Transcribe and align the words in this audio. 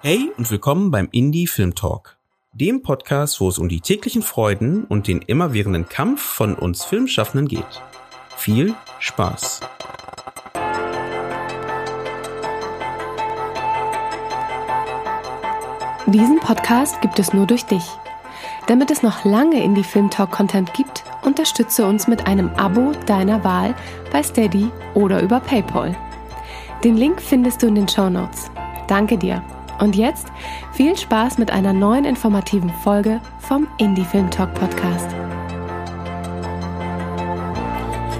Hey 0.00 0.30
und 0.36 0.48
willkommen 0.48 0.92
beim 0.92 1.08
Indie 1.10 1.48
Film 1.48 1.74
Talk, 1.74 2.18
dem 2.52 2.82
Podcast, 2.82 3.40
wo 3.40 3.48
es 3.48 3.58
um 3.58 3.68
die 3.68 3.80
täglichen 3.80 4.22
Freuden 4.22 4.84
und 4.84 5.08
den 5.08 5.20
immerwährenden 5.22 5.88
Kampf 5.88 6.22
von 6.22 6.54
uns 6.54 6.84
Filmschaffenden 6.84 7.48
geht. 7.48 7.82
Viel 8.36 8.76
Spaß! 9.00 9.58
Diesen 16.06 16.38
Podcast 16.38 17.00
gibt 17.00 17.18
es 17.18 17.32
nur 17.32 17.46
durch 17.46 17.64
dich. 17.64 17.82
Damit 18.68 18.92
es 18.92 19.02
noch 19.02 19.24
lange 19.24 19.60
Indie 19.60 19.82
Film 19.82 20.10
Talk 20.10 20.30
Content 20.30 20.72
gibt, 20.74 21.02
unterstütze 21.24 21.84
uns 21.84 22.06
mit 22.06 22.24
einem 22.28 22.50
Abo 22.50 22.92
deiner 23.06 23.42
Wahl 23.42 23.74
bei 24.12 24.22
Steady 24.22 24.70
oder 24.94 25.20
über 25.20 25.40
PayPal. 25.40 25.96
Den 26.84 26.96
Link 26.96 27.20
findest 27.20 27.64
du 27.64 27.66
in 27.66 27.74
den 27.74 27.88
Show 27.88 28.08
Notes. 28.08 28.48
Danke 28.86 29.18
dir. 29.18 29.42
Und 29.78 29.94
jetzt 29.94 30.26
viel 30.72 30.96
Spaß 30.96 31.38
mit 31.38 31.50
einer 31.50 31.72
neuen 31.72 32.04
informativen 32.04 32.70
Folge 32.82 33.20
vom 33.38 33.68
Indie 33.78 34.04
Film 34.04 34.30
Talk 34.30 34.52
Podcast. 34.54 35.10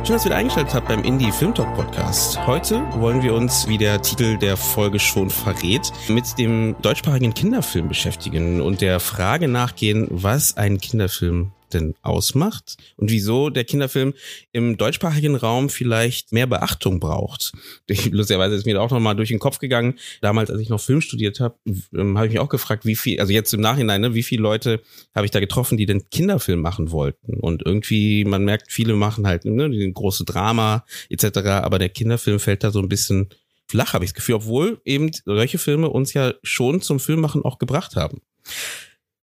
Schön, 0.04 0.14
dass 0.14 0.24
ihr 0.24 0.30
wieder 0.30 0.36
eingeschaltet 0.36 0.72
habt 0.72 0.88
beim 0.88 1.02
Indie 1.04 1.32
Film 1.32 1.54
Talk 1.54 1.74
Podcast. 1.74 2.46
Heute 2.46 2.82
wollen 2.94 3.22
wir 3.22 3.34
uns, 3.34 3.68
wie 3.68 3.76
der 3.76 4.00
Titel 4.00 4.38
der 4.38 4.56
Folge 4.56 4.98
schon 4.98 5.28
verrät, 5.28 5.92
mit 6.08 6.38
dem 6.38 6.76
deutschsprachigen 6.80 7.34
Kinderfilm 7.34 7.88
beschäftigen 7.88 8.62
und 8.62 8.80
der 8.80 9.00
Frage 9.00 9.48
nachgehen, 9.48 10.06
was 10.10 10.56
ein 10.56 10.78
Kinderfilm 10.78 11.52
denn 11.68 11.94
ausmacht 12.02 12.76
und 12.96 13.10
wieso 13.10 13.50
der 13.50 13.64
Kinderfilm 13.64 14.14
im 14.52 14.76
deutschsprachigen 14.76 15.36
Raum 15.36 15.68
vielleicht 15.68 16.32
mehr 16.32 16.46
Beachtung 16.46 17.00
braucht. 17.00 17.52
Lustigerweise 18.10 18.54
ist 18.54 18.66
mir 18.66 18.80
auch 18.80 18.90
noch 18.90 19.00
mal 19.00 19.14
durch 19.14 19.28
den 19.28 19.38
Kopf 19.38 19.58
gegangen. 19.58 19.98
Damals, 20.20 20.50
als 20.50 20.60
ich 20.60 20.68
noch 20.68 20.80
Film 20.80 21.00
studiert 21.00 21.40
habe, 21.40 21.56
ähm, 21.94 22.16
habe 22.16 22.26
ich 22.26 22.32
mich 22.32 22.40
auch 22.40 22.48
gefragt, 22.48 22.84
wie 22.84 22.96
viel, 22.96 23.20
also 23.20 23.32
jetzt 23.32 23.52
im 23.54 23.60
Nachhinein, 23.60 24.00
ne, 24.00 24.14
wie 24.14 24.22
viele 24.22 24.42
Leute 24.42 24.80
habe 25.14 25.26
ich 25.26 25.30
da 25.30 25.40
getroffen, 25.40 25.76
die 25.76 25.86
den 25.86 26.08
Kinderfilm 26.10 26.60
machen 26.60 26.90
wollten. 26.90 27.40
Und 27.40 27.62
irgendwie, 27.64 28.24
man 28.24 28.44
merkt, 28.44 28.72
viele 28.72 28.94
machen 28.94 29.26
halt 29.26 29.44
ne, 29.44 29.70
die 29.70 29.92
große 29.92 30.24
Drama 30.24 30.84
etc., 31.08 31.38
aber 31.38 31.78
der 31.78 31.88
Kinderfilm 31.88 32.40
fällt 32.40 32.64
da 32.64 32.70
so 32.70 32.80
ein 32.80 32.88
bisschen 32.88 33.28
flach, 33.68 33.92
habe 33.92 34.04
ich 34.04 34.10
das 34.10 34.16
Gefühl, 34.16 34.36
obwohl 34.36 34.80
eben 34.84 35.10
solche 35.24 35.58
Filme 35.58 35.90
uns 35.90 36.14
ja 36.14 36.34
schon 36.42 36.80
zum 36.80 37.00
Filmmachen 37.00 37.44
auch 37.44 37.58
gebracht 37.58 37.96
haben. 37.96 38.22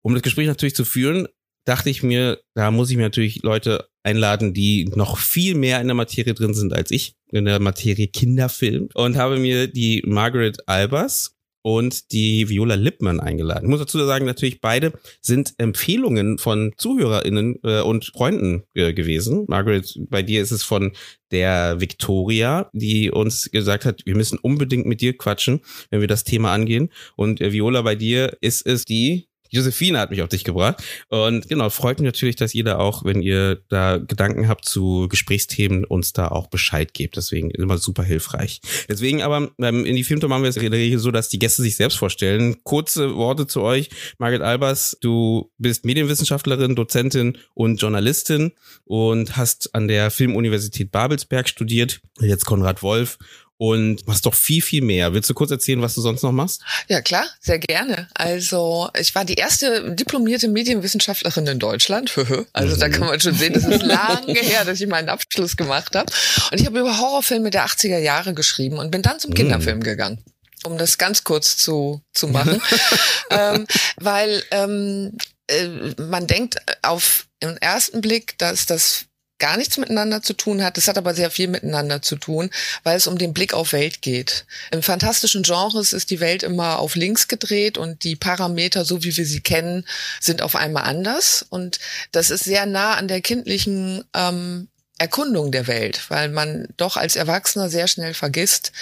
Um 0.02 0.14
das 0.14 0.22
Gespräch 0.22 0.46
natürlich 0.46 0.74
zu 0.74 0.84
führen, 0.84 1.28
dachte 1.64 1.90
ich 1.90 2.02
mir, 2.02 2.40
da 2.54 2.70
muss 2.70 2.90
ich 2.90 2.96
mir 2.96 3.04
natürlich 3.04 3.42
Leute 3.42 3.88
einladen, 4.02 4.54
die 4.54 4.86
noch 4.94 5.18
viel 5.18 5.54
mehr 5.54 5.80
in 5.80 5.88
der 5.88 5.94
Materie 5.94 6.34
drin 6.34 6.54
sind 6.54 6.72
als 6.72 6.90
ich, 6.90 7.14
in 7.30 7.44
der 7.44 7.60
Materie 7.60 8.08
Kinderfilm. 8.08 8.88
Und 8.94 9.16
habe 9.16 9.38
mir 9.38 9.66
die 9.66 10.02
Margaret 10.06 10.68
Albers 10.68 11.36
und 11.62 12.12
die 12.12 12.48
Viola 12.48 12.74
Lippmann 12.74 13.20
eingeladen. 13.20 13.64
Ich 13.64 13.70
muss 13.70 13.80
dazu 13.80 13.98
sagen, 14.04 14.24
natürlich 14.24 14.60
beide 14.60 14.92
sind 15.20 15.54
Empfehlungen 15.58 16.38
von 16.38 16.72
ZuhörerInnen 16.76 17.58
äh, 17.62 17.80
und 17.80 18.06
Freunden 18.06 18.64
äh, 18.74 18.92
gewesen. 18.92 19.44
Margaret, 19.48 19.98
bei 20.08 20.22
dir 20.22 20.40
ist 20.40 20.52
es 20.52 20.62
von 20.62 20.92
der 21.30 21.80
Victoria, 21.80 22.70
die 22.72 23.10
uns 23.10 23.50
gesagt 23.50 23.84
hat, 23.84 24.02
wir 24.06 24.16
müssen 24.16 24.38
unbedingt 24.38 24.86
mit 24.86 25.00
dir 25.00 25.16
quatschen, 25.16 25.60
wenn 25.90 26.00
wir 26.00 26.08
das 26.08 26.24
Thema 26.24 26.52
angehen. 26.52 26.90
Und 27.16 27.40
äh, 27.40 27.52
Viola, 27.52 27.82
bei 27.82 27.94
dir 27.94 28.36
ist 28.40 28.66
es 28.66 28.84
die 28.84 29.28
Josephine 29.50 29.98
hat 29.98 30.10
mich 30.10 30.22
auf 30.22 30.28
dich 30.28 30.44
gebracht. 30.44 30.82
Und 31.08 31.48
genau, 31.48 31.70
freut 31.70 31.98
mich 31.98 32.06
natürlich, 32.06 32.36
dass 32.36 32.54
ihr 32.54 32.64
da 32.64 32.78
auch, 32.78 33.04
wenn 33.04 33.20
ihr 33.22 33.60
da 33.68 33.98
Gedanken 33.98 34.48
habt 34.48 34.64
zu 34.64 35.08
Gesprächsthemen, 35.08 35.84
uns 35.84 36.12
da 36.12 36.28
auch 36.28 36.46
Bescheid 36.46 36.94
gebt. 36.94 37.16
Deswegen 37.16 37.50
immer 37.50 37.78
super 37.78 38.02
hilfreich. 38.02 38.60
Deswegen 38.88 39.22
aber 39.22 39.50
ähm, 39.58 39.84
in 39.84 39.96
die 39.96 40.04
Filmtour 40.04 40.28
machen 40.28 40.42
wir 40.42 40.50
es 40.50 40.56
in 40.56 40.70
der 40.70 40.80
Regel 40.80 40.98
so, 40.98 41.10
dass 41.10 41.28
die 41.28 41.38
Gäste 41.38 41.62
sich 41.62 41.76
selbst 41.76 41.98
vorstellen. 41.98 42.62
Kurze 42.62 43.14
Worte 43.16 43.46
zu 43.46 43.62
euch. 43.62 43.90
Margaret 44.18 44.42
Albers, 44.42 44.96
du 45.00 45.50
bist 45.58 45.84
Medienwissenschaftlerin, 45.84 46.76
Dozentin 46.76 47.38
und 47.54 47.80
Journalistin 47.80 48.52
und 48.84 49.36
hast 49.36 49.74
an 49.74 49.88
der 49.88 50.10
Filmuniversität 50.10 50.92
Babelsberg 50.92 51.48
studiert. 51.48 52.00
Jetzt 52.20 52.44
Konrad 52.44 52.82
Wolf 52.82 53.18
und 53.60 54.06
machst 54.06 54.24
doch 54.24 54.32
viel, 54.32 54.62
viel 54.62 54.80
mehr. 54.80 55.12
Willst 55.12 55.28
du 55.28 55.34
kurz 55.34 55.50
erzählen, 55.50 55.82
was 55.82 55.94
du 55.94 56.00
sonst 56.00 56.22
noch 56.22 56.32
machst? 56.32 56.62
Ja, 56.88 57.02
klar, 57.02 57.26
sehr 57.40 57.58
gerne. 57.58 58.08
Also 58.14 58.88
ich 58.98 59.14
war 59.14 59.26
die 59.26 59.34
erste 59.34 59.94
diplomierte 59.94 60.48
Medienwissenschaftlerin 60.48 61.46
in 61.46 61.58
Deutschland. 61.58 62.10
Also 62.52 62.76
mhm. 62.76 62.80
da 62.80 62.88
kann 62.88 63.06
man 63.06 63.20
schon 63.20 63.34
sehen, 63.34 63.52
das 63.52 63.64
ist 63.64 63.82
lange 63.82 64.32
her, 64.40 64.64
dass 64.64 64.80
ich 64.80 64.86
meinen 64.86 65.08
Abschluss 65.08 65.56
gemacht 65.56 65.94
habe. 65.94 66.10
Und 66.50 66.60
ich 66.60 66.66
habe 66.66 66.80
über 66.80 66.98
Horrorfilme 66.98 67.50
der 67.50 67.66
80er 67.66 67.98
Jahre 67.98 68.34
geschrieben 68.34 68.78
und 68.78 68.90
bin 68.90 69.02
dann 69.02 69.18
zum 69.18 69.30
mhm. 69.30 69.34
Kinderfilm 69.34 69.82
gegangen 69.82 70.24
um 70.64 70.76
das 70.76 70.98
ganz 70.98 71.24
kurz 71.24 71.56
zu, 71.56 72.02
zu 72.12 72.28
machen. 72.28 72.60
ähm, 73.30 73.66
weil 73.96 74.42
ähm, 74.50 75.16
äh, 75.46 75.68
man 75.98 76.26
denkt 76.26 76.56
auf 76.82 77.26
den 77.42 77.56
ersten 77.56 78.00
Blick, 78.00 78.36
dass 78.38 78.66
das 78.66 79.06
gar 79.40 79.56
nichts 79.56 79.76
miteinander 79.78 80.22
zu 80.22 80.34
tun 80.34 80.62
hat. 80.62 80.76
Das 80.76 80.86
hat 80.86 80.96
aber 80.96 81.14
sehr 81.14 81.30
viel 81.30 81.48
miteinander 81.48 82.02
zu 82.02 82.16
tun, 82.16 82.50
weil 82.84 82.96
es 82.96 83.08
um 83.08 83.18
den 83.18 83.34
Blick 83.34 83.52
auf 83.52 83.72
Welt 83.72 84.02
geht. 84.02 84.46
Im 84.70 84.82
fantastischen 84.82 85.42
Genres 85.42 85.92
ist 85.92 86.10
die 86.10 86.20
Welt 86.20 86.44
immer 86.44 86.78
auf 86.78 86.94
links 86.94 87.26
gedreht 87.26 87.76
und 87.78 88.04
die 88.04 88.16
Parameter, 88.16 88.84
so 88.84 89.02
wie 89.02 89.16
wir 89.16 89.26
sie 89.26 89.40
kennen, 89.40 89.84
sind 90.20 90.42
auf 90.42 90.54
einmal 90.54 90.84
anders. 90.84 91.44
Und 91.48 91.80
das 92.12 92.30
ist 92.30 92.44
sehr 92.44 92.66
nah 92.66 92.94
an 92.94 93.08
der 93.08 93.20
kindlichen 93.20 94.04
ähm, 94.14 94.68
Erkundung 95.00 95.50
der 95.50 95.66
Welt, 95.66 96.10
weil 96.10 96.28
man 96.28 96.68
doch 96.76 96.98
als 96.98 97.16
Erwachsener 97.16 97.70
sehr 97.70 97.88
schnell 97.88 98.12
vergisst, 98.12 98.72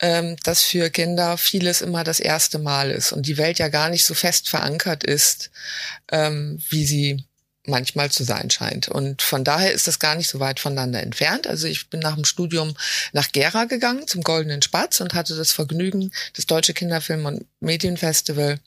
ähm, 0.00 0.36
dass 0.42 0.62
für 0.62 0.90
Kinder 0.90 1.38
vieles 1.38 1.82
immer 1.82 2.02
das 2.02 2.18
erste 2.18 2.58
Mal 2.58 2.90
ist 2.90 3.12
und 3.12 3.28
die 3.28 3.36
Welt 3.36 3.60
ja 3.60 3.68
gar 3.68 3.88
nicht 3.88 4.04
so 4.04 4.14
fest 4.14 4.48
verankert 4.48 5.04
ist, 5.04 5.52
ähm, 6.10 6.60
wie 6.68 6.84
sie 6.84 7.24
manchmal 7.66 8.10
zu 8.10 8.24
sein 8.24 8.50
scheint. 8.50 8.88
Und 8.88 9.22
von 9.22 9.44
daher 9.44 9.72
ist 9.72 9.86
das 9.86 9.98
gar 9.98 10.16
nicht 10.16 10.28
so 10.28 10.40
weit 10.40 10.58
voneinander 10.58 11.00
entfernt. 11.00 11.46
Also 11.46 11.66
ich 11.66 11.90
bin 11.90 12.00
nach 12.00 12.14
dem 12.14 12.24
Studium 12.24 12.74
nach 13.12 13.30
Gera 13.30 13.64
gegangen 13.64 14.06
zum 14.08 14.22
Goldenen 14.22 14.62
Spatz 14.62 15.00
und 15.00 15.14
hatte 15.14 15.36
das 15.36 15.52
Vergnügen, 15.52 16.12
das 16.34 16.46
Deutsche 16.46 16.72
Kinderfilm- 16.72 17.26
und 17.26 17.46
Medienfestival 17.60 18.58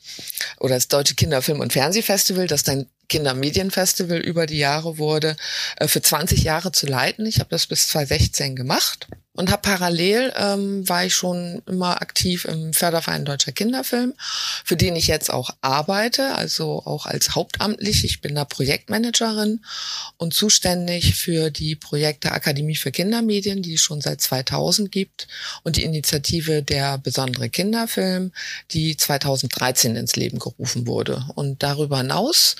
oder 0.60 0.76
das 0.76 0.88
Deutsche 0.88 1.16
Kinderfilm- 1.16 1.60
und 1.60 1.74
Fernsehfestival, 1.74 2.48
das 2.48 2.64
dann 2.64 2.88
Kindermedienfestival 3.10 4.18
über 4.18 4.46
die 4.46 4.58
Jahre 4.58 4.98
wurde, 4.98 5.36
äh, 5.78 5.88
für 5.88 6.02
20 6.02 6.44
Jahre 6.44 6.72
zu 6.72 6.88
leiten. 6.88 7.26
Ich 7.26 7.40
habe 7.40 7.50
das 7.50 7.68
bis 7.68 7.90
2016 7.90 8.56
gemacht 8.56 9.08
und 9.36 9.52
habe 9.52 9.62
parallel 9.62 10.34
ähm, 10.38 10.88
war 10.88 11.06
ich 11.06 11.14
schon 11.14 11.62
immer 11.68 12.02
aktiv 12.02 12.46
im 12.46 12.74
Förderverein 12.74 13.26
Deutscher 13.26 13.52
Kinderfilm, 13.52 14.14
für 14.64 14.78
den 14.78 14.96
ich 14.96 15.08
jetzt 15.08 15.32
auch 15.32 15.50
arbeite, 15.62 16.36
also 16.36 16.82
auch 16.86 17.06
als 17.06 17.36
hauptamtlich. 17.36 18.06
Ich 18.06 18.22
bin 18.22 18.36
da 18.36 18.46
Projektmanagerin 18.46 19.62
und 20.18 20.34
zuständig 20.34 21.16
für 21.16 21.52
die 21.52 21.76
Projekte 21.76 22.32
Akademie 22.32 22.76
für 22.76 22.92
Kindermedien, 22.92 23.62
die 23.62 23.74
es 23.74 23.82
schon 23.82 24.02
seit 24.02 24.22
2000 24.22 24.92
gibt 24.92 25.28
und 25.64 25.76
die 25.76 25.84
Initiative 25.84 26.64
der 26.64 26.98
besondere 26.98 27.50
Kinderfilm, 27.50 28.32
die 28.72 28.96
2013 28.96 29.96
ins 29.96 30.16
Leben 30.16 30.40
gerufen 30.40 30.88
wurde. 30.88 31.26
Und 31.36 31.62
darüber 31.62 31.98
hinaus 31.98 32.56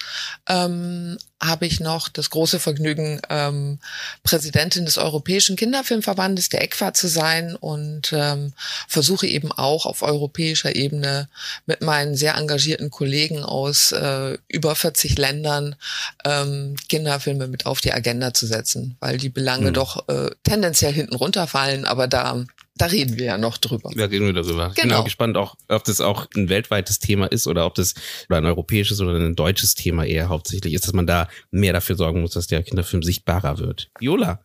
ähm, 0.50 1.18
habe 1.42 1.66
ich 1.66 1.80
noch 1.80 2.08
das 2.08 2.30
große 2.30 2.60
Vergnügen, 2.60 3.22
ähm, 3.30 3.80
Präsidentin 4.24 4.86
des 4.86 4.98
Europäischen 4.98 5.56
Kinderfilmverbandes, 5.56 6.50
der 6.50 6.64
ECFA, 6.64 6.94
zu 6.94 7.08
sein 7.08 7.56
und 7.56 8.14
ähm, 8.14 8.54
versuche 8.88 9.28
eben 9.28 9.52
auch 9.52 9.86
auf 9.86 10.02
europäischer 10.02 10.76
Ebene 10.76 11.28
mit 11.66 11.82
meinen 11.82 12.16
sehr 12.16 12.36
engagierten 12.36 12.90
Kollegen 12.90 13.44
aus 13.44 13.92
äh, 13.92 14.38
über 14.48 14.76
40 14.76 15.18
Ländern 15.18 15.76
ähm, 16.24 16.76
Kinderfilme 16.88 17.48
mit 17.48 17.66
auf 17.66 17.82
die 17.82 17.94
Agenda 17.94 18.34
zu 18.34 18.46
setzen, 18.46 18.96
weil 19.00 19.18
die 19.18 19.30
Belange 19.30 19.70
mhm. 19.70 19.74
doch 19.74 20.08
äh, 20.08 20.30
tendenziell 20.44 20.94
hinten 20.94 21.16
runterfallen, 21.16 21.86
aber 21.86 22.08
da 22.08 22.46
da 22.78 22.88
reden 22.88 23.18
wir 23.18 23.26
ja 23.26 23.38
noch 23.38 23.58
drüber. 23.58 23.90
Da 23.96 24.06
reden 24.06 24.26
wir 24.26 24.34
darüber. 24.34 24.70
Genau. 24.70 24.70
Ich 24.76 24.82
bin 24.82 24.92
auch 24.94 25.04
gespannt, 25.06 25.38
auch, 25.38 25.56
ob 25.70 25.86
das 25.86 26.02
auch 26.02 26.28
ein 26.36 26.50
weltweites 26.50 27.00
Thema 27.00 27.28
ist 27.28 27.48
oder 27.48 27.66
ob 27.66 27.76
das 27.76 27.94
oder 28.30 28.40
ein 28.40 28.46
europäisches 28.46 29.00
oder 29.00 29.16
ein 29.16 29.36
deutsches 29.36 29.76
Thema 29.76 30.06
eher 30.06 30.28
hauptsächlich 30.28 30.74
ist, 30.74 30.86
dass 30.86 30.94
man 30.94 31.08
da 31.08 31.30
mehr 31.52 31.72
dafür 31.72 31.96
sorgen 31.96 32.22
muss, 32.22 32.32
dass 32.32 32.48
der 32.48 32.64
Kinderfilm 32.64 33.02
sichtbarer 33.02 33.60
wird. 33.60 33.90
Viola, 34.00 34.42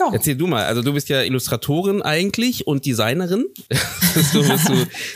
ja. 0.00 0.10
Erzähl 0.12 0.36
du 0.36 0.46
mal, 0.46 0.64
also 0.64 0.82
du 0.82 0.92
bist 0.92 1.08
ja 1.08 1.22
Illustratorin 1.22 2.02
eigentlich 2.02 2.66
und 2.66 2.86
Designerin. 2.86 3.46
so 4.32 4.42
bist 4.42 4.68
du 4.68 4.74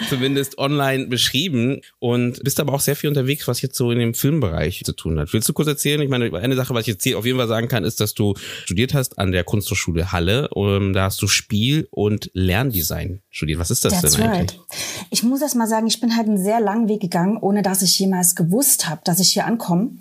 zumindest 0.09 0.59
online 0.59 1.07
beschrieben 1.07 1.81
und 1.99 2.43
bist 2.45 2.61
aber 2.61 2.73
auch 2.73 2.81
sehr 2.81 2.97
viel 2.97 3.09
unterwegs, 3.09 3.49
was 3.49 3.63
jetzt 3.63 3.77
so 3.77 3.91
in 3.91 3.99
dem 3.99 4.15
Filmbereich 4.15 4.83
zu 4.85 4.93
tun 4.93 5.19
hat. 5.19 5.33
Willst 5.33 5.49
du 5.49 5.53
kurz 5.53 5.69
erzählen? 5.69 6.01
Ich 6.01 6.09
meine, 6.09 6.33
eine 6.35 6.57
Sache, 6.57 6.75
was 6.75 6.83
ich 6.83 6.89
jetzt 6.89 7.15
auf 7.15 7.27
jeden 7.27 7.39
Fall 7.39 7.49
sagen 7.49 7.69
kann, 7.69 7.85
ist, 7.85 8.01
dass 8.01 8.15
du 8.15 8.35
studiert 8.65 8.95
hast 8.95 9.19
an 9.19 9.33
der 9.33 9.45
Kunsthochschule 9.45 10.13
Halle. 10.13 10.49
Um, 10.51 10.93
da 10.93 11.05
hast 11.05 11.21
du 11.23 11.27
Spiel- 11.27 11.89
und 11.91 12.31
Lerndesign 12.35 13.23
studiert. 13.31 13.59
Was 13.59 13.71
ist 13.71 13.85
das 13.85 14.01
That's 14.01 14.15
denn 14.15 14.29
eigentlich? 14.29 14.59
Right. 14.59 14.79
Ich 15.11 15.23
muss 15.23 15.43
erst 15.43 15.57
mal 15.57 15.67
sagen, 15.67 15.87
ich 15.87 16.01
bin 16.01 16.17
halt 16.17 16.29
einen 16.29 16.43
sehr 16.43 16.61
langen 16.61 16.89
Weg 16.89 17.01
gegangen, 17.01 17.37
ohne 17.37 17.63
dass 17.63 17.83
ich 17.83 17.99
jemals 17.99 18.35
gewusst 18.35 18.89
habe, 18.89 19.01
dass 19.05 19.21
ich 19.21 19.33
hier 19.33 19.47
ankomme, 19.47 19.93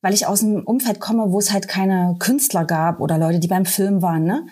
weil 0.00 0.14
ich 0.14 0.26
aus 0.26 0.42
einem 0.42 0.62
Umfeld 0.64 1.00
komme, 1.00 1.24
wo 1.28 1.38
es 1.38 1.52
halt 1.52 1.68
keine 1.68 2.16
Künstler 2.18 2.64
gab 2.64 3.00
oder 3.00 3.18
Leute, 3.18 3.38
die 3.38 3.48
beim 3.48 3.64
Film 3.64 4.02
waren. 4.02 4.24
Ne? 4.24 4.31
Ne? 4.32 4.46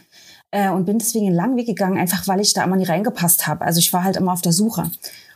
Äh, 0.52 0.70
und 0.70 0.84
bin 0.84 0.98
deswegen 0.98 1.26
einen 1.26 1.36
langen 1.36 1.56
Weg 1.56 1.66
gegangen, 1.66 1.98
einfach 1.98 2.26
weil 2.26 2.40
ich 2.40 2.52
da 2.52 2.64
immer 2.64 2.76
nie 2.76 2.84
reingepasst 2.84 3.46
habe. 3.46 3.64
Also 3.64 3.78
ich 3.78 3.92
war 3.92 4.04
halt 4.04 4.16
immer 4.16 4.32
auf 4.32 4.42
der 4.42 4.52
Suche. 4.52 4.90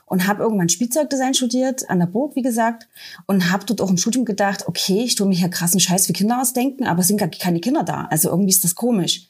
und 0.06 0.26
habe 0.26 0.42
irgendwann 0.42 0.68
Spielzeugdesign 0.68 1.34
studiert 1.34 1.88
an 1.88 1.98
der 1.98 2.06
Burg, 2.06 2.36
wie 2.36 2.42
gesagt, 2.42 2.88
und 3.26 3.50
habe 3.50 3.64
dort 3.64 3.80
auch 3.80 3.90
im 3.90 3.96
Studium 3.96 4.24
gedacht, 4.24 4.68
okay, 4.68 5.02
ich 5.02 5.14
tue 5.14 5.26
mir 5.26 5.34
hier 5.34 5.48
krassen 5.48 5.80
Scheiß 5.80 6.06
für 6.06 6.12
Kinder 6.12 6.40
ausdenken, 6.40 6.86
aber 6.86 7.00
es 7.00 7.08
sind 7.08 7.16
gar 7.16 7.28
keine 7.28 7.60
Kinder 7.60 7.82
da. 7.84 8.06
Also 8.10 8.28
irgendwie 8.28 8.50
ist 8.50 8.64
das 8.64 8.74
komisch. 8.74 9.28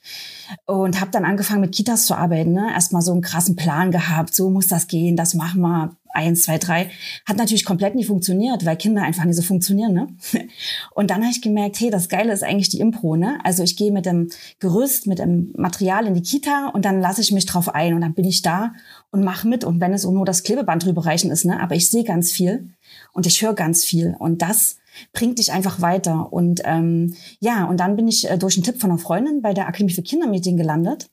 Und 0.67 1.01
habe 1.01 1.11
dann 1.13 1.25
angefangen 1.25 1.61
mit 1.61 1.75
Kitas 1.75 2.07
zu 2.07 2.15
arbeiten. 2.15 2.53
Ne? 2.53 2.71
Erstmal 2.73 3.03
so 3.03 3.13
einen 3.13 3.23
krassen 3.23 3.57
Plan 3.57 3.93
gehabt, 3.93 4.35
so 4.35 4.51
muss 4.51 4.67
das 4.67 4.89
gehen, 4.89 5.17
das 5.17 5.35
machen 5.35 5.61
wir, 5.61 5.97
eins, 6.15 6.43
zwei, 6.43 6.59
drei. 6.59 6.91
Hat 7.27 7.37
natürlich 7.37 7.65
komplett 7.65 7.95
nicht 7.95 8.07
funktioniert, 8.07 8.65
weil 8.65 8.77
Kinder 8.77 9.03
einfach 9.03 9.25
nicht 9.25 9.37
so 9.37 9.43
funktionieren. 9.43 9.93
Ne? 9.93 10.09
Und 10.95 11.11
dann 11.11 11.23
habe 11.23 11.31
ich 11.31 11.43
gemerkt, 11.43 11.79
hey, 11.81 11.91
das 11.91 12.09
Geile 12.09 12.33
ist 12.33 12.43
eigentlich 12.43 12.69
die 12.69 12.81
Impro. 12.81 13.17
Ne? 13.17 13.39
Also 13.45 13.63
ich 13.63 13.77
gehe 13.77 13.93
mit 13.93 14.07
dem 14.07 14.31
Gerüst, 14.61 15.07
mit 15.07 15.19
dem 15.19 15.53
Material 15.57 16.07
in 16.07 16.15
die 16.15 16.23
Kita 16.23 16.71
und 16.73 16.85
dann 16.85 17.01
lasse 17.01 17.21
ich 17.21 17.33
mich 17.33 17.47
drauf 17.47 17.75
ein 17.75 17.95
und 17.95 18.01
dann 18.01 18.15
bin 18.15 18.25
ich 18.25 18.43
da 18.43 18.73
und 19.11 19.25
mache 19.25 19.49
mit. 19.49 19.65
Und 19.65 19.81
wenn 19.81 19.93
es 19.93 20.05
nur 20.05 20.25
das 20.25 20.43
Klebeband 20.43 20.85
drüber 20.85 21.05
reichen 21.05 21.31
ist, 21.31 21.45
ne? 21.45 21.61
aber 21.61 21.75
ich 21.75 21.91
sehe 21.91 22.05
ganz 22.05 22.33
viel 22.33 22.71
und 23.13 23.27
ich 23.27 23.43
höre 23.43 23.55
ganz 23.55 23.85
viel. 23.85 24.17
Und 24.19 24.43
das 24.43 24.77
bringt 25.13 25.39
dich 25.39 25.53
einfach 25.53 25.81
weiter. 25.81 26.33
Und 26.33 26.63
ähm, 26.65 27.15
ja, 27.41 27.65
und 27.65 27.79
dann 27.81 27.97
bin 27.97 28.09
ich 28.09 28.31
äh, 28.31 28.39
durch 28.39 28.57
einen 28.57 28.65
Tipp 28.65 28.81
von 28.81 28.91
einer 28.91 28.99
Freundin 28.99 29.43
bei 29.43 29.53
der 29.53 29.67
Akademie 29.67 29.93
für 29.93 30.03
Kindermedien 30.03 30.57
gelandet 30.57 31.09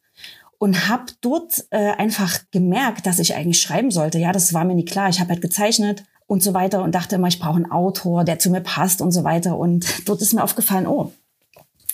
und 0.61 0.89
habe 0.89 1.05
dort 1.21 1.65
äh, 1.71 1.93
einfach 1.93 2.41
gemerkt, 2.51 3.07
dass 3.07 3.17
ich 3.17 3.33
eigentlich 3.33 3.59
schreiben 3.59 3.89
sollte. 3.89 4.19
Ja, 4.19 4.31
das 4.31 4.53
war 4.53 4.63
mir 4.63 4.75
nicht 4.75 4.89
klar. 4.89 5.09
Ich 5.09 5.19
habe 5.19 5.31
halt 5.31 5.41
gezeichnet 5.41 6.03
und 6.27 6.43
so 6.43 6.53
weiter 6.53 6.83
und 6.83 6.93
dachte 6.93 7.15
immer, 7.15 7.29
ich 7.29 7.39
brauche 7.39 7.55
einen 7.55 7.71
Autor, 7.71 8.23
der 8.25 8.37
zu 8.37 8.51
mir 8.51 8.61
passt 8.61 9.01
und 9.01 9.11
so 9.11 9.23
weiter. 9.23 9.57
Und 9.57 10.07
dort 10.07 10.21
ist 10.21 10.33
mir 10.35 10.43
aufgefallen, 10.43 10.85
oh, 10.85 11.13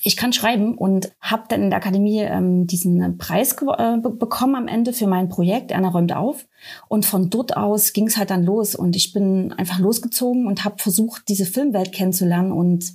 ich 0.03 0.17
kann 0.17 0.33
schreiben 0.33 0.77
und 0.77 1.13
habe 1.21 1.43
dann 1.47 1.63
in 1.63 1.69
der 1.69 1.79
Akademie 1.79 2.19
ähm, 2.19 2.67
diesen 2.67 3.17
Preis 3.17 3.53
äh, 3.53 3.97
bekommen 4.01 4.55
am 4.55 4.67
Ende 4.67 4.91
für 4.91 5.07
mein 5.07 5.29
Projekt. 5.29 5.71
Erna 5.71 5.87
räumt 5.87 6.13
auf. 6.13 6.45
Und 6.89 7.05
von 7.05 7.29
dort 7.29 7.55
aus 7.55 7.93
ging 7.93 8.07
es 8.07 8.17
halt 8.17 8.31
dann 8.31 8.43
los. 8.43 8.75
Und 8.75 8.97
ich 8.97 9.13
bin 9.13 9.53
einfach 9.53 9.79
losgezogen 9.79 10.45
und 10.45 10.65
habe 10.65 10.75
versucht, 10.77 11.29
diese 11.29 11.45
Filmwelt 11.45 11.93
kennenzulernen 11.93 12.51
und 12.51 12.93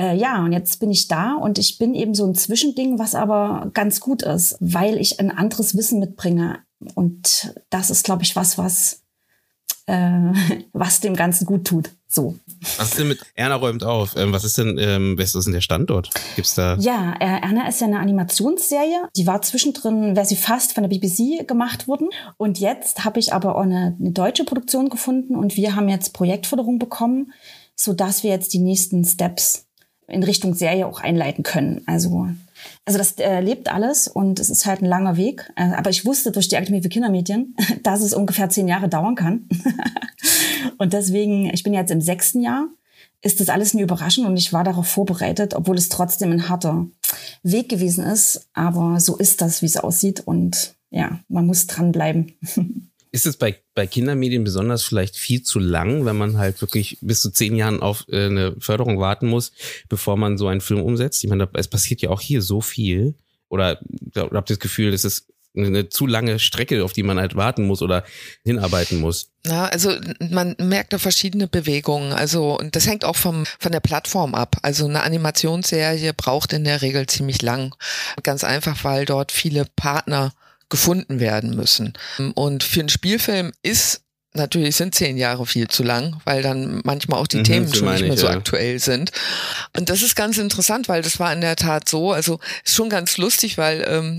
äh, 0.00 0.16
ja, 0.16 0.42
und 0.42 0.52
jetzt 0.52 0.80
bin 0.80 0.90
ich 0.90 1.08
da 1.08 1.34
und 1.34 1.58
ich 1.58 1.76
bin 1.76 1.94
eben 1.94 2.14
so 2.14 2.24
ein 2.24 2.34
Zwischending, 2.34 2.98
was 2.98 3.14
aber 3.14 3.70
ganz 3.74 4.00
gut 4.00 4.22
ist, 4.22 4.56
weil 4.60 4.96
ich 4.96 5.20
ein 5.20 5.30
anderes 5.30 5.76
Wissen 5.76 6.00
mitbringe. 6.00 6.60
Und 6.94 7.54
das 7.68 7.90
ist, 7.90 8.04
glaube 8.04 8.22
ich, 8.22 8.34
was, 8.34 8.56
was, 8.56 9.02
äh, 9.84 10.32
was 10.72 11.00
dem 11.00 11.14
Ganzen 11.14 11.44
gut 11.44 11.66
tut. 11.66 11.90
So. 12.08 12.34
Was 12.78 12.88
ist 12.88 12.98
denn 12.98 13.08
mit 13.08 13.20
Erna 13.34 13.56
räumt 13.56 13.84
auf? 13.84 14.16
Ähm, 14.16 14.32
was 14.32 14.42
ist 14.42 14.56
denn, 14.56 14.78
ähm, 14.78 15.18
was 15.18 15.34
ist 15.34 15.44
denn 15.44 15.52
der 15.52 15.60
Standort? 15.60 16.08
Gibt's 16.34 16.54
da? 16.54 16.76
Ja, 16.80 17.12
äh, 17.20 17.42
Erna 17.42 17.68
ist 17.68 17.82
ja 17.82 17.86
eine 17.86 18.00
Animationsserie. 18.00 19.10
Die 19.16 19.26
war 19.26 19.42
zwischendrin, 19.42 20.16
wäre 20.16 20.26
sie 20.26 20.36
fast 20.36 20.72
von 20.72 20.82
der 20.82 20.88
BBC 20.88 21.46
gemacht 21.46 21.88
worden. 21.88 22.08
Und 22.38 22.58
jetzt 22.58 23.04
habe 23.04 23.20
ich 23.20 23.34
aber 23.34 23.54
auch 23.54 23.62
eine, 23.62 23.98
eine 24.00 24.12
deutsche 24.12 24.44
Produktion 24.44 24.88
gefunden 24.88 25.36
und 25.36 25.58
wir 25.58 25.76
haben 25.76 25.90
jetzt 25.90 26.14
Projektförderung 26.14 26.78
bekommen, 26.78 27.34
so 27.76 27.92
dass 27.92 28.22
wir 28.22 28.30
jetzt 28.30 28.54
die 28.54 28.60
nächsten 28.60 29.04
Steps 29.04 29.66
in 30.10 30.22
Richtung 30.22 30.54
Serie 30.54 30.86
auch 30.86 31.00
einleiten 31.00 31.42
können. 31.42 31.82
Also, 31.86 32.28
also 32.84 32.98
das 32.98 33.12
äh, 33.18 33.40
lebt 33.40 33.72
alles 33.72 34.08
und 34.08 34.40
es 34.40 34.50
ist 34.50 34.66
halt 34.66 34.82
ein 34.82 34.86
langer 34.86 35.16
Weg. 35.16 35.50
Äh, 35.56 35.72
aber 35.72 35.90
ich 35.90 36.04
wusste 36.04 36.32
durch 36.32 36.48
die 36.48 36.56
Akademie 36.56 36.82
für 36.82 36.88
Kindermedien, 36.88 37.56
dass 37.82 38.00
es 38.00 38.14
ungefähr 38.14 38.48
zehn 38.48 38.68
Jahre 38.68 38.88
dauern 38.88 39.14
kann. 39.14 39.48
und 40.78 40.92
deswegen, 40.92 41.52
ich 41.52 41.62
bin 41.62 41.74
jetzt 41.74 41.90
im 41.90 42.00
sechsten 42.00 42.40
Jahr, 42.40 42.68
ist 43.22 43.40
das 43.40 43.50
alles 43.50 43.74
eine 43.74 43.82
Überraschung 43.82 44.26
und 44.26 44.36
ich 44.36 44.52
war 44.52 44.64
darauf 44.64 44.86
vorbereitet, 44.86 45.54
obwohl 45.54 45.76
es 45.76 45.90
trotzdem 45.90 46.32
ein 46.32 46.48
harter 46.48 46.86
Weg 47.42 47.68
gewesen 47.68 48.04
ist. 48.04 48.48
Aber 48.54 48.98
so 48.98 49.16
ist 49.16 49.42
das, 49.42 49.62
wie 49.62 49.66
es 49.66 49.76
aussieht 49.76 50.20
und 50.20 50.74
ja, 50.90 51.20
man 51.28 51.46
muss 51.46 51.66
dranbleiben. 51.66 52.34
Ist 53.12 53.26
es 53.26 53.36
bei, 53.36 53.56
bei 53.74 53.86
Kindermedien 53.86 54.44
besonders 54.44 54.84
vielleicht 54.84 55.16
viel 55.16 55.42
zu 55.42 55.58
lang, 55.58 56.04
wenn 56.04 56.16
man 56.16 56.38
halt 56.38 56.60
wirklich 56.60 56.98
bis 57.00 57.20
zu 57.20 57.30
zehn 57.30 57.56
Jahren 57.56 57.80
auf 57.80 58.06
äh, 58.08 58.26
eine 58.26 58.54
Förderung 58.58 59.00
warten 59.00 59.26
muss, 59.26 59.52
bevor 59.88 60.16
man 60.16 60.38
so 60.38 60.46
einen 60.46 60.60
Film 60.60 60.80
umsetzt? 60.82 61.24
Ich 61.24 61.30
meine, 61.30 61.48
es 61.54 61.68
passiert 61.68 62.02
ja 62.02 62.10
auch 62.10 62.20
hier 62.20 62.40
so 62.40 62.60
viel. 62.60 63.14
Oder, 63.48 63.80
oder 64.14 64.36
habt 64.36 64.50
ihr 64.50 64.56
das 64.56 64.60
Gefühl, 64.60 64.92
das 64.92 65.04
ist 65.04 65.26
eine 65.56 65.88
zu 65.88 66.06
lange 66.06 66.38
Strecke, 66.38 66.84
auf 66.84 66.92
die 66.92 67.02
man 67.02 67.18
halt 67.18 67.34
warten 67.34 67.66
muss 67.66 67.82
oder 67.82 68.04
hinarbeiten 68.44 69.00
muss. 69.00 69.30
Ja, 69.44 69.64
also 69.66 69.92
man 70.20 70.54
merkt 70.58 70.92
da 70.92 70.98
verschiedene 70.98 71.48
Bewegungen. 71.48 72.12
Also 72.12 72.58
und 72.58 72.76
das 72.76 72.86
hängt 72.86 73.04
auch 73.04 73.16
vom 73.16 73.44
von 73.58 73.72
der 73.72 73.80
Plattform 73.80 74.34
ab. 74.34 74.58
Also 74.62 74.86
eine 74.86 75.02
Animationsserie 75.02 76.14
braucht 76.14 76.52
in 76.52 76.64
der 76.64 76.82
Regel 76.82 77.06
ziemlich 77.06 77.42
lang. 77.42 77.74
Ganz 78.22 78.44
einfach, 78.44 78.84
weil 78.84 79.04
dort 79.04 79.32
viele 79.32 79.64
Partner 79.76 80.32
gefunden 80.70 81.20
werden 81.20 81.54
müssen. 81.54 81.92
Und 82.34 82.62
für 82.62 82.80
einen 82.80 82.88
Spielfilm 82.88 83.52
ist 83.62 84.02
Natürlich 84.32 84.76
sind 84.76 84.94
zehn 84.94 85.16
Jahre 85.16 85.44
viel 85.44 85.66
zu 85.66 85.82
lang, 85.82 86.20
weil 86.24 86.40
dann 86.40 86.82
manchmal 86.84 87.18
auch 87.18 87.26
die 87.26 87.38
mhm, 87.38 87.44
Themen 87.44 87.74
schon 87.74 87.90
nicht 87.90 88.02
mehr 88.02 88.14
ich, 88.14 88.20
so 88.20 88.26
ja. 88.26 88.32
aktuell 88.34 88.78
sind. 88.78 89.10
Und 89.76 89.90
das 89.90 90.02
ist 90.02 90.14
ganz 90.14 90.38
interessant, 90.38 90.88
weil 90.88 91.02
das 91.02 91.18
war 91.18 91.32
in 91.32 91.40
der 91.40 91.56
Tat 91.56 91.88
so. 91.88 92.12
Also 92.12 92.38
ist 92.64 92.76
schon 92.76 92.90
ganz 92.90 93.18
lustig, 93.18 93.58
weil 93.58 93.84
ähm, 93.88 94.18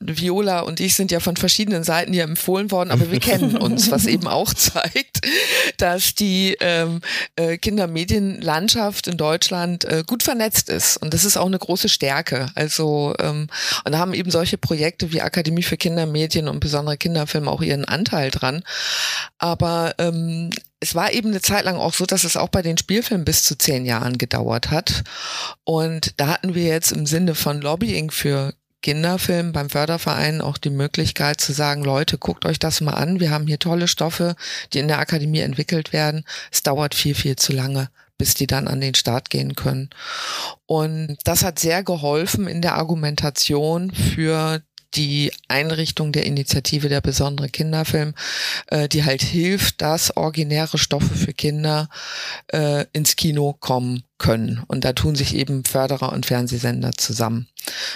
Viola 0.00 0.60
und 0.60 0.80
ich 0.80 0.94
sind 0.94 1.10
ja 1.10 1.20
von 1.20 1.36
verschiedenen 1.36 1.82
Seiten 1.82 2.12
hier 2.12 2.24
empfohlen 2.24 2.70
worden, 2.70 2.90
aber 2.90 3.10
wir 3.10 3.20
kennen 3.20 3.56
uns, 3.58 3.90
was 3.90 4.04
eben 4.04 4.26
auch 4.26 4.52
zeigt, 4.52 5.26
dass 5.78 6.14
die 6.14 6.56
ähm, 6.60 7.00
äh, 7.36 7.56
Kindermedienlandschaft 7.56 9.06
in 9.06 9.16
Deutschland 9.16 9.84
äh, 9.86 10.04
gut 10.06 10.22
vernetzt 10.22 10.68
ist. 10.68 10.98
Und 10.98 11.14
das 11.14 11.24
ist 11.24 11.38
auch 11.38 11.46
eine 11.46 11.58
große 11.58 11.88
Stärke. 11.88 12.50
Also 12.54 13.14
ähm, 13.18 13.48
und 13.84 13.92
da 13.92 13.98
haben 13.98 14.12
eben 14.12 14.30
solche 14.30 14.58
Projekte 14.58 15.12
wie 15.12 15.22
Akademie 15.22 15.62
für 15.62 15.78
Kindermedien 15.78 16.48
und 16.48 16.60
besondere 16.60 16.98
Kinderfilme 16.98 17.50
auch 17.50 17.62
ihren 17.62 17.86
Anteil 17.86 18.30
dran. 18.30 18.62
Aber 19.38 19.94
ähm, 19.98 20.50
es 20.80 20.94
war 20.94 21.12
eben 21.12 21.30
eine 21.30 21.40
Zeit 21.40 21.64
lang 21.64 21.76
auch 21.76 21.94
so, 21.94 22.06
dass 22.06 22.24
es 22.24 22.36
auch 22.36 22.48
bei 22.48 22.62
den 22.62 22.78
Spielfilmen 22.78 23.24
bis 23.24 23.44
zu 23.44 23.56
zehn 23.56 23.84
Jahren 23.84 24.18
gedauert 24.18 24.70
hat. 24.70 25.04
Und 25.64 26.14
da 26.18 26.28
hatten 26.28 26.54
wir 26.54 26.64
jetzt 26.64 26.92
im 26.92 27.06
Sinne 27.06 27.34
von 27.34 27.60
Lobbying 27.60 28.10
für 28.10 28.52
Kinderfilm 28.82 29.52
beim 29.52 29.70
Förderverein 29.70 30.40
auch 30.40 30.56
die 30.56 30.70
Möglichkeit 30.70 31.40
zu 31.40 31.52
sagen, 31.52 31.82
Leute, 31.82 32.16
guckt 32.16 32.44
euch 32.46 32.58
das 32.58 32.80
mal 32.80 32.94
an. 32.94 33.18
Wir 33.18 33.30
haben 33.30 33.46
hier 33.46 33.58
tolle 33.58 33.88
Stoffe, 33.88 34.36
die 34.72 34.78
in 34.78 34.88
der 34.88 35.00
Akademie 35.00 35.40
entwickelt 35.40 35.92
werden. 35.92 36.24
Es 36.52 36.62
dauert 36.62 36.94
viel, 36.94 37.14
viel 37.14 37.34
zu 37.34 37.52
lange, 37.52 37.90
bis 38.18 38.34
die 38.34 38.46
dann 38.46 38.68
an 38.68 38.80
den 38.80 38.94
Start 38.94 39.30
gehen 39.30 39.56
können. 39.56 39.90
Und 40.66 41.16
das 41.24 41.42
hat 41.42 41.58
sehr 41.58 41.82
geholfen 41.82 42.46
in 42.46 42.62
der 42.62 42.76
Argumentation 42.76 43.90
für 43.90 44.62
die 44.94 45.32
Einrichtung 45.48 46.12
der 46.12 46.26
Initiative 46.26 46.88
der 46.88 47.00
besondere 47.00 47.48
Kinderfilm, 47.48 48.14
äh, 48.68 48.88
die 48.88 49.04
halt 49.04 49.22
hilft, 49.22 49.80
dass 49.82 50.16
originäre 50.16 50.78
Stoffe 50.78 51.14
für 51.14 51.32
Kinder 51.32 51.88
äh, 52.48 52.86
ins 52.92 53.16
Kino 53.16 53.54
kommen 53.58 54.02
können. 54.18 54.62
Und 54.66 54.84
da 54.84 54.92
tun 54.92 55.14
sich 55.14 55.34
eben 55.34 55.64
Förderer 55.64 56.12
und 56.12 56.26
Fernsehsender 56.26 56.92
zusammen. 56.96 57.48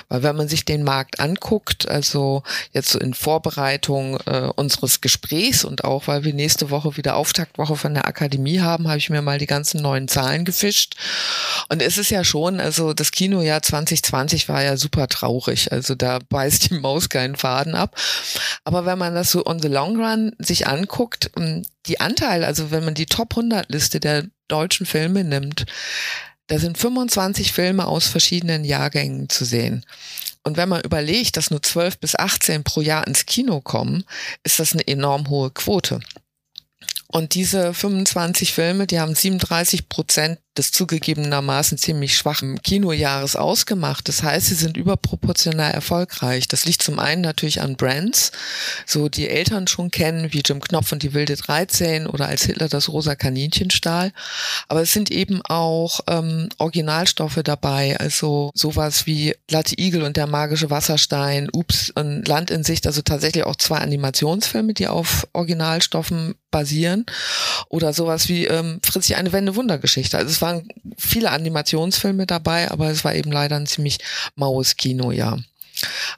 Weil 0.08 0.22
wenn 0.22 0.36
man 0.36 0.48
sich 0.48 0.64
den 0.64 0.84
Markt 0.84 1.20
anguckt, 1.20 1.88
also 1.88 2.42
jetzt 2.72 2.90
so 2.90 2.98
in 2.98 3.14
Vorbereitung 3.14 4.18
äh, 4.26 4.50
unseres 4.54 5.00
Gesprächs 5.00 5.64
und 5.64 5.84
auch 5.84 6.06
weil 6.06 6.24
wir 6.24 6.34
nächste 6.34 6.70
Woche 6.70 6.96
wieder 6.96 7.16
Auftaktwoche 7.16 7.76
von 7.76 7.94
der 7.94 8.06
Akademie 8.06 8.60
haben, 8.60 8.88
habe 8.88 8.98
ich 8.98 9.10
mir 9.10 9.22
mal 9.22 9.38
die 9.38 9.46
ganzen 9.46 9.82
neuen 9.82 10.08
Zahlen 10.08 10.44
gefischt. 10.44 10.94
Und 11.68 11.82
es 11.82 11.98
ist 11.98 12.10
ja 12.10 12.24
schon, 12.24 12.60
also 12.60 12.92
das 12.92 13.10
Kinojahr 13.10 13.62
2020 13.62 14.48
war 14.48 14.62
ja 14.62 14.76
super 14.76 15.08
traurig. 15.08 15.72
Also 15.72 15.94
da 15.94 16.18
beißt 16.28 16.70
die 16.70 16.78
Maus 16.78 17.08
keinen 17.08 17.36
Faden 17.36 17.74
ab. 17.74 17.96
Aber 18.64 18.84
wenn 18.84 18.98
man 18.98 19.14
das 19.14 19.30
so 19.30 19.44
on 19.44 19.60
the 19.60 19.68
long 19.68 19.96
run 20.00 20.32
sich 20.38 20.66
anguckt, 20.66 21.30
die 21.86 22.00
Anteil, 22.00 22.44
also 22.44 22.70
wenn 22.70 22.84
man 22.84 22.94
die 22.94 23.06
Top 23.06 23.32
100 23.32 23.70
Liste 23.70 24.00
der 24.00 24.24
deutschen 24.52 24.86
Filme 24.86 25.24
nimmt, 25.24 25.66
da 26.48 26.58
sind 26.58 26.78
25 26.78 27.52
Filme 27.52 27.86
aus 27.86 28.06
verschiedenen 28.06 28.64
Jahrgängen 28.64 29.28
zu 29.28 29.44
sehen. 29.44 29.84
Und 30.42 30.56
wenn 30.56 30.68
man 30.68 30.82
überlegt, 30.82 31.36
dass 31.36 31.50
nur 31.50 31.62
12 31.62 31.98
bis 31.98 32.16
18 32.16 32.64
pro 32.64 32.80
Jahr 32.80 33.06
ins 33.06 33.26
Kino 33.26 33.60
kommen, 33.60 34.04
ist 34.42 34.58
das 34.58 34.72
eine 34.72 34.86
enorm 34.86 35.28
hohe 35.28 35.50
Quote. 35.50 36.00
Und 37.06 37.34
diese 37.34 37.74
25 37.74 38.52
Filme, 38.52 38.86
die 38.86 38.98
haben 38.98 39.14
37 39.14 39.88
Prozent 39.88 40.38
des 40.56 40.70
zugegebenermaßen 40.70 41.78
ziemlich 41.78 42.16
schwachen 42.16 42.60
Kinojahres 42.60 43.36
ausgemacht. 43.36 44.06
Das 44.08 44.22
heißt, 44.22 44.48
sie 44.48 44.54
sind 44.54 44.76
überproportional 44.76 45.72
erfolgreich. 45.72 46.46
Das 46.46 46.66
liegt 46.66 46.82
zum 46.82 46.98
einen 46.98 47.22
natürlich 47.22 47.62
an 47.62 47.76
Brands, 47.76 48.32
so 48.86 49.08
die 49.08 49.28
Eltern 49.28 49.66
schon 49.66 49.90
kennen, 49.90 50.32
wie 50.32 50.42
Jim 50.44 50.60
Knopf 50.60 50.92
und 50.92 51.02
die 51.02 51.14
Wilde 51.14 51.36
13 51.36 52.06
oder 52.06 52.26
als 52.26 52.44
Hitler 52.44 52.68
das 52.68 52.90
rosa 52.90 53.14
Kaninchen 53.14 53.70
stahl. 53.70 54.12
Aber 54.68 54.82
es 54.82 54.92
sind 54.92 55.10
eben 55.10 55.40
auch 55.42 56.00
ähm, 56.06 56.50
Originalstoffe 56.58 57.40
dabei, 57.42 57.98
also 57.98 58.50
sowas 58.54 59.06
wie 59.06 59.34
Latte 59.50 59.74
Igel 59.78 60.02
und 60.02 60.18
der 60.18 60.26
magische 60.26 60.68
Wasserstein, 60.68 61.48
Ups 61.52 61.90
und 61.90 62.28
Land 62.28 62.50
in 62.50 62.62
Sicht, 62.62 62.86
also 62.86 63.00
tatsächlich 63.00 63.44
auch 63.44 63.56
zwei 63.56 63.78
Animationsfilme, 63.78 64.74
die 64.74 64.88
auf 64.88 65.26
Originalstoffen 65.32 66.34
basieren 66.50 67.06
oder 67.68 67.92
sowas 67.92 68.28
wie 68.28 68.46
ähm, 68.46 68.78
Fritzi 68.84 69.14
eine 69.14 69.32
Wende 69.32 69.56
Wundergeschichte. 69.56 70.18
Also 70.18 70.30
waren 70.42 70.68
viele 70.98 71.30
Animationsfilme 71.30 72.26
dabei, 72.26 72.70
aber 72.70 72.90
es 72.90 73.04
war 73.04 73.14
eben 73.14 73.32
leider 73.32 73.56
ein 73.56 73.66
ziemlich 73.66 73.98
maues 74.34 74.76
Kino, 74.76 75.10
ja. 75.12 75.38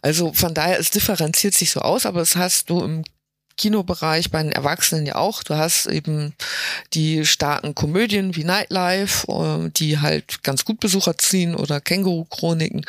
Also 0.02 0.32
von 0.32 0.54
daher, 0.54 0.78
es 0.78 0.90
differenziert 0.90 1.54
sich 1.54 1.70
so 1.70 1.80
aus, 1.80 2.06
aber 2.06 2.20
das 2.20 2.36
hast 2.36 2.70
du 2.70 2.82
im 2.82 3.04
Kinobereich 3.56 4.30
bei 4.30 4.42
den 4.42 4.52
Erwachsenen 4.52 5.06
ja 5.06 5.16
auch. 5.16 5.42
Du 5.42 5.54
hast 5.54 5.86
eben 5.86 6.34
die 6.92 7.24
starken 7.24 7.74
Komödien 7.74 8.36
wie 8.36 8.44
Nightlife, 8.44 9.26
äh, 9.30 9.70
die 9.70 9.98
halt 9.98 10.42
ganz 10.42 10.64
gut 10.64 10.80
Besucher 10.80 11.16
ziehen 11.18 11.54
oder 11.54 11.80
Känguru-Chroniken 11.80 12.84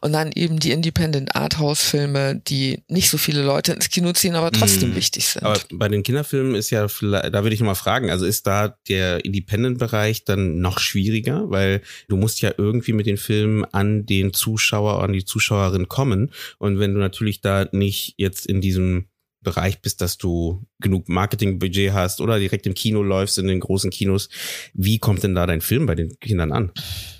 und 0.00 0.12
dann 0.12 0.32
eben 0.32 0.58
die 0.58 0.72
Independent 0.72 1.36
Arthouse-Filme, 1.36 2.40
die 2.46 2.82
nicht 2.88 3.10
so 3.10 3.18
viele 3.18 3.42
Leute 3.42 3.72
ins 3.72 3.90
Kino 3.90 4.12
ziehen, 4.12 4.34
aber 4.34 4.52
trotzdem 4.52 4.90
hm. 4.90 4.96
wichtig 4.96 5.26
sind. 5.26 5.44
Aber 5.44 5.60
bei 5.72 5.88
den 5.88 6.02
Kinderfilmen 6.02 6.54
ist 6.54 6.70
ja, 6.70 6.86
da 6.86 7.42
würde 7.42 7.54
ich 7.54 7.60
mal 7.60 7.74
fragen, 7.74 8.10
also 8.10 8.24
ist 8.24 8.46
da 8.46 8.76
der 8.88 9.24
Independent-Bereich 9.24 10.24
dann 10.24 10.60
noch 10.60 10.78
schwieriger, 10.78 11.50
weil 11.50 11.82
du 12.08 12.16
musst 12.16 12.40
ja 12.40 12.52
irgendwie 12.56 12.92
mit 12.92 13.06
den 13.06 13.16
Filmen 13.16 13.64
an 13.64 14.06
den 14.06 14.32
Zuschauer, 14.32 15.02
an 15.02 15.12
die 15.12 15.24
Zuschauerin 15.24 15.88
kommen 15.88 16.32
und 16.58 16.78
wenn 16.78 16.94
du 16.94 17.00
natürlich 17.00 17.40
da 17.40 17.66
nicht 17.72 18.14
jetzt 18.16 18.46
in 18.46 18.60
diesem 18.60 19.06
Bereich 19.46 19.80
bist, 19.80 20.00
dass 20.00 20.18
du 20.18 20.66
genug 20.80 21.08
Marketingbudget 21.08 21.92
hast 21.92 22.20
oder 22.20 22.40
direkt 22.40 22.66
im 22.66 22.74
Kino 22.74 23.02
läufst 23.02 23.38
in 23.38 23.46
den 23.46 23.60
großen 23.60 23.90
Kinos. 23.90 24.28
Wie 24.74 24.98
kommt 24.98 25.22
denn 25.22 25.36
da 25.36 25.46
dein 25.46 25.60
Film 25.60 25.86
bei 25.86 25.94
den 25.94 26.18
Kindern 26.18 26.50
an? 26.50 26.72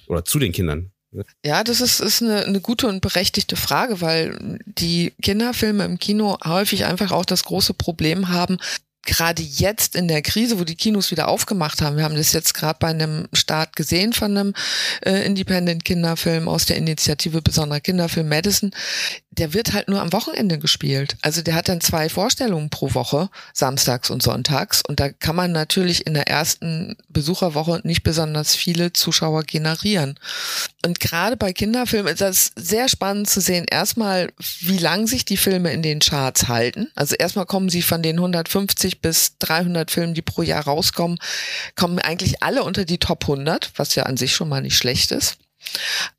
Oder 0.08 0.24
zu 0.24 0.40
den 0.40 0.50
Kindern? 0.50 0.90
Ja, 1.44 1.62
das 1.62 1.80
ist, 1.80 2.00
ist 2.00 2.20
eine, 2.20 2.44
eine 2.44 2.60
gute 2.60 2.88
und 2.88 3.00
berechtigte 3.00 3.54
Frage, 3.54 4.00
weil 4.00 4.58
die 4.66 5.12
Kinderfilme 5.22 5.84
im 5.84 6.00
Kino 6.00 6.36
häufig 6.44 6.84
einfach 6.84 7.12
auch 7.12 7.24
das 7.24 7.44
große 7.44 7.74
Problem 7.74 8.28
haben, 8.28 8.58
gerade 9.06 9.40
jetzt 9.42 9.96
in 9.96 10.08
der 10.08 10.20
Krise, 10.20 10.58
wo 10.58 10.64
die 10.64 10.74
Kinos 10.74 11.10
wieder 11.10 11.28
aufgemacht 11.28 11.80
haben, 11.80 11.96
wir 11.96 12.04
haben 12.04 12.16
das 12.16 12.32
jetzt 12.32 12.52
gerade 12.52 12.78
bei 12.78 12.88
einem 12.88 13.28
Start 13.32 13.76
gesehen 13.76 14.12
von 14.12 14.36
einem 14.36 14.52
äh, 15.04 15.24
Independent-Kinderfilm 15.24 16.48
aus 16.48 16.66
der 16.66 16.76
Initiative 16.76 17.40
Besonderer 17.40 17.80
Kinderfilm 17.80 18.28
Madison, 18.28 18.72
der 19.38 19.54
wird 19.54 19.72
halt 19.72 19.88
nur 19.88 20.00
am 20.00 20.12
Wochenende 20.12 20.58
gespielt. 20.58 21.16
Also 21.22 21.42
der 21.42 21.54
hat 21.54 21.68
dann 21.68 21.80
zwei 21.80 22.08
Vorstellungen 22.08 22.70
pro 22.70 22.94
Woche, 22.94 23.28
samstags 23.52 24.10
und 24.10 24.22
sonntags. 24.22 24.82
Und 24.86 25.00
da 25.00 25.10
kann 25.10 25.36
man 25.36 25.52
natürlich 25.52 26.06
in 26.06 26.14
der 26.14 26.28
ersten 26.28 26.96
Besucherwoche 27.08 27.80
nicht 27.84 28.02
besonders 28.02 28.54
viele 28.54 28.92
Zuschauer 28.92 29.42
generieren. 29.42 30.18
Und 30.84 31.00
gerade 31.00 31.36
bei 31.36 31.52
Kinderfilmen 31.52 32.12
ist 32.12 32.20
das 32.20 32.52
sehr 32.56 32.88
spannend 32.88 33.28
zu 33.28 33.40
sehen. 33.40 33.66
Erstmal, 33.70 34.32
wie 34.60 34.78
lang 34.78 35.06
sich 35.06 35.24
die 35.24 35.36
Filme 35.36 35.72
in 35.72 35.82
den 35.82 36.00
Charts 36.00 36.48
halten. 36.48 36.88
Also 36.94 37.14
erstmal 37.16 37.46
kommen 37.46 37.68
sie 37.68 37.82
von 37.82 38.02
den 38.02 38.16
150 38.16 39.00
bis 39.00 39.38
300 39.38 39.90
Filmen, 39.90 40.14
die 40.14 40.22
pro 40.22 40.42
Jahr 40.42 40.64
rauskommen, 40.64 41.18
kommen 41.74 41.98
eigentlich 41.98 42.42
alle 42.42 42.62
unter 42.64 42.84
die 42.84 42.98
Top 42.98 43.24
100, 43.24 43.72
was 43.76 43.94
ja 43.94 44.04
an 44.04 44.16
sich 44.16 44.34
schon 44.34 44.48
mal 44.48 44.62
nicht 44.62 44.76
schlecht 44.76 45.10
ist. 45.12 45.38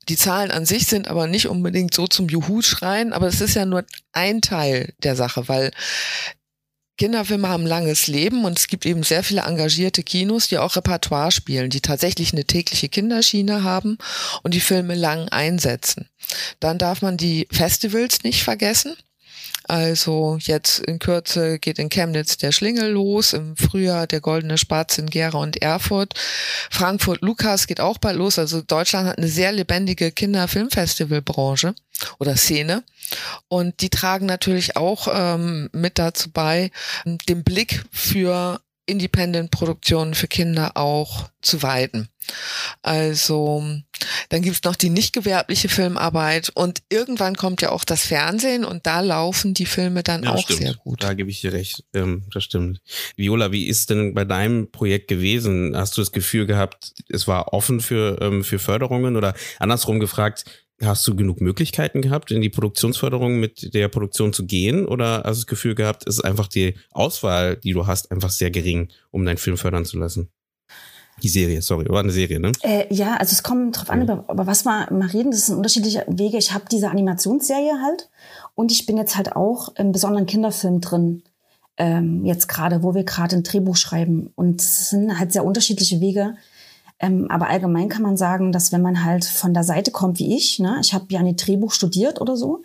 Die 0.08 0.16
Zahlen 0.16 0.50
an 0.50 0.66
sich 0.66 0.86
sind 0.86 1.08
aber 1.08 1.26
nicht 1.26 1.48
unbedingt 1.48 1.94
so 1.94 2.06
zum 2.06 2.28
Juhu-Schreien, 2.28 3.12
aber 3.12 3.26
es 3.26 3.40
ist 3.40 3.54
ja 3.54 3.66
nur 3.66 3.84
ein 4.12 4.40
Teil 4.40 4.94
der 5.02 5.16
Sache, 5.16 5.48
weil 5.48 5.70
Kinderfilme 6.98 7.48
haben 7.48 7.64
langes 7.64 8.08
Leben 8.08 8.44
und 8.44 8.58
es 8.58 8.66
gibt 8.66 8.84
eben 8.84 9.04
sehr 9.04 9.22
viele 9.22 9.42
engagierte 9.42 10.02
Kinos, 10.02 10.48
die 10.48 10.58
auch 10.58 10.74
Repertoire 10.74 11.30
spielen, 11.30 11.70
die 11.70 11.80
tatsächlich 11.80 12.32
eine 12.32 12.44
tägliche 12.44 12.88
Kinderschiene 12.88 13.62
haben 13.62 13.98
und 14.42 14.52
die 14.52 14.60
Filme 14.60 14.96
lang 14.96 15.28
einsetzen. 15.28 16.08
Dann 16.58 16.76
darf 16.76 17.00
man 17.00 17.16
die 17.16 17.46
Festivals 17.52 18.24
nicht 18.24 18.42
vergessen. 18.42 18.96
Also 19.68 20.38
jetzt 20.40 20.78
in 20.80 20.98
Kürze 20.98 21.58
geht 21.58 21.78
in 21.78 21.90
Chemnitz 21.90 22.38
der 22.38 22.52
Schlingel 22.52 22.90
los, 22.90 23.34
im 23.34 23.54
Frühjahr 23.54 24.06
der 24.06 24.22
Goldene 24.22 24.56
Spatz 24.56 24.96
in 24.96 25.10
Gera 25.10 25.38
und 25.38 25.60
Erfurt. 25.60 26.14
Frankfurt 26.70 27.20
Lukas 27.20 27.66
geht 27.66 27.78
auch 27.78 27.98
bald 27.98 28.16
los. 28.16 28.38
Also 28.38 28.62
Deutschland 28.62 29.06
hat 29.06 29.18
eine 29.18 29.28
sehr 29.28 29.52
lebendige 29.52 30.10
Kinderfilmfestivalbranche 30.10 31.74
oder 32.18 32.36
Szene. 32.36 32.82
Und 33.48 33.82
die 33.82 33.90
tragen 33.90 34.24
natürlich 34.24 34.76
auch 34.76 35.06
ähm, 35.12 35.68
mit 35.72 35.98
dazu 35.98 36.30
bei, 36.30 36.70
den 37.04 37.44
Blick 37.44 37.84
für 37.92 38.60
Independent-Produktionen 38.88 40.14
für 40.14 40.28
Kinder 40.28 40.76
auch 40.76 41.28
zu 41.40 41.62
weiten. 41.62 42.08
Also 42.82 43.62
dann 44.28 44.42
gibt's 44.42 44.62
noch 44.64 44.76
die 44.76 44.90
nicht 44.90 45.12
gewerbliche 45.12 45.68
Filmarbeit 45.68 46.50
und 46.54 46.82
irgendwann 46.90 47.36
kommt 47.36 47.62
ja 47.62 47.70
auch 47.70 47.84
das 47.84 48.04
Fernsehen 48.04 48.64
und 48.64 48.86
da 48.86 49.00
laufen 49.00 49.54
die 49.54 49.66
Filme 49.66 50.02
dann 50.02 50.24
ja, 50.24 50.34
auch 50.34 50.42
stimmt. 50.42 50.60
sehr 50.60 50.74
gut. 50.74 51.02
Da 51.02 51.14
gebe 51.14 51.30
ich 51.30 51.40
dir 51.40 51.52
recht, 51.52 51.84
ähm, 51.94 52.24
das 52.32 52.44
stimmt. 52.44 52.80
Viola, 53.16 53.52
wie 53.52 53.66
ist 53.66 53.90
denn 53.90 54.14
bei 54.14 54.24
deinem 54.24 54.70
Projekt 54.70 55.08
gewesen? 55.08 55.76
Hast 55.76 55.96
du 55.96 56.02
das 56.02 56.12
Gefühl 56.12 56.46
gehabt, 56.46 56.92
es 57.08 57.26
war 57.26 57.52
offen 57.52 57.80
für, 57.80 58.20
ähm, 58.20 58.44
für 58.44 58.58
Förderungen 58.58 59.16
oder 59.16 59.34
andersrum 59.58 60.00
gefragt, 60.00 60.44
Hast 60.80 61.06
du 61.08 61.16
genug 61.16 61.40
Möglichkeiten 61.40 62.02
gehabt, 62.02 62.30
in 62.30 62.40
die 62.40 62.50
Produktionsförderung 62.50 63.40
mit 63.40 63.74
der 63.74 63.88
Produktion 63.88 64.32
zu 64.32 64.46
gehen? 64.46 64.86
Oder 64.86 65.22
hast 65.24 65.38
du 65.38 65.40
das 65.40 65.46
Gefühl 65.46 65.74
gehabt, 65.74 66.06
es 66.06 66.18
ist 66.18 66.24
einfach 66.24 66.46
die 66.46 66.74
Auswahl, 66.92 67.56
die 67.56 67.72
du 67.72 67.86
hast, 67.88 68.12
einfach 68.12 68.30
sehr 68.30 68.52
gering, 68.52 68.88
um 69.10 69.24
deinen 69.24 69.38
Film 69.38 69.56
fördern 69.56 69.84
zu 69.84 69.98
lassen? 69.98 70.28
Die 71.22 71.28
Serie, 71.28 71.62
sorry, 71.62 71.88
war 71.88 71.98
eine 72.00 72.12
Serie, 72.12 72.38
ne? 72.38 72.52
Äh, 72.62 72.92
ja, 72.94 73.16
also 73.16 73.32
es 73.32 73.42
kommt 73.42 73.76
drauf 73.76 73.90
an, 73.90 74.02
aber, 74.02 74.24
aber 74.28 74.46
was 74.46 74.64
wir 74.64 74.86
mal 74.92 75.08
reden, 75.08 75.32
das 75.32 75.46
sind 75.46 75.56
unterschiedliche 75.56 76.04
Wege. 76.06 76.38
Ich 76.38 76.52
habe 76.52 76.66
diese 76.70 76.90
Animationsserie 76.90 77.82
halt 77.82 78.08
und 78.54 78.70
ich 78.70 78.86
bin 78.86 78.96
jetzt 78.96 79.16
halt 79.16 79.34
auch 79.34 79.74
im 79.74 79.90
besonderen 79.90 80.26
Kinderfilm 80.26 80.80
drin. 80.80 81.24
Ähm, 81.76 82.24
jetzt 82.24 82.48
gerade, 82.48 82.84
wo 82.84 82.94
wir 82.94 83.02
gerade 83.02 83.34
ein 83.34 83.42
Drehbuch 83.42 83.76
schreiben. 83.76 84.32
Und 84.36 84.60
es 84.60 84.90
sind 84.90 85.18
halt 85.18 85.32
sehr 85.32 85.44
unterschiedliche 85.44 86.00
Wege, 86.00 86.36
ähm, 87.00 87.26
aber 87.30 87.48
allgemein 87.48 87.88
kann 87.88 88.02
man 88.02 88.16
sagen, 88.16 88.52
dass 88.52 88.72
wenn 88.72 88.82
man 88.82 89.04
halt 89.04 89.24
von 89.24 89.54
der 89.54 89.64
Seite 89.64 89.90
kommt 89.90 90.18
wie 90.18 90.36
ich, 90.36 90.58
ne, 90.58 90.78
ich 90.80 90.94
habe 90.94 91.06
ja 91.10 91.20
ein 91.20 91.36
Drehbuch 91.36 91.72
studiert 91.72 92.20
oder 92.20 92.36
so, 92.36 92.62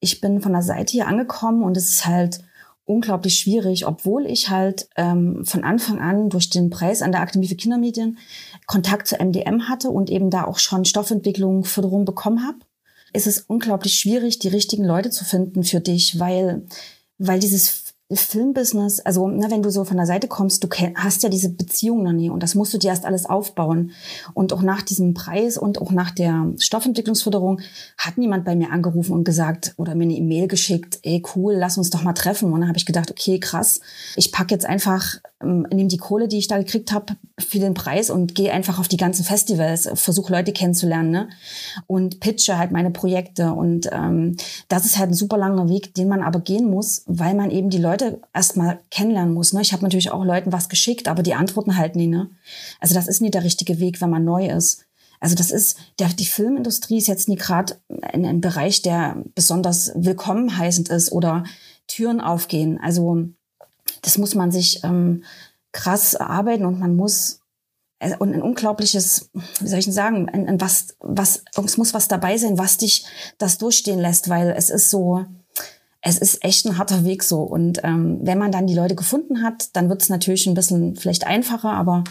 ich 0.00 0.20
bin 0.20 0.40
von 0.40 0.52
der 0.52 0.62
Seite 0.62 0.92
hier 0.92 1.06
angekommen 1.06 1.62
und 1.62 1.76
es 1.76 1.90
ist 1.90 2.06
halt 2.06 2.40
unglaublich 2.84 3.38
schwierig, 3.38 3.86
obwohl 3.86 4.26
ich 4.26 4.48
halt 4.48 4.88
ähm, 4.96 5.44
von 5.44 5.62
Anfang 5.62 6.00
an 6.00 6.30
durch 6.30 6.48
den 6.48 6.70
Preis 6.70 7.02
an 7.02 7.12
der 7.12 7.20
Akademie 7.20 7.48
für 7.48 7.54
Kindermedien 7.54 8.18
Kontakt 8.66 9.06
zur 9.06 9.18
MDM 9.22 9.68
hatte 9.68 9.90
und 9.90 10.10
eben 10.10 10.30
da 10.30 10.44
auch 10.44 10.58
schon 10.58 10.84
Stoffentwicklung, 10.84 11.64
Förderung 11.64 12.04
bekommen 12.06 12.46
habe, 12.46 12.58
ist 13.12 13.26
es 13.26 13.40
unglaublich 13.40 13.94
schwierig, 13.94 14.38
die 14.38 14.48
richtigen 14.48 14.84
Leute 14.84 15.10
zu 15.10 15.24
finden 15.24 15.64
für 15.64 15.80
dich, 15.80 16.18
weil, 16.18 16.66
weil 17.18 17.38
dieses 17.40 17.87
Filmbusiness, 18.10 19.00
also 19.00 19.28
ne, 19.28 19.50
wenn 19.50 19.62
du 19.62 19.70
so 19.70 19.84
von 19.84 19.98
der 19.98 20.06
Seite 20.06 20.28
kommst, 20.28 20.64
du 20.64 20.68
hast 20.94 21.22
ja 21.22 21.28
diese 21.28 21.50
Beziehung 21.50 22.02
noch 22.02 22.12
nie 22.12 22.30
und 22.30 22.42
das 22.42 22.54
musst 22.54 22.72
du 22.72 22.78
dir 22.78 22.88
erst 22.88 23.04
alles 23.04 23.26
aufbauen. 23.26 23.90
Und 24.32 24.54
auch 24.54 24.62
nach 24.62 24.80
diesem 24.80 25.12
Preis 25.12 25.58
und 25.58 25.78
auch 25.78 25.90
nach 25.90 26.10
der 26.10 26.52
Stoffentwicklungsförderung 26.58 27.60
hat 27.98 28.16
niemand 28.16 28.46
bei 28.46 28.56
mir 28.56 28.72
angerufen 28.72 29.12
und 29.12 29.24
gesagt 29.24 29.74
oder 29.76 29.94
mir 29.94 30.04
eine 30.04 30.14
E-Mail 30.14 30.48
geschickt, 30.48 31.00
ey 31.02 31.22
cool, 31.34 31.54
lass 31.54 31.76
uns 31.76 31.90
doch 31.90 32.02
mal 32.02 32.14
treffen. 32.14 32.50
Und 32.52 32.60
dann 32.60 32.68
habe 32.68 32.78
ich 32.78 32.86
gedacht, 32.86 33.10
okay, 33.10 33.38
krass, 33.40 33.80
ich 34.16 34.32
pack 34.32 34.50
jetzt 34.50 34.64
einfach, 34.64 35.18
ähm, 35.42 35.66
nehme 35.72 35.88
die 35.88 35.98
Kohle, 35.98 36.28
die 36.28 36.38
ich 36.38 36.48
da 36.48 36.58
gekriegt 36.58 36.92
habe, 36.92 37.16
für 37.38 37.58
den 37.58 37.74
Preis 37.74 38.10
und 38.10 38.34
gehe 38.34 38.52
einfach 38.52 38.78
auf 38.78 38.88
die 38.88 38.96
ganzen 38.96 39.24
Festivals, 39.24 39.88
versuche 39.94 40.32
Leute 40.32 40.52
kennenzulernen 40.52 41.10
ne? 41.10 41.28
und 41.86 42.20
pitche 42.20 42.58
halt 42.58 42.72
meine 42.72 42.90
Projekte. 42.90 43.52
Und 43.52 43.88
ähm, 43.92 44.36
das 44.68 44.84
ist 44.84 44.98
halt 44.98 45.10
ein 45.10 45.14
super 45.14 45.38
langer 45.38 45.68
Weg, 45.68 45.94
den 45.94 46.08
man 46.08 46.22
aber 46.22 46.40
gehen 46.40 46.68
muss, 46.68 47.04
weil 47.06 47.34
man 47.34 47.50
eben 47.50 47.70
die 47.70 47.78
Leute 47.78 48.20
erstmal 48.34 48.80
kennenlernen 48.90 49.34
muss. 49.34 49.52
Ne? 49.52 49.62
Ich 49.62 49.72
habe 49.72 49.82
natürlich 49.82 50.10
auch 50.10 50.24
Leuten 50.24 50.52
was 50.52 50.68
geschickt, 50.68 51.08
aber 51.08 51.22
die 51.22 51.34
antworten 51.34 51.76
halt 51.76 51.94
nie. 51.94 52.08
Ne? 52.08 52.30
Also 52.80 52.94
das 52.94 53.06
ist 53.06 53.22
nie 53.22 53.30
der 53.30 53.44
richtige 53.44 53.78
Weg, 53.78 54.00
wenn 54.00 54.10
man 54.10 54.24
neu 54.24 54.48
ist. 54.48 54.84
Also 55.20 55.34
das 55.34 55.50
ist, 55.50 55.78
der, 55.98 56.08
die 56.08 56.26
Filmindustrie 56.26 56.98
ist 56.98 57.08
jetzt 57.08 57.28
nie 57.28 57.36
gerade 57.36 57.76
ein, 58.02 58.24
ein 58.24 58.40
Bereich, 58.40 58.82
der 58.82 59.22
besonders 59.34 59.92
willkommen 59.94 60.56
heißend 60.58 60.88
ist 60.90 61.10
oder 61.10 61.44
Türen 61.88 62.20
aufgehen. 62.20 62.78
Also 62.80 63.28
das 64.02 64.18
muss 64.18 64.34
man 64.34 64.50
sich 64.50 64.82
ähm, 64.84 65.24
krass 65.72 66.14
erarbeiten 66.14 66.64
und 66.64 66.78
man 66.78 66.96
muss 66.96 67.40
äh, 67.98 68.16
und 68.18 68.34
ein 68.34 68.42
unglaubliches, 68.42 69.30
wie 69.60 69.68
soll 69.68 69.78
ich 69.78 69.86
denn 69.86 69.94
sagen, 69.94 70.28
ein, 70.28 70.48
ein 70.48 70.60
was, 70.60 70.96
was, 71.00 71.44
es 71.64 71.76
muss 71.76 71.94
was 71.94 72.08
dabei 72.08 72.36
sein, 72.36 72.58
was 72.58 72.78
dich 72.78 73.04
das 73.38 73.58
durchstehen 73.58 73.98
lässt, 73.98 74.28
weil 74.28 74.54
es 74.56 74.70
ist 74.70 74.90
so, 74.90 75.24
es 76.00 76.18
ist 76.18 76.44
echt 76.44 76.66
ein 76.66 76.78
harter 76.78 77.04
Weg 77.04 77.22
so. 77.22 77.42
Und 77.42 77.80
ähm, 77.84 78.20
wenn 78.22 78.38
man 78.38 78.52
dann 78.52 78.66
die 78.66 78.74
Leute 78.74 78.94
gefunden 78.94 79.42
hat, 79.42 79.74
dann 79.76 79.88
wird 79.88 80.02
es 80.02 80.08
natürlich 80.08 80.46
ein 80.46 80.54
bisschen 80.54 80.96
vielleicht 80.96 81.26
einfacher, 81.26 81.72
aber 81.72 82.04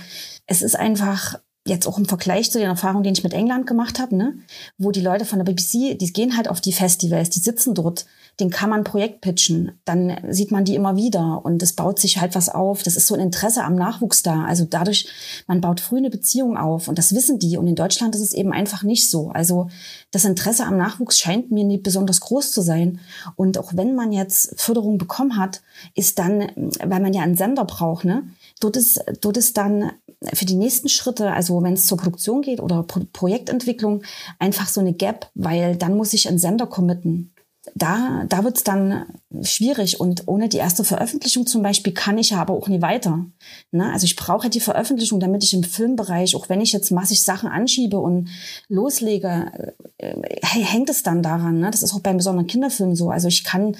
es 0.46 0.62
ist 0.62 0.75
einfach 0.75 1.39
jetzt 1.67 1.88
auch 1.88 1.97
im 1.97 2.05
Vergleich 2.05 2.51
zu 2.51 2.59
den 2.59 2.67
Erfahrungen, 2.67 3.03
die 3.03 3.12
ich 3.12 3.24
mit 3.24 3.33
England 3.33 3.67
gemacht 3.67 4.00
habe, 4.00 4.15
ne, 4.15 4.33
wo 4.77 4.91
die 4.91 5.01
Leute 5.01 5.25
von 5.25 5.39
der 5.39 5.45
BBC, 5.45 5.97
die 5.97 6.13
gehen 6.13 6.38
halt 6.38 6.47
auf 6.47 6.62
die 6.62 6.74
Festivals, 6.74 7.29
die 7.29 7.39
sitzen 7.39 7.74
dort, 7.75 8.05
den 8.39 8.51
kann 8.51 8.69
man 8.69 8.83
Projekt 8.83 9.21
pitchen, 9.21 9.71
dann 9.83 10.15
sieht 10.29 10.51
man 10.51 10.63
die 10.63 10.75
immer 10.75 10.95
wieder 10.95 11.43
und 11.43 11.63
es 11.63 11.74
baut 11.74 12.00
sich 12.00 12.19
halt 12.21 12.36
was 12.36 12.50
auf. 12.50 12.83
Das 12.83 12.95
ist 12.95 13.07
so 13.07 13.15
ein 13.15 13.19
Interesse 13.19 13.63
am 13.63 13.75
Nachwuchs 13.75 14.21
da. 14.21 14.45
Also 14.45 14.65
dadurch, 14.65 15.07
man 15.47 15.59
baut 15.59 15.79
früh 15.79 15.97
eine 15.97 16.12
Beziehung 16.12 16.55
auf 16.55 16.88
und 16.88 17.00
das 17.00 17.15
wissen 17.15 17.39
die. 17.39 17.57
Und 17.57 17.67
in 17.67 17.75
Deutschland 17.75 18.13
ist 18.13 18.21
es 18.21 18.33
eben 18.33 18.53
einfach 18.53 18.83
nicht 18.83 19.09
so. 19.09 19.29
Also 19.29 19.69
das 20.12 20.24
Interesse 20.24 20.65
am 20.65 20.77
Nachwuchs 20.77 21.17
scheint 21.17 21.50
mir 21.50 21.63
nicht 21.63 21.81
besonders 21.81 22.21
groß 22.21 22.51
zu 22.51 22.62
sein. 22.62 23.00
Und 23.36 23.57
auch 23.57 23.71
wenn 23.74 23.95
man 23.95 24.12
jetzt 24.12 24.53
Förderung 24.62 25.00
bekommen 25.00 25.38
hat, 25.38 25.62
ist 25.95 26.19
dann, 26.19 26.51
weil 26.83 27.01
man 27.01 27.13
ja 27.13 27.24
einen 27.24 27.38
Sender 27.38 27.65
braucht, 27.65 28.05
ne, 28.05 28.24
dort 28.59 28.77
ist, 28.77 29.03
dort 29.21 29.38
ist 29.38 29.57
dann 29.57 29.91
für 30.33 30.45
die 30.45 30.55
nächsten 30.55 30.89
Schritte, 30.89 31.31
also 31.31 31.62
wenn 31.62 31.74
es 31.74 31.88
zur 31.88 31.97
Produktion 31.97 32.41
geht 32.41 32.59
oder 32.59 32.83
Pro 32.83 33.01
Projektentwicklung, 33.13 34.03
einfach 34.39 34.67
so 34.67 34.81
eine 34.81 34.93
Gap, 34.93 35.29
weil 35.36 35.75
dann 35.75 35.95
muss 35.95 36.13
ich 36.13 36.27
einen 36.27 36.39
Sender 36.39 36.67
committen 36.67 37.33
da, 37.75 38.25
da 38.27 38.43
wird's 38.43 38.63
dann 38.63 39.05
schwierig. 39.41 40.00
Und 40.00 40.27
ohne 40.27 40.50
die 40.50 40.57
erste 40.57 40.83
Veröffentlichung 40.83 41.45
zum 41.45 41.62
Beispiel 41.63 41.93
kann 41.93 42.17
ich 42.17 42.31
ja 42.31 42.39
aber 42.39 42.53
auch 42.53 42.67
nie 42.67 42.81
weiter. 42.81 43.25
Ne? 43.71 43.91
Also 43.91 44.05
ich 44.05 44.15
brauche 44.15 44.50
die 44.50 44.59
Veröffentlichung, 44.59 45.19
damit 45.19 45.43
ich 45.43 45.53
im 45.53 45.63
Filmbereich, 45.63 46.36
auch 46.36 46.50
wenn 46.50 46.62
ich 46.62 46.71
jetzt 46.71 46.91
massig 46.91 47.24
Sachen 47.24 47.50
anschiebe 47.50 48.00
und 48.00 48.29
loslege, 48.67 49.74
äh, 49.97 50.15
hängt 50.43 50.89
es 50.89 51.03
dann 51.03 51.24
daran. 51.24 51.59
Ne? 51.59 51.71
Das 51.71 51.83
ist 51.83 51.93
auch 51.93 52.00
beim 52.00 52.17
besonderen 52.17 52.47
Kinderfilm 52.47 52.95
so. 52.95 53.09
Also 53.09 53.27
ich 53.27 53.43
kann 53.43 53.75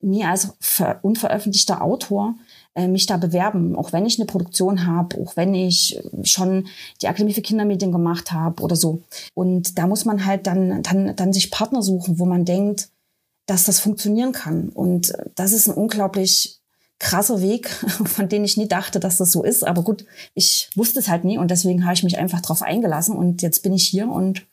nie 0.00 0.24
als 0.24 0.54
unveröffentlichter 1.02 1.82
Autor 1.82 2.34
äh, 2.74 2.86
mich 2.86 3.06
da 3.06 3.16
bewerben, 3.16 3.74
auch 3.76 3.92
wenn 3.92 4.06
ich 4.06 4.18
eine 4.18 4.26
Produktion 4.26 4.86
habe, 4.86 5.20
auch 5.20 5.36
wenn 5.36 5.54
ich 5.54 6.00
schon 6.22 6.68
die 7.02 7.08
Akademie 7.08 7.34
für 7.34 7.42
Kindermedien 7.42 7.92
gemacht 7.92 8.32
habe 8.32 8.62
oder 8.62 8.76
so. 8.76 9.02
Und 9.34 9.78
da 9.78 9.86
muss 9.86 10.04
man 10.04 10.24
halt 10.24 10.46
dann, 10.46 10.82
dann, 10.82 11.16
dann 11.16 11.32
sich 11.32 11.50
Partner 11.50 11.82
suchen, 11.82 12.18
wo 12.18 12.26
man 12.26 12.44
denkt, 12.44 12.90
dass 13.46 13.64
das 13.64 13.80
funktionieren 13.80 14.32
kann. 14.32 14.68
Und 14.68 15.12
das 15.34 15.52
ist 15.52 15.68
ein 15.68 15.74
unglaublich 15.74 16.59
krasser 17.00 17.40
Weg, 17.40 17.68
von 18.04 18.28
dem 18.28 18.44
ich 18.44 18.56
nie 18.56 18.68
dachte, 18.68 19.00
dass 19.00 19.16
das 19.16 19.32
so 19.32 19.42
ist. 19.42 19.66
Aber 19.66 19.82
gut, 19.82 20.04
ich 20.34 20.70
wusste 20.76 21.00
es 21.00 21.08
halt 21.08 21.24
nie 21.24 21.38
und 21.38 21.50
deswegen 21.50 21.84
habe 21.84 21.94
ich 21.94 22.04
mich 22.04 22.18
einfach 22.18 22.40
drauf 22.40 22.62
eingelassen 22.62 23.16
und 23.16 23.42
jetzt 23.42 23.62
bin 23.64 23.72
ich 23.72 23.88
hier 23.88 24.08
und 24.08 24.46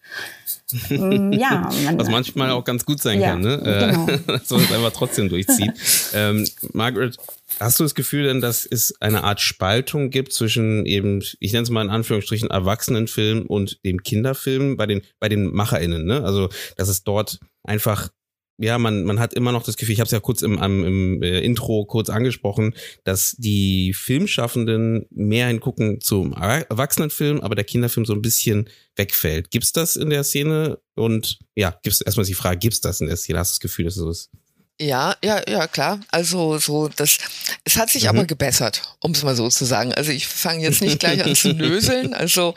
ähm, 0.90 1.32
ja. 1.34 1.70
Man, 1.86 2.00
Was 2.00 2.10
manchmal 2.10 2.52
auch 2.52 2.64
ganz 2.64 2.86
gut 2.86 3.02
sein 3.02 3.20
ja, 3.20 3.32
kann, 3.32 3.42
ne? 3.42 3.62
Äh, 3.64 3.92
genau. 3.92 4.06
dass 4.28 4.50
man 4.50 4.62
es 4.62 4.72
einfach 4.72 4.92
trotzdem 4.92 5.30
durchzieht. 5.30 5.72
ähm, 6.14 6.48
Margaret, 6.74 7.18
hast 7.60 7.80
du 7.80 7.84
das 7.84 7.96
Gefühl 7.96 8.24
denn, 8.24 8.42
dass 8.42 8.66
es 8.66 8.94
eine 9.02 9.24
Art 9.24 9.42
Spaltung 9.42 10.10
gibt 10.10 10.34
zwischen 10.34 10.86
eben, 10.86 11.22
ich 11.40 11.52
nenne 11.52 11.64
es 11.64 11.70
mal 11.70 11.84
in 11.84 11.90
Anführungsstrichen, 11.90 12.50
Erwachsenenfilm 12.50 13.46
und 13.46 13.84
dem 13.86 14.04
Kinderfilm 14.04 14.78
bei 14.78 14.86
den, 14.86 15.02
bei 15.20 15.30
den 15.30 15.54
MacherInnen, 15.54 16.06
ne? 16.06 16.24
Also, 16.24 16.50
dass 16.78 16.88
es 16.88 17.04
dort 17.04 17.40
einfach 17.64 18.10
ja, 18.58 18.78
man, 18.80 19.04
man 19.04 19.20
hat 19.20 19.34
immer 19.34 19.52
noch 19.52 19.64
das 19.64 19.78
Gefühl, 19.78 19.94
ich 19.94 20.00
habe 20.00 20.08
es 20.08 20.12
ja 20.12 20.20
kurz 20.20 20.42
im, 20.42 20.58
im, 20.62 20.86
im 20.86 21.24
äh, 21.24 21.42
Intro 21.42 21.86
kurz 21.86 22.10
angesprochen, 22.10 22.74
dass 23.04 23.36
die 23.38 23.94
Filmschaffenden 23.94 25.06
mehr 25.12 25.48
hingucken 25.48 26.02
zum 26.02 26.34
Erwachsenenfilm, 26.34 27.42
aber 27.42 27.56
der 27.56 27.66
Kinderfilm 27.66 28.06
so 28.06 28.14
ein 28.14 28.22
bisschen 28.22 28.70
wegfällt. 28.96 29.52
Gibt's 29.52 29.74
das 29.74 29.96
in 29.96 30.10
der 30.10 30.24
Szene? 30.24 30.80
Und 30.96 31.38
ja, 31.56 31.80
gibt's 31.84 32.02
erstmal 32.02 32.26
die 32.26 32.34
Frage, 32.34 32.58
gibt's 32.58 32.82
das 32.82 33.00
in 33.00 33.08
der 33.08 33.18
Szene? 33.18 33.40
Hast 33.40 33.52
du 33.52 33.56
das 33.56 33.60
Gefühl, 33.60 33.86
dass 33.86 33.96
es 33.96 34.02
so 34.02 34.10
ist? 34.10 34.32
Ja, 34.80 35.16
ja, 35.24 35.42
ja, 35.50 35.68
klar. 35.68 36.00
Also 36.12 36.60
so 36.60 36.88
das, 36.88 37.18
es 37.64 37.78
hat 37.78 37.90
sich 37.90 38.04
mhm. 38.04 38.10
aber 38.10 38.26
gebessert, 38.26 38.82
um 39.00 39.12
es 39.12 39.24
mal 39.24 39.36
so 39.36 39.50
zu 39.50 39.66
sagen. 39.66 39.94
Also 39.94 40.12
ich 40.12 40.28
fange 40.28 40.64
jetzt 40.64 40.82
nicht 40.82 41.00
gleich 41.00 41.24
an 41.24 41.36
zu 41.36 41.52
löseln. 41.54 42.14
Also, 42.14 42.54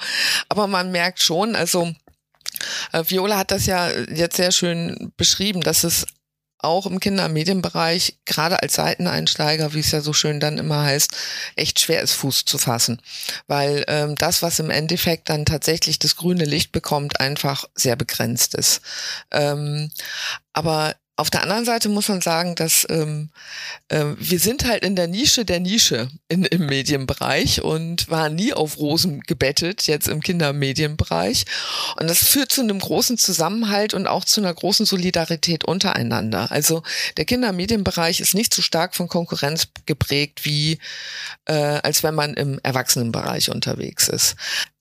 aber 0.48 0.66
man 0.66 0.92
merkt 0.92 1.22
schon, 1.22 1.56
also 1.56 1.94
Viola 2.92 3.38
hat 3.38 3.50
das 3.50 3.66
ja 3.66 3.90
jetzt 3.90 4.36
sehr 4.36 4.52
schön 4.52 5.12
beschrieben, 5.16 5.60
dass 5.60 5.84
es 5.84 6.06
auch 6.62 6.86
im 6.86 7.00
Kindermedienbereich, 7.00 8.18
gerade 8.26 8.62
als 8.62 8.74
Seiteneinsteiger, 8.74 9.72
wie 9.72 9.80
es 9.80 9.92
ja 9.92 10.00
so 10.00 10.12
schön 10.12 10.40
dann 10.40 10.58
immer 10.58 10.82
heißt, 10.82 11.16
echt 11.56 11.80
schwer 11.80 12.02
ist, 12.02 12.12
Fuß 12.12 12.44
zu 12.44 12.58
fassen. 12.58 13.00
Weil 13.46 13.84
ähm, 13.88 14.14
das, 14.16 14.42
was 14.42 14.58
im 14.58 14.70
Endeffekt 14.70 15.30
dann 15.30 15.46
tatsächlich 15.46 15.98
das 15.98 16.16
grüne 16.16 16.44
Licht 16.44 16.72
bekommt, 16.72 17.20
einfach 17.20 17.64
sehr 17.74 17.96
begrenzt 17.96 18.54
ist. 18.54 18.82
Ähm, 19.30 19.90
aber 20.52 20.96
auf 21.20 21.28
der 21.28 21.42
anderen 21.42 21.66
Seite 21.66 21.90
muss 21.90 22.08
man 22.08 22.22
sagen, 22.22 22.54
dass 22.54 22.86
ähm, 22.88 23.28
äh, 23.88 24.04
wir 24.16 24.38
sind 24.38 24.64
halt 24.64 24.82
in 24.82 24.96
der 24.96 25.06
Nische 25.06 25.44
der 25.44 25.60
Nische 25.60 26.08
in, 26.28 26.44
im 26.44 26.64
Medienbereich 26.64 27.60
und 27.60 28.08
waren 28.08 28.34
nie 28.34 28.54
auf 28.54 28.78
Rosen 28.78 29.20
gebettet, 29.20 29.86
jetzt 29.86 30.08
im 30.08 30.22
Kindermedienbereich. 30.22 31.44
Und 32.00 32.08
das 32.08 32.24
führt 32.24 32.50
zu 32.50 32.62
einem 32.62 32.78
großen 32.78 33.18
Zusammenhalt 33.18 33.92
und 33.92 34.06
auch 34.06 34.24
zu 34.24 34.40
einer 34.40 34.54
großen 34.54 34.86
Solidarität 34.86 35.64
untereinander. 35.64 36.50
Also 36.50 36.82
der 37.18 37.26
Kindermedienbereich 37.26 38.20
ist 38.20 38.34
nicht 38.34 38.54
so 38.54 38.62
stark 38.62 38.96
von 38.96 39.08
Konkurrenz 39.08 39.68
geprägt, 39.84 40.46
wie 40.46 40.78
äh, 41.44 41.52
als 41.52 42.02
wenn 42.02 42.14
man 42.14 42.32
im 42.32 42.58
Erwachsenenbereich 42.62 43.50
unterwegs 43.50 44.08
ist. 44.08 44.36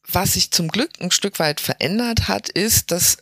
Was 0.07 0.33
sich 0.33 0.51
zum 0.51 0.69
Glück 0.69 0.91
ein 1.01 1.11
Stück 1.11 1.37
weit 1.37 1.59
verändert 1.59 2.29
hat, 2.29 2.47
ist, 2.47 2.91
dass 2.91 3.17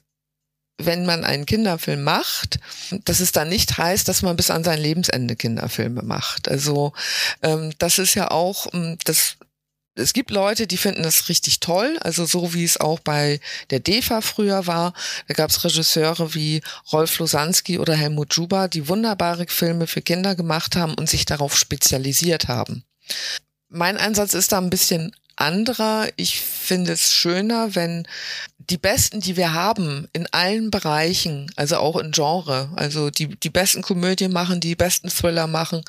wenn 0.78 1.06
man 1.06 1.24
einen 1.24 1.46
Kinderfilm 1.46 2.04
macht, 2.04 2.60
dass 3.06 3.20
es 3.20 3.32
dann 3.32 3.50
nicht 3.50 3.78
heißt, 3.78 4.08
dass 4.08 4.22
man 4.22 4.36
bis 4.36 4.52
an 4.52 4.64
sein 4.64 4.80
Lebensende 4.80 5.36
Kinderfilme 5.36 6.04
macht. 6.04 6.48
Also 6.50 6.94
ähm, 7.42 7.74
das 7.80 7.98
ist 7.98 8.14
ja 8.14 8.30
auch, 8.32 8.68
ähm, 8.74 8.98
das 9.06 9.38
es 10.00 10.14
gibt 10.14 10.30
Leute, 10.30 10.68
die 10.68 10.78
finden 10.78 11.02
das 11.02 11.28
richtig 11.28 11.60
toll, 11.60 11.98
also 12.02 12.26
so 12.26 12.54
wie 12.54 12.64
es 12.64 12.80
auch 12.80 13.00
bei 13.00 13.40
der 13.72 13.80
DEFA 13.80 14.22
früher 14.22 14.68
war. 14.68 14.94
Da 15.28 15.34
gab 15.34 15.50
es 15.50 15.64
Regisseure 15.64 16.36
wie 16.36 16.62
Rolf 16.92 17.18
Losanski 17.18 17.80
oder 17.80 17.96
Helmut 17.96 18.36
Juba, 18.36 18.68
die 18.68 18.88
wunderbare 18.88 19.48
Filme 19.48 19.88
für 19.88 20.04
Kinder 20.04 20.36
gemacht 20.36 20.76
haben 20.76 20.94
und 20.94 21.10
sich 21.10 21.26
darauf 21.26 21.58
spezialisiert 21.58 22.48
haben. 22.48 22.84
Mein 23.70 23.98
Einsatz 23.98 24.36
ist 24.36 24.52
da 24.52 24.60
ein 24.60 24.70
bisschen 24.70 25.16
anderer. 25.36 26.08
Ich 26.16 26.40
finde 26.42 26.94
es 26.94 27.14
schöner, 27.14 27.76
wenn 27.76 28.08
die 28.70 28.78
Besten, 28.78 29.22
die 29.22 29.38
wir 29.38 29.54
haben 29.54 30.08
in 30.14 30.28
allen 30.32 30.72
Bereichen, 30.72 31.52
also 31.56 31.78
auch 31.78 31.96
in 31.98 32.12
Genre, 32.12 32.70
also 32.76 33.10
die, 33.10 33.28
die 33.28 33.50
besten 33.50 33.82
Komödien 33.82 34.34
machen, 34.34 34.60
die 34.60 34.76
besten 34.76 35.10
Thriller 35.10 35.48
machen, 35.48 35.84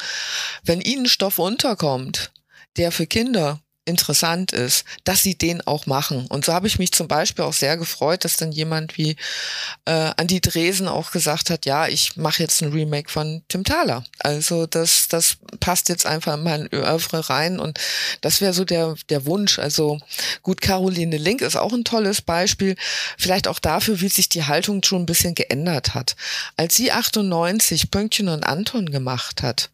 wenn 0.63 0.81
ihnen 0.81 1.07
Stoff 1.07 1.39
unterkommt, 1.39 2.31
der 2.77 2.93
für 2.93 3.07
Kinder 3.07 3.61
interessant 3.89 4.53
ist, 4.53 4.85
dass 5.05 5.23
sie 5.23 5.37
den 5.37 5.67
auch 5.67 5.87
machen. 5.87 6.27
Und 6.29 6.45
so 6.45 6.53
habe 6.53 6.67
ich 6.67 6.79
mich 6.79 6.93
zum 6.93 7.09
Beispiel 7.09 7.45
auch 7.45 7.53
sehr 7.53 7.77
gefreut, 7.77 8.25
dass 8.25 8.37
dann 8.37 8.53
jemand 8.53 8.97
wie 8.97 9.17
äh, 9.87 10.13
Andi 10.17 10.41
Dresen 10.41 10.87
auch 10.87 11.11
gesagt 11.11 11.51
hat, 11.51 11.67
ja, 11.67 11.89
ich 11.89 12.17
mache 12.17 12.43
jetzt 12.43 12.63
ein 12.63 12.73
Remake 12.73 13.11
von 13.11 13.43
Tim 13.49 13.65
Thaler. 13.65 14.05
Also 14.19 14.67
das, 14.67 15.09
das 15.09 15.39
passt 15.59 15.89
jetzt 15.89 16.07
einfach 16.07 16.35
in 16.35 16.43
mein 16.45 16.69
Oeuvre 16.73 17.29
rein 17.29 17.59
und 17.59 17.81
das 18.21 18.41
wäre 18.41 18.53
so 18.53 18.65
der, 18.65 18.95
der 19.09 19.27
Wunsch. 19.27 19.59
Also 19.59 19.99
gut, 20.43 20.61
Caroline 20.61 21.17
Link 21.17 21.41
ist 21.41 21.57
auch 21.57 21.73
ein 21.73 21.85
tolles 21.85 22.21
Beispiel, 22.21 22.77
vielleicht 23.17 23.49
auch 23.49 23.59
dafür, 23.59 24.01
wie 24.01 24.09
sich 24.09 24.29
die 24.29 24.45
Haltung 24.45 24.83
schon 24.85 25.03
ein 25.03 25.07
bisschen 25.07 25.35
geändert 25.35 25.95
hat. 25.95 26.17
Als 26.57 26.77
sie 26.77 26.93
98 26.93 27.91
Pünktchen 27.91 28.29
und 28.29 28.45
Anton 28.45 28.91
gemacht 28.91 29.43
hat, 29.43 29.71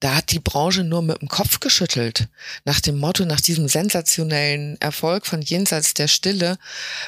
da 0.00 0.16
hat 0.16 0.30
die 0.30 0.40
Branche 0.40 0.84
nur 0.84 1.02
mit 1.02 1.22
dem 1.22 1.28
Kopf 1.28 1.60
geschüttelt. 1.60 2.28
Nach 2.64 2.80
dem 2.80 2.98
Motto, 2.98 3.24
nach 3.24 3.40
diesem 3.40 3.66
sensationellen 3.66 4.78
Erfolg 4.80 5.26
von 5.26 5.40
Jenseits 5.40 5.94
der 5.94 6.06
Stille, 6.06 6.58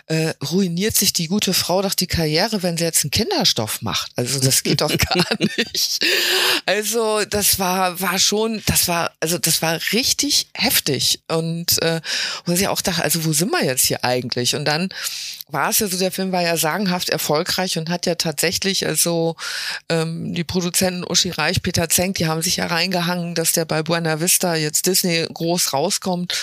äh, 0.07 0.33
ruiniert 0.51 0.97
sich 0.97 1.13
die 1.13 1.29
gute 1.29 1.53
Frau 1.53 1.83
doch 1.83 1.95
die 1.95 2.07
Karriere, 2.07 2.63
wenn 2.63 2.79
sie 2.79 2.85
jetzt 2.85 3.05
einen 3.05 3.11
Kinderstoff 3.11 3.83
macht. 3.83 4.13
Also 4.17 4.41
das 4.41 4.63
geht 4.63 4.81
doch 4.81 4.97
gar 5.15 5.37
nicht. 5.39 6.05
Also 6.65 7.25
das 7.25 7.59
war, 7.59 8.01
war 8.01 8.19
schon, 8.19 8.63
das 8.67 8.89
war, 8.89 9.13
also 9.21 9.37
das 9.37 9.61
war 9.61 9.79
richtig 9.93 10.49
heftig. 10.55 11.21
Und 11.29 11.81
äh, 11.83 12.01
wo 12.47 12.57
sie 12.57 12.69
auch 12.69 12.81
dachte, 12.81 13.05
also 13.05 13.25
wo 13.27 13.33
sind 13.33 13.51
wir 13.51 13.65
jetzt 13.65 13.85
hier 13.85 14.03
eigentlich? 14.03 14.57
Und 14.57 14.65
dann 14.65 14.89
war 15.51 15.71
es 15.71 15.79
ja 15.79 15.89
so, 15.89 15.99
der 15.99 16.13
Film 16.13 16.33
war 16.33 16.43
ja 16.43 16.57
sagenhaft 16.57 17.09
erfolgreich 17.09 17.79
und 17.79 17.89
hat 17.89 18.07
ja 18.07 18.15
tatsächlich, 18.15 18.87
also 18.87 19.37
ähm, 19.89 20.35
die 20.35 20.45
Produzenten 20.45 21.05
Uschi 21.05 21.31
Reich, 21.31 21.63
Peter 21.63 21.89
Zenk, 21.89 22.17
die 22.17 22.27
haben 22.27 22.38
sich 22.43 22.57
ja 22.57 22.67
reingehangen, 22.67 23.35
dass 23.35 23.53
der 23.53 23.65
bei 23.65 23.83
Buena 23.83 24.21
Vista 24.21 24.55
jetzt 24.55 24.87
Disney 24.87 25.27
groß 25.33 25.73
rauskommt 25.73 26.35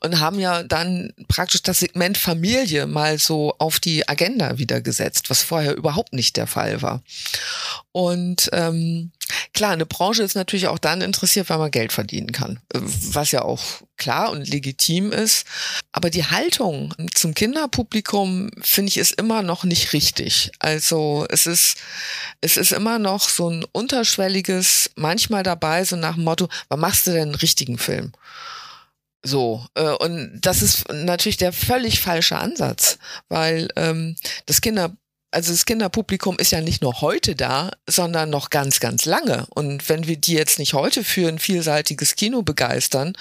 und 0.00 0.20
haben 0.20 0.38
ja 0.38 0.62
dann 0.62 1.12
praktisch 1.28 1.62
das 1.62 1.80
Segment 1.80 2.18
Familie 2.18 2.86
mal 2.86 3.18
so 3.18 3.54
auf 3.58 3.80
die 3.80 4.08
Agenda 4.08 4.58
wieder 4.58 4.80
gesetzt, 4.80 5.30
was 5.30 5.42
vorher 5.42 5.76
überhaupt 5.76 6.12
nicht 6.12 6.36
der 6.36 6.46
Fall 6.46 6.82
war. 6.82 7.02
Und 7.92 8.50
ähm, 8.52 9.12
Klar, 9.54 9.72
eine 9.72 9.86
Branche 9.86 10.22
ist 10.22 10.34
natürlich 10.34 10.68
auch 10.68 10.78
dann 10.78 11.00
interessiert, 11.00 11.48
weil 11.50 11.58
man 11.58 11.70
Geld 11.70 11.92
verdienen 11.92 12.32
kann, 12.32 12.60
was 12.72 13.32
ja 13.32 13.42
auch 13.42 13.60
klar 13.96 14.30
und 14.30 14.48
legitim 14.48 15.12
ist. 15.12 15.46
Aber 15.92 16.10
die 16.10 16.24
Haltung 16.24 16.94
zum 17.14 17.34
Kinderpublikum 17.34 18.50
finde 18.60 18.90
ich 18.90 18.96
ist 18.96 19.12
immer 19.12 19.42
noch 19.42 19.64
nicht 19.64 19.92
richtig. 19.92 20.50
Also 20.58 21.26
es 21.28 21.46
ist 21.46 21.76
es 22.40 22.56
ist 22.56 22.72
immer 22.72 22.98
noch 22.98 23.28
so 23.28 23.50
ein 23.50 23.64
unterschwelliges, 23.72 24.90
manchmal 24.96 25.42
dabei 25.42 25.84
so 25.84 25.96
nach 25.96 26.14
dem 26.14 26.24
Motto, 26.24 26.48
wann 26.68 26.80
machst 26.80 27.06
du 27.06 27.12
denn 27.12 27.22
einen 27.22 27.34
richtigen 27.34 27.78
Film? 27.78 28.12
So, 29.22 29.66
äh, 29.74 29.90
und 29.90 30.40
das 30.40 30.62
ist 30.62 30.88
natürlich 30.90 31.36
der 31.36 31.52
völlig 31.52 32.00
falsche 32.00 32.38
Ansatz, 32.38 32.98
weil 33.28 33.68
ähm, 33.76 34.16
das 34.46 34.62
Kinder 34.62 34.96
also 35.32 35.52
das 35.52 35.64
Kinderpublikum 35.64 36.36
ist 36.38 36.50
ja 36.50 36.60
nicht 36.60 36.82
nur 36.82 37.00
heute 37.00 37.36
da, 37.36 37.70
sondern 37.88 38.30
noch 38.30 38.50
ganz, 38.50 38.80
ganz 38.80 39.04
lange. 39.04 39.46
Und 39.54 39.88
wenn 39.88 40.06
wir 40.06 40.16
die 40.16 40.34
jetzt 40.34 40.58
nicht 40.58 40.74
heute 40.74 41.04
für 41.04 41.28
ein 41.28 41.38
vielseitiges 41.38 42.16
Kino 42.16 42.42
begeistern, 42.42 43.12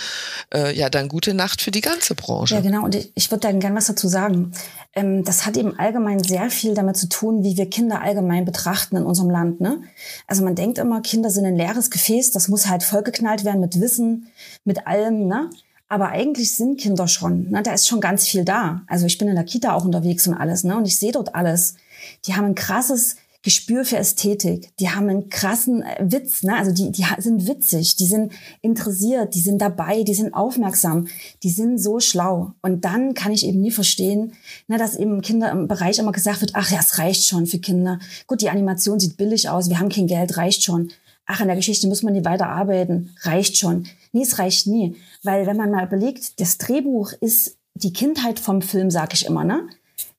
äh, 0.54 0.76
ja, 0.76 0.90
dann 0.90 1.08
gute 1.08 1.34
Nacht 1.34 1.62
für 1.62 1.72
die 1.72 1.82
ganze 1.82 2.16
Branche. 2.16 2.56
Ja, 2.56 2.62
genau. 2.62 2.84
Und 2.84 2.96
ich, 2.96 3.12
ich 3.14 3.30
würde 3.30 3.42
da 3.42 3.52
gerne 3.52 3.76
was 3.76 3.88
dazu 3.88 4.08
sagen. 4.08 4.54
Ähm, 4.94 5.24
das 5.24 5.46
hat 5.46 5.56
eben 5.56 5.78
allgemein 5.78 6.24
sehr 6.24 6.50
viel 6.50 6.74
damit 6.74 6.98
zu 6.98 7.10
tun, 7.10 7.44
wie 7.44 7.58
wir 7.58 7.70
Kinder 7.70 8.02
allgemein 8.02 8.44
betrachten 8.44 8.96
in 8.96 9.04
unserem 9.04 9.30
Land. 9.30 9.62
Ne? 9.62 9.84
Also 10.26 10.44
man 10.44 10.56
denkt 10.56 10.80
immer, 10.80 11.02
Kinder 11.02 11.30
sind 11.30 11.46
ein 11.46 11.56
leeres 11.56 11.92
Gefäß, 11.92 12.32
das 12.32 12.48
muss 12.48 12.68
halt 12.68 12.82
vollgeknallt 12.82 13.46
werden 13.46 13.62
mit 13.62 13.80
Wissen, 13.80 14.32
mit 14.64 14.88
allem. 14.88 15.28
Ne? 15.28 15.52
Aber 15.90 16.10
eigentlich 16.10 16.56
sind 16.56 16.80
Kinder 16.80 17.08
schon. 17.08 17.50
Ne? 17.50 17.62
Da 17.62 17.74
ist 17.74 17.88
schon 17.88 18.02
ganz 18.02 18.28
viel 18.28 18.46
da. 18.46 18.82
Also 18.88 19.06
ich 19.06 19.20
bin 19.20 19.28
in 19.28 19.36
der 19.36 19.44
Kita 19.44 19.74
auch 19.74 19.86
unterwegs 19.86 20.28
und 20.28 20.34
alles. 20.34 20.64
Ne? 20.64 20.76
Und 20.76 20.86
ich 20.86 20.98
sehe 20.98 21.12
dort 21.12 21.36
alles 21.36 21.76
die 22.26 22.36
haben 22.36 22.46
ein 22.46 22.56
krasses 22.56 23.16
Gespür 23.42 23.86
für 23.86 23.96
Ästhetik, 23.96 24.76
die 24.80 24.90
haben 24.90 25.08
einen 25.08 25.30
krassen 25.30 25.82
äh, 25.82 25.96
Witz, 26.02 26.44
ne? 26.44 26.58
also 26.58 26.74
die, 26.74 26.92
die 26.92 27.06
sind 27.20 27.48
witzig, 27.48 27.96
die 27.96 28.06
sind 28.06 28.34
interessiert, 28.62 29.34
die 29.34 29.40
sind 29.40 29.62
dabei, 29.62 30.04
die 30.04 30.14
sind 30.14 30.34
aufmerksam, 30.34 31.08
die 31.42 31.50
sind 31.50 31.78
so 31.78 32.02
schlau. 32.02 32.52
Und 32.62 32.84
dann 32.84 33.14
kann 33.14 33.32
ich 33.32 33.46
eben 33.46 33.62
nie 33.62 33.72
verstehen, 33.72 34.34
ne, 34.68 34.78
dass 34.78 34.98
eben 34.98 35.22
Kinder 35.22 35.52
im 35.52 35.70
Bereich 35.70 36.00
immer 36.00 36.12
gesagt 36.12 36.42
wird, 36.42 36.52
ach 36.56 36.70
ja, 36.70 36.80
es 36.82 36.98
reicht 36.98 37.28
schon 37.28 37.46
für 37.46 37.60
Kinder. 37.60 38.00
Gut, 38.28 38.42
die 38.42 38.50
Animation 38.50 39.00
sieht 39.00 39.16
billig 39.16 39.48
aus, 39.48 39.70
wir 39.70 39.80
haben 39.80 39.90
kein 39.90 40.08
Geld, 40.08 40.36
reicht 40.36 40.64
schon. 40.64 40.92
Ach, 41.26 41.40
in 41.40 41.48
der 41.48 41.56
Geschichte 41.56 41.88
muss 41.88 42.04
man 42.04 42.14
nie 42.14 42.26
weiter 42.26 42.50
arbeiten, 42.50 43.16
reicht 43.22 43.56
schon. 43.56 43.86
Nee, 44.12 44.24
es 44.24 44.38
reicht 44.38 44.68
nie. 44.68 44.98
Weil 45.24 45.48
wenn 45.48 45.56
man 45.56 45.72
mal 45.72 45.86
überlegt, 45.86 46.42
das 46.42 46.58
Drehbuch 46.58 47.14
ist 47.22 47.56
die 47.74 47.94
Kindheit 47.94 48.38
vom 48.40 48.62
Film, 48.62 48.92
sag 48.92 49.14
ich 49.14 49.26
immer, 49.26 49.46
ne? 49.46 49.70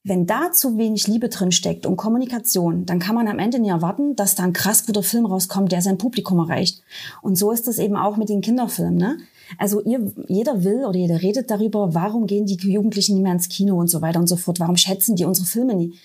Wenn 0.03 0.25
da 0.25 0.51
zu 0.51 0.79
wenig 0.79 1.07
Liebe 1.09 1.29
drin 1.29 1.53
steckt 1.53 1.85
und 1.85 1.99
Kommunikation, 1.99 2.87
dann 2.87 3.01
kann 3.01 3.15
man 3.15 3.29
am 3.29 3.39
Ende 3.39 3.59
nie 3.59 3.69
erwarten, 3.69 4.17
dass 4.17 4.35
da 4.35 4.45
ein 4.45 4.55
krass 4.55 4.87
guter 4.87 5.03
Film 5.03 5.27
rauskommt, 5.27 5.73
der 5.73 5.83
sein 5.83 5.99
Publikum 5.99 6.39
erreicht. 6.39 6.83
Und 7.21 7.37
so 7.37 7.51
ist 7.51 7.69
es 7.69 7.79
eben 7.79 7.97
auch 7.97 8.17
mit 8.17 8.31
den 8.31 8.41
Kinderfilmen. 8.41 8.97
Ne? 8.97 9.19
Also 9.59 9.83
ihr, 9.83 10.11
jeder 10.27 10.65
will 10.65 10.87
oder 10.87 10.99
jeder 10.99 11.21
redet 11.21 11.51
darüber, 11.51 11.93
warum 11.93 12.27
gehen 12.27 12.47
die 12.47 12.57
Jugendlichen 12.57 13.15
nicht 13.15 13.23
mehr 13.23 13.35
ins 13.35 13.51
Kino 13.51 13.79
und 13.79 13.89
so 13.89 14.01
weiter 14.01 14.21
und 14.21 14.27
so 14.27 14.37
fort. 14.37 14.59
Warum 14.59 14.79
schätzen 14.79 15.17
die 15.17 15.27
unsere 15.27 15.47
Filme 15.47 15.75
nie? 15.75 15.99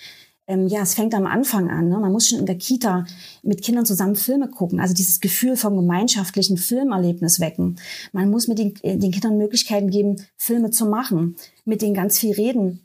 Ähm, 0.48 0.68
ja, 0.68 0.82
es 0.82 0.94
fängt 0.94 1.16
am 1.16 1.26
Anfang 1.26 1.70
an. 1.70 1.88
Ne? 1.88 1.98
Man 1.98 2.12
muss 2.12 2.28
schon 2.28 2.40
in 2.40 2.46
der 2.46 2.58
Kita 2.58 3.06
mit 3.44 3.64
Kindern 3.64 3.86
zusammen 3.86 4.18
Filme 4.18 4.50
gucken. 4.50 4.82
Also 4.82 4.94
dieses 4.94 5.22
Gefühl 5.22 5.56
vom 5.56 5.78
gemeinschaftlichen 5.78 6.58
Filmerlebnis 6.58 7.40
wecken. 7.40 7.78
Man 8.12 8.30
muss 8.30 8.50
mit 8.50 8.60
den, 8.60 8.74
den 8.84 9.12
Kindern 9.12 9.38
Möglichkeiten 9.38 9.90
geben, 9.90 10.18
Filme 10.36 10.70
zu 10.70 10.86
machen, 10.86 11.38
mit 11.64 11.82
denen 11.82 11.94
ganz 11.94 12.20
viel 12.20 12.34
reden 12.34 12.82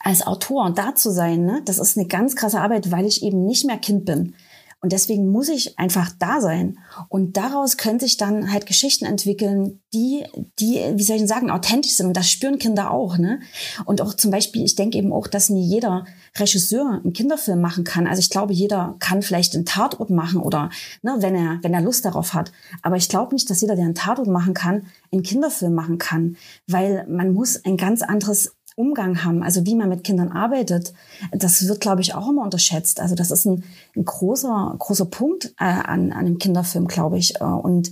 als 0.00 0.26
Autor 0.26 0.70
da 0.70 0.94
zu 0.94 1.10
sein, 1.10 1.44
ne, 1.44 1.62
das 1.64 1.78
ist 1.78 1.96
eine 1.96 2.06
ganz 2.06 2.36
krasse 2.36 2.60
Arbeit, 2.60 2.90
weil 2.90 3.06
ich 3.06 3.22
eben 3.22 3.44
nicht 3.44 3.66
mehr 3.66 3.78
Kind 3.78 4.04
bin. 4.04 4.34
Und 4.80 4.92
deswegen 4.92 5.32
muss 5.32 5.48
ich 5.48 5.76
einfach 5.76 6.12
da 6.20 6.40
sein. 6.40 6.78
Und 7.08 7.36
daraus 7.36 7.78
können 7.78 7.98
sich 7.98 8.16
dann 8.16 8.52
halt 8.52 8.64
Geschichten 8.66 9.06
entwickeln, 9.06 9.80
die, 9.92 10.24
die, 10.60 10.76
wie 10.94 11.02
soll 11.02 11.16
ich 11.16 11.22
denn 11.22 11.26
sagen, 11.26 11.50
authentisch 11.50 11.94
sind. 11.94 12.06
Und 12.06 12.16
das 12.16 12.30
spüren 12.30 12.60
Kinder 12.60 12.92
auch, 12.92 13.18
ne? 13.18 13.40
Und 13.86 14.00
auch 14.00 14.14
zum 14.14 14.30
Beispiel, 14.30 14.64
ich 14.64 14.76
denke 14.76 14.96
eben 14.96 15.12
auch, 15.12 15.26
dass 15.26 15.50
nie 15.50 15.64
jeder 15.64 16.04
Regisseur 16.36 17.00
einen 17.02 17.12
Kinderfilm 17.12 17.60
machen 17.60 17.82
kann. 17.82 18.06
Also 18.06 18.20
ich 18.20 18.30
glaube, 18.30 18.52
jeder 18.52 18.94
kann 19.00 19.22
vielleicht 19.22 19.56
einen 19.56 19.66
Tatort 19.66 20.10
machen 20.10 20.40
oder, 20.40 20.70
ne, 21.02 21.16
wenn 21.18 21.34
er, 21.34 21.58
wenn 21.62 21.74
er 21.74 21.80
Lust 21.80 22.04
darauf 22.04 22.32
hat. 22.32 22.52
Aber 22.82 22.96
ich 22.96 23.08
glaube 23.08 23.34
nicht, 23.34 23.50
dass 23.50 23.60
jeder, 23.60 23.74
der 23.74 23.84
einen 23.84 23.96
Tatort 23.96 24.28
machen 24.28 24.54
kann, 24.54 24.86
einen 25.10 25.24
Kinderfilm 25.24 25.74
machen 25.74 25.98
kann. 25.98 26.36
Weil 26.68 27.04
man 27.08 27.32
muss 27.32 27.64
ein 27.64 27.76
ganz 27.76 28.02
anderes 28.02 28.52
Umgang 28.78 29.24
haben, 29.24 29.42
also 29.42 29.66
wie 29.66 29.74
man 29.74 29.88
mit 29.88 30.04
Kindern 30.04 30.30
arbeitet, 30.30 30.92
das 31.32 31.66
wird, 31.66 31.80
glaube 31.80 32.00
ich, 32.00 32.14
auch 32.14 32.28
immer 32.28 32.42
unterschätzt. 32.42 33.00
Also 33.00 33.14
das 33.14 33.30
ist 33.30 33.44
ein, 33.44 33.64
ein 33.96 34.04
großer, 34.04 34.76
großer 34.78 35.06
Punkt 35.06 35.54
äh, 35.58 35.64
an, 35.64 36.12
an 36.12 36.12
einem 36.12 36.38
Kinderfilm, 36.38 36.86
glaube 36.86 37.18
ich. 37.18 37.40
Äh, 37.40 37.44
und 37.44 37.90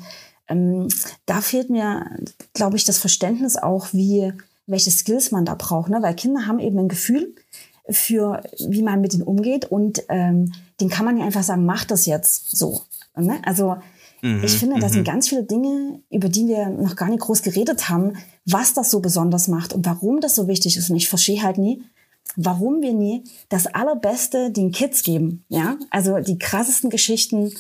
ähm, 0.49 0.89
da 1.27 1.41
fehlt 1.41 1.71
mir, 1.71 2.07
glaube 2.55 2.77
ich, 2.77 2.85
das 2.85 2.99
Verständnis 2.99 3.57
auch, 3.57 3.93
wie 3.93 4.33
welche 4.69 4.91
Skills 4.91 5.31
man 5.31 5.45
da 5.45 5.55
braucht, 5.55 5.91
ne? 5.91 6.03
weil 6.03 6.15
Kinder 6.15 6.47
haben 6.47 6.59
eben 6.59 6.79
ein 6.79 6.89
Gefühl 6.89 7.35
für, 7.89 8.43
wie 8.59 8.83
man 8.83 9.01
mit 9.01 9.15
ihnen 9.15 9.23
umgeht 9.23 9.67
und 9.67 10.03
ähm, 10.09 10.53
den 10.81 10.89
kann 10.89 11.05
man 11.05 11.17
ja 11.17 11.25
einfach 11.25 11.45
sagen, 11.45 11.65
mach 11.65 11.85
das 11.85 12.05
jetzt 12.05 12.57
so. 12.57 12.83
Ne? 13.17 13.39
Also 13.45 13.77
Mhm, 14.23 14.45
ich 14.45 14.59
finde, 14.59 14.81
das 14.81 14.93
sind 14.93 15.03
mhm. 15.03 15.13
ganz 15.13 15.29
viele 15.29 15.45
Dinge, 15.45 16.01
über 16.11 16.29
die 16.29 16.47
wir 16.49 16.69
noch 16.69 16.97
gar 16.97 17.09
nicht 17.09 17.21
groß 17.21 17.43
geredet 17.43 17.89
haben, 17.89 18.15
was 18.47 18.73
das 18.73 18.91
so 18.91 19.01
besonders 19.01 19.49
macht 19.49 19.73
und 19.73 19.85
warum 19.85 20.21
das 20.21 20.35
so 20.35 20.49
wichtig 20.49 20.77
ist. 20.77 20.89
Und 20.89 20.97
ich 20.97 21.09
verstehe 21.09 21.43
halt 21.43 21.59
nie, 21.59 21.83
warum 22.37 22.81
wir 22.81 22.93
nie 22.93 23.25
das 23.49 23.67
Allerbeste 23.67 24.51
den 24.51 24.73
Kids 24.73 25.03
geben. 25.03 25.45
Ja, 25.49 25.77
also 25.91 26.21
die 26.21 26.39
krassesten 26.39 26.89
Geschichten, 26.89 27.53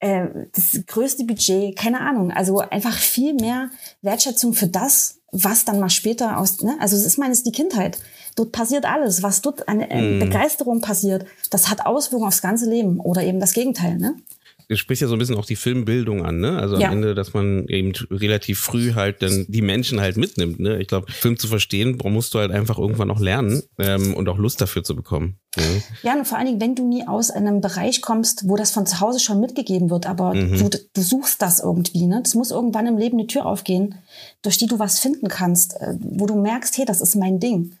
äh, 0.00 0.26
das 0.52 0.80
größte 0.86 1.24
Budget, 1.24 1.76
keine 1.76 2.00
Ahnung. 2.00 2.32
Also 2.32 2.58
einfach 2.58 2.98
viel 2.98 3.34
mehr 3.34 3.70
Wertschätzung 4.02 4.52
für 4.52 4.66
das, 4.66 5.20
was 5.30 5.64
dann 5.64 5.80
mal 5.80 5.90
später 5.90 6.38
aus. 6.38 6.60
Ne? 6.60 6.76
Also 6.80 6.96
es 6.96 7.06
ist 7.06 7.18
meines 7.18 7.44
die 7.44 7.52
Kindheit. 7.52 7.98
Dort 8.34 8.52
passiert 8.52 8.84
alles, 8.84 9.22
was 9.22 9.42
dort 9.42 9.68
an 9.68 9.80
äh, 9.80 10.00
mhm. 10.00 10.18
Begeisterung 10.18 10.80
passiert, 10.80 11.24
das 11.50 11.70
hat 11.70 11.86
Auswirkungen 11.86 12.28
aufs 12.28 12.42
ganze 12.42 12.68
Leben 12.68 12.98
oder 12.98 13.22
eben 13.22 13.40
das 13.40 13.52
Gegenteil. 13.52 13.96
Ne? 13.96 14.16
Du 14.68 14.76
sprichst 14.76 15.02
ja 15.02 15.08
so 15.08 15.14
ein 15.14 15.18
bisschen 15.18 15.36
auch 15.36 15.44
die 15.44 15.56
Filmbildung 15.56 16.24
an, 16.24 16.40
ne? 16.40 16.58
Also 16.58 16.76
ja. 16.78 16.88
am 16.88 16.94
Ende, 16.94 17.14
dass 17.14 17.34
man 17.34 17.66
eben 17.68 17.92
relativ 18.10 18.60
früh 18.60 18.94
halt 18.94 19.22
dann 19.22 19.46
die 19.48 19.62
Menschen 19.62 20.00
halt 20.00 20.16
mitnimmt, 20.16 20.60
ne? 20.60 20.80
Ich 20.80 20.88
glaube, 20.88 21.10
Film 21.10 21.38
zu 21.38 21.48
verstehen, 21.48 21.98
musst 22.04 22.34
du 22.34 22.38
halt 22.38 22.50
einfach 22.50 22.78
irgendwann 22.78 23.10
auch 23.10 23.20
lernen 23.20 23.62
ähm, 23.78 24.14
und 24.14 24.28
auch 24.28 24.38
Lust 24.38 24.60
dafür 24.60 24.84
zu 24.84 24.96
bekommen. 24.96 25.36
Mhm. 25.56 25.82
Ja, 26.02 26.14
und 26.14 26.26
vor 26.26 26.38
allen 26.38 26.46
Dingen, 26.46 26.60
wenn 26.60 26.74
du 26.74 26.86
nie 26.86 27.06
aus 27.06 27.30
einem 27.30 27.60
Bereich 27.60 28.00
kommst, 28.00 28.48
wo 28.48 28.56
das 28.56 28.70
von 28.70 28.86
zu 28.86 29.00
Hause 29.00 29.20
schon 29.20 29.40
mitgegeben 29.40 29.90
wird, 29.90 30.06
aber 30.06 30.34
mhm. 30.34 30.58
du, 30.58 30.78
du 30.92 31.02
suchst 31.02 31.42
das 31.42 31.60
irgendwie, 31.60 32.06
ne? 32.06 32.22
Es 32.24 32.34
muss 32.34 32.50
irgendwann 32.50 32.86
im 32.86 32.98
Leben 32.98 33.18
eine 33.18 33.26
Tür 33.26 33.46
aufgehen, 33.46 33.96
durch 34.42 34.58
die 34.58 34.66
du 34.66 34.78
was 34.78 34.98
finden 34.98 35.28
kannst, 35.28 35.74
äh, 35.80 35.94
wo 36.00 36.26
du 36.26 36.34
merkst, 36.34 36.76
hey, 36.78 36.84
das 36.84 37.00
ist 37.00 37.16
mein 37.16 37.40
Ding. 37.40 37.72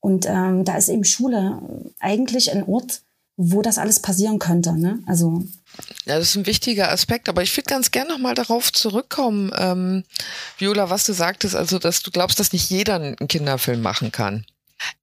Und 0.00 0.26
ähm, 0.26 0.64
da 0.64 0.76
ist 0.76 0.88
eben 0.88 1.04
Schule 1.04 1.60
eigentlich 2.00 2.52
ein 2.52 2.66
Ort, 2.66 3.02
wo 3.36 3.62
das 3.62 3.78
alles 3.78 4.00
passieren 4.00 4.38
könnte. 4.38 4.76
Ne? 4.76 4.98
Also 5.06 5.44
ja, 6.06 6.18
das 6.18 6.30
ist 6.30 6.36
ein 6.36 6.46
wichtiger 6.46 6.90
Aspekt, 6.90 7.28
aber 7.28 7.42
ich 7.42 7.56
würde 7.56 7.68
ganz 7.68 7.90
gerne 7.90 8.10
nochmal 8.10 8.34
darauf 8.34 8.72
zurückkommen, 8.72 9.52
ähm, 9.56 10.04
Viola, 10.58 10.90
was 10.90 11.04
du 11.04 11.12
sagtest, 11.12 11.54
also 11.54 11.78
dass 11.78 12.02
du 12.02 12.10
glaubst, 12.10 12.40
dass 12.40 12.52
nicht 12.52 12.70
jeder 12.70 12.96
einen 12.96 13.16
Kinderfilm 13.16 13.82
machen 13.82 14.12
kann. 14.12 14.44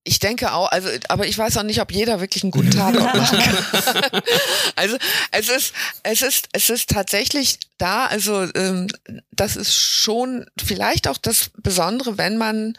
Ich 0.03 0.19
denke 0.19 0.53
auch, 0.53 0.71
also, 0.71 0.89
aber 1.07 1.27
ich 1.27 1.37
weiß 1.37 1.57
auch 1.57 1.63
nicht, 1.63 1.81
ob 1.81 1.91
jeder 1.91 2.19
wirklich 2.19 2.43
einen 2.43 2.51
guten 2.51 2.71
Tatort 2.71 3.15
machen 3.15 3.39
kann. 3.39 4.21
also 4.75 4.97
es 5.31 5.49
ist, 5.49 5.73
es 6.03 6.21
ist, 6.21 6.49
es 6.53 6.69
ist 6.69 6.89
tatsächlich 6.89 7.59
da, 7.77 8.05
also 8.07 8.47
ähm, 8.55 8.87
das 9.31 9.55
ist 9.55 9.75
schon 9.75 10.47
vielleicht 10.57 11.07
auch 11.07 11.17
das 11.17 11.51
Besondere, 11.57 12.17
wenn 12.17 12.37
man 12.37 12.77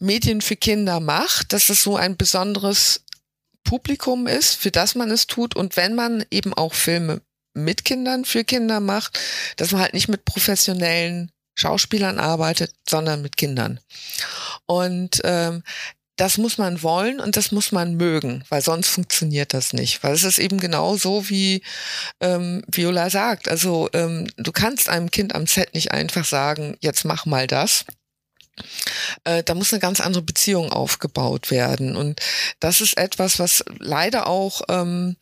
Medien 0.00 0.40
für 0.40 0.56
Kinder 0.56 1.00
macht, 1.00 1.52
dass 1.52 1.68
es 1.68 1.82
so 1.82 1.96
ein 1.96 2.16
besonderes 2.16 3.02
Publikum 3.68 4.26
ist, 4.26 4.54
für 4.54 4.70
das 4.70 4.94
man 4.94 5.10
es 5.10 5.26
tut 5.26 5.54
und 5.54 5.76
wenn 5.76 5.94
man 5.94 6.24
eben 6.30 6.54
auch 6.54 6.72
Filme 6.72 7.20
mit 7.52 7.84
Kindern 7.84 8.24
für 8.24 8.42
Kinder 8.42 8.80
macht, 8.80 9.20
dass 9.56 9.72
man 9.72 9.82
halt 9.82 9.92
nicht 9.92 10.08
mit 10.08 10.24
professionellen 10.24 11.30
Schauspielern 11.54 12.18
arbeitet, 12.18 12.72
sondern 12.88 13.20
mit 13.20 13.36
Kindern. 13.36 13.78
Und 14.64 15.20
ähm, 15.24 15.62
das 16.16 16.38
muss 16.38 16.56
man 16.56 16.82
wollen 16.82 17.20
und 17.20 17.36
das 17.36 17.52
muss 17.52 17.70
man 17.70 17.94
mögen, 17.94 18.42
weil 18.48 18.62
sonst 18.62 18.88
funktioniert 18.88 19.52
das 19.52 19.74
nicht. 19.74 20.02
Weil 20.02 20.14
es 20.14 20.24
ist 20.24 20.38
eben 20.38 20.60
genau 20.60 20.96
so, 20.96 21.28
wie 21.28 21.62
ähm, 22.20 22.62
Viola 22.72 23.10
sagt. 23.10 23.50
Also 23.50 23.90
ähm, 23.92 24.28
du 24.38 24.50
kannst 24.50 24.88
einem 24.88 25.10
Kind 25.10 25.34
am 25.34 25.46
Set 25.46 25.74
nicht 25.74 25.92
einfach 25.92 26.24
sagen, 26.24 26.78
jetzt 26.80 27.04
mach 27.04 27.26
mal 27.26 27.46
das, 27.46 27.84
äh, 29.24 29.42
da 29.42 29.54
muss 29.54 29.72
eine 29.72 29.80
ganz 29.80 30.00
andere 30.00 30.22
Beziehung 30.22 30.72
aufgebaut 30.72 31.50
werden. 31.50 31.96
Und 31.96 32.20
das 32.60 32.80
ist 32.80 32.96
etwas, 32.96 33.38
was 33.38 33.64
leider 33.78 34.26
auch 34.26 34.62
ähm, 34.68 35.16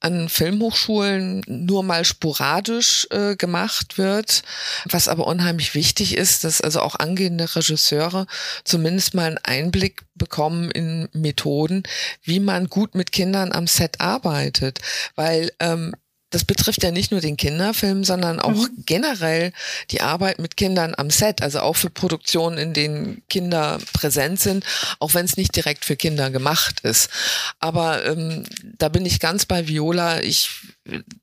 an 0.00 0.28
Filmhochschulen 0.28 1.42
nur 1.46 1.82
mal 1.82 2.04
sporadisch 2.04 3.06
äh, 3.10 3.36
gemacht 3.36 3.98
wird, 3.98 4.42
was 4.86 5.08
aber 5.08 5.26
unheimlich 5.26 5.74
wichtig 5.74 6.16
ist, 6.16 6.44
dass 6.44 6.60
also 6.60 6.80
auch 6.80 6.96
angehende 6.96 7.54
Regisseure 7.54 8.26
zumindest 8.64 9.14
mal 9.14 9.26
einen 9.26 9.38
Einblick 9.38 10.02
bekommen 10.14 10.70
in 10.70 11.08
Methoden, 11.12 11.82
wie 12.22 12.40
man 12.40 12.68
gut 12.68 12.94
mit 12.94 13.12
Kindern 13.12 13.52
am 13.52 13.66
Set 13.66 14.00
arbeitet. 14.00 14.78
Weil 15.16 15.50
ähm, 15.60 15.94
das 16.30 16.44
betrifft 16.44 16.82
ja 16.82 16.90
nicht 16.90 17.10
nur 17.10 17.20
den 17.20 17.36
Kinderfilm, 17.36 18.04
sondern 18.04 18.40
auch 18.40 18.52
mhm. 18.52 18.84
generell 18.86 19.52
die 19.90 20.00
Arbeit 20.00 20.38
mit 20.38 20.56
Kindern 20.56 20.94
am 20.96 21.10
Set, 21.10 21.42
also 21.42 21.60
auch 21.60 21.74
für 21.74 21.90
Produktionen, 21.90 22.56
in 22.56 22.72
denen 22.72 23.22
Kinder 23.28 23.78
präsent 23.92 24.40
sind, 24.40 24.64
auch 25.00 25.14
wenn 25.14 25.24
es 25.24 25.36
nicht 25.36 25.54
direkt 25.54 25.84
für 25.84 25.96
Kinder 25.96 26.30
gemacht 26.30 26.80
ist. 26.80 27.10
Aber 27.58 28.04
ähm, 28.06 28.44
da 28.78 28.88
bin 28.88 29.04
ich 29.04 29.20
ganz 29.20 29.44
bei 29.44 29.66
Viola. 29.66 30.20
Ich, 30.20 30.50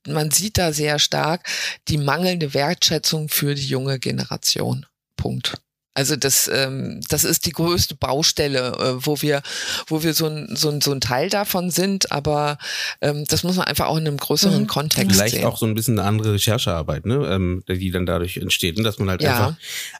man 0.05 0.29
sieht 0.31 0.57
da 0.57 0.73
sehr 0.73 0.99
stark 0.99 1.47
die 1.87 1.97
mangelnde 1.97 2.53
Wertschätzung 2.53 3.29
für 3.29 3.55
die 3.55 3.67
junge 3.67 3.99
Generation. 3.99 4.85
Punkt. 5.15 5.57
Also 5.97 6.15
das, 6.15 6.47
ähm, 6.53 7.01
das 7.09 7.23
ist 7.23 7.47
die 7.47 7.51
größte 7.51 7.95
Baustelle, 7.95 8.67
äh, 8.79 9.03
wo 9.03 9.19
wir, 9.23 9.41
wo 9.87 10.03
wir 10.03 10.13
so 10.13 10.27
ein, 10.27 10.55
so 10.55 10.69
ein, 10.69 10.79
so 10.79 10.91
ein 10.91 11.01
Teil 11.01 11.27
davon 11.27 11.71
sind, 11.71 12.11
aber 12.11 12.59
ähm, 13.01 13.25
das 13.27 13.43
muss 13.43 13.55
man 13.55 13.65
einfach 13.65 13.87
auch 13.87 13.97
in 13.97 14.05
einem 14.05 14.17
größeren 14.17 14.61
mhm. 14.61 14.67
Kontext 14.67 15.15
Vielleicht 15.15 15.33
sehen. 15.37 15.45
auch 15.45 15.57
so 15.57 15.65
ein 15.65 15.73
bisschen 15.73 15.97
eine 15.97 16.07
andere 16.07 16.33
Recherchearbeit, 16.33 17.07
ne, 17.07 17.27
ähm, 17.31 17.63
die 17.67 17.89
dann 17.89 18.05
dadurch 18.05 18.37
entsteht, 18.37 18.77
und 18.77 18.83
dass 18.83 18.99
man 18.99 19.09
halt 19.09 19.23
ja. 19.23 19.31
einfach 19.31 19.55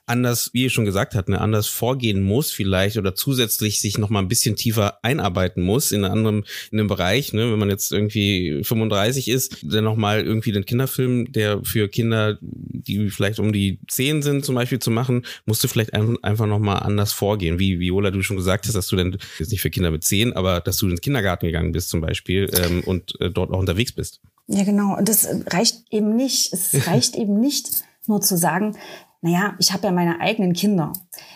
anders, 0.06 0.50
wie 0.52 0.62
ihr 0.62 0.70
schon 0.70 0.84
gesagt 0.84 1.16
habt, 1.16 1.30
ne, 1.30 1.40
anders 1.40 1.66
vorgehen 1.66 2.22
muss 2.22 2.52
vielleicht 2.52 2.96
oder 2.96 3.16
zusätzlich 3.16 3.80
sich 3.80 3.98
noch 3.98 4.08
mal 4.08 4.20
ein 4.20 4.28
bisschen 4.28 4.54
tiefer 4.54 5.00
einarbeiten 5.02 5.64
muss 5.64 5.90
in 5.90 6.04
einem 6.04 6.12
anderen, 6.12 6.44
in 6.70 6.78
einem 6.78 6.86
Bereich, 6.86 7.32
ne, 7.32 7.50
wenn 7.50 7.58
man 7.58 7.70
jetzt 7.70 7.90
irgendwie 7.90 8.62
35 8.62 9.26
ist, 9.26 9.56
dann 9.62 9.82
noch 9.82 9.96
mal 9.96 10.22
irgendwie 10.22 10.52
den 10.52 10.64
Kinderfilm, 10.64 11.32
der 11.32 11.64
für 11.64 11.88
Kinder, 11.88 12.38
die 12.40 13.10
vielleicht 13.10 13.40
um 13.40 13.52
die 13.52 13.80
10 13.88 14.22
sind 14.22 14.44
zum 14.44 14.54
Beispiel 14.54 14.78
zu 14.78 14.92
machen, 14.92 15.26
musst 15.44 15.64
du 15.64 15.66
vielleicht 15.66 15.87
vielleicht 15.88 16.24
einfach 16.24 16.46
nochmal 16.46 16.82
anders 16.82 17.12
vorgehen. 17.12 17.58
Wie 17.58 17.80
Viola, 17.80 18.10
du 18.10 18.22
schon 18.22 18.36
gesagt 18.36 18.66
hast, 18.66 18.74
dass 18.74 18.88
du 18.88 18.96
denn 18.96 19.18
jetzt 19.38 19.50
nicht 19.50 19.60
für 19.60 19.70
Kinder 19.70 19.90
mit 19.90 20.04
zehn, 20.04 20.32
aber 20.32 20.60
dass 20.60 20.76
du 20.76 20.88
ins 20.88 21.00
Kindergarten 21.00 21.46
gegangen 21.46 21.72
bist 21.72 21.88
zum 21.90 22.00
Beispiel 22.00 22.50
ähm, 22.54 22.82
und 22.84 23.20
äh, 23.20 23.30
dort 23.30 23.50
auch 23.50 23.58
unterwegs 23.58 23.92
bist. 23.92 24.20
Ja, 24.46 24.64
genau. 24.64 24.96
Und 24.96 25.08
das 25.08 25.28
reicht 25.48 25.84
eben 25.90 26.16
nicht. 26.16 26.52
Es 26.52 26.86
reicht 26.86 27.16
eben 27.16 27.38
nicht, 27.38 27.82
nur 28.06 28.20
zu 28.20 28.36
sagen, 28.36 28.76
naja, 29.20 29.54
ich 29.58 29.72
habe 29.72 29.84
ja 29.88 29.92
meine 29.92 30.20
eigenen 30.20 30.52
Kinder, 30.52 30.92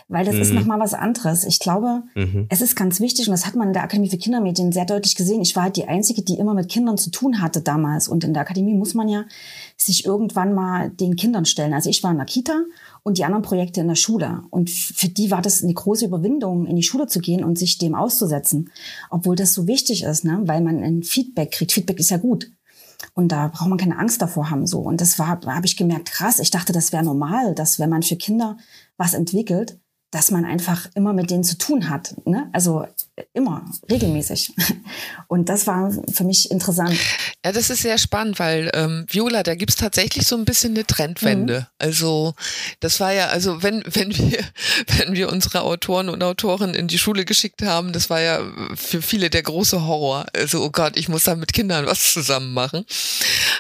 weil 0.07 0.25
das 0.25 0.37
mhm. 0.37 0.43
ist 0.43 0.53
nochmal 0.53 0.79
was 0.79 0.95
anderes. 0.95 1.45
Ich 1.45 1.59
glaube, 1.59 2.05
mhm. 2.15 2.47
es 2.49 2.61
ist 2.61 2.77
ganz 2.77 3.01
wichtig 3.01 3.27
und 3.27 3.33
das 3.33 3.45
hat 3.45 3.57
man 3.57 3.69
in 3.69 3.73
der 3.73 3.83
Akademie 3.83 4.09
für 4.09 4.19
Kindermedien 4.19 4.71
sehr 4.71 4.85
deutlich 4.85 5.17
gesehen. 5.17 5.43
Ich 5.43 5.57
war 5.57 5.65
halt 5.65 5.77
die 5.77 5.89
Einzige, 5.89 6.23
die 6.23 6.39
immer 6.39 6.55
mit 6.55 6.69
Kindern 6.69 6.97
zu 6.97 7.11
tun 7.11 7.41
hatte 7.41 7.61
damals 7.61 8.07
und 8.07 8.23
in 8.23 8.35
der 8.35 8.43
Akademie 8.43 8.75
muss 8.75 8.95
man 8.95 9.09
ja 9.09 9.25
sich 9.77 10.05
irgendwann 10.05 10.55
mal 10.55 10.91
den 10.91 11.17
Kindern 11.17 11.45
stellen. 11.45 11.75
Also 11.75 11.91
ich 11.91 12.05
war 12.05 12.13
in 12.13 12.19
der 12.19 12.27
Kita 12.27 12.63
und 13.03 13.19
die 13.19 13.25
anderen 13.25 13.43
Projekte 13.43 13.81
in 13.81 13.89
der 13.89 13.97
Schule 13.97 14.43
und 14.51 14.71
für 14.71 15.09
die 15.09 15.31
war 15.31 15.43
das 15.43 15.63
eine 15.63 15.75
große 15.75 16.05
Überwindung, 16.05 16.67
in 16.67 16.77
die 16.77 16.83
Schule 16.83 17.07
zu 17.07 17.19
gehen 17.19 17.43
und 17.43 17.59
sich 17.59 17.79
dem 17.79 17.95
auszusetzen, 17.95 18.71
obwohl 19.11 19.37
das 19.37 19.55
so 19.55 19.67
wichtig 19.67 20.05
ist, 20.05 20.25
ne? 20.25 20.41
weil 20.45 20.61
man 20.61 20.83
ein 20.83 21.03
Feedback 21.03 21.51
kriegt. 21.53 21.73
Feedback 21.73 21.99
ist 21.99 22.11
ja 22.11 22.19
gut. 22.19 22.51
Und 23.15 23.33
da 23.33 23.49
braucht 23.49 23.69
man 23.69 23.79
keine 23.79 23.99
Angst 23.99 24.23
davor 24.23 24.51
haben 24.51 24.67
so. 24.67 24.81
Und 24.81 25.01
das 25.01 25.19
war, 25.19 25.29
habe 25.29 25.67
ich 25.67 25.77
gemerkt, 25.77 26.13
krass. 26.13 26.39
Ich 26.39 26.51
dachte, 26.51 26.73
das 26.73 26.93
wäre 26.93 27.03
normal, 27.03 27.55
dass 27.55 27.81
wenn 27.81 27.91
man 27.91 28.03
für 28.03 28.17
Kinder 28.17 28.57
was 28.97 29.15
entwickelt, 29.15 29.81
dass 30.13 30.31
man 30.31 30.45
einfach 30.45 30.89
immer 30.95 31.13
mit 31.13 31.31
denen 31.31 31.43
zu 31.43 31.59
tun 31.59 31.89
hat. 31.89 32.15
Ne? 32.25 32.49
Also 32.53 32.85
immer, 33.33 33.65
regelmäßig. 33.91 34.55
Und 35.29 35.49
das 35.49 35.67
war 35.67 35.93
für 36.13 36.25
mich 36.25 36.51
interessant. 36.51 36.97
Ja, 37.45 37.53
das 37.53 37.71
ist 37.71 37.83
sehr 37.83 37.99
spannend, 37.99 38.39
weil 38.39 38.71
ähm, 38.75 39.07
Viola, 39.09 39.43
da 39.43 39.55
gibt's 39.55 39.77
tatsächlich 39.77 40.27
so 40.27 40.37
ein 40.37 40.45
bisschen 40.45 40.75
eine 40.75 40.87
Trendwende. 40.87 41.61
Mhm. 41.61 41.67
Also 41.79 42.35
das 42.81 43.01
war 43.01 43.13
ja, 43.13 43.27
also 43.29 43.63
wenn, 43.63 43.83
wenn 43.87 44.17
wir, 44.17 44.39
wenn 44.99 45.15
wir 45.15 45.31
unsere 45.31 45.63
Autoren 45.63 46.09
und 46.09 46.23
Autorinnen 46.23 46.75
in 46.75 46.89
die 46.89 46.99
Schule 46.99 47.25
geschickt 47.25 47.63
haben, 47.63 47.93
das 47.93 48.11
war 48.11 48.21
ja 48.21 48.41
für 48.75 49.03
viele 49.03 49.31
der 49.31 49.43
große 49.43 49.87
Horror. 49.87 50.27
Also, 50.35 50.63
oh 50.63 50.71
Gott, 50.71 50.97
ich 50.97 51.09
muss 51.09 51.25
da 51.25 51.35
mit 51.35 51.53
Kindern 51.53 51.87
was 51.87 52.13
zusammen 52.13 52.53
machen. 52.53 52.85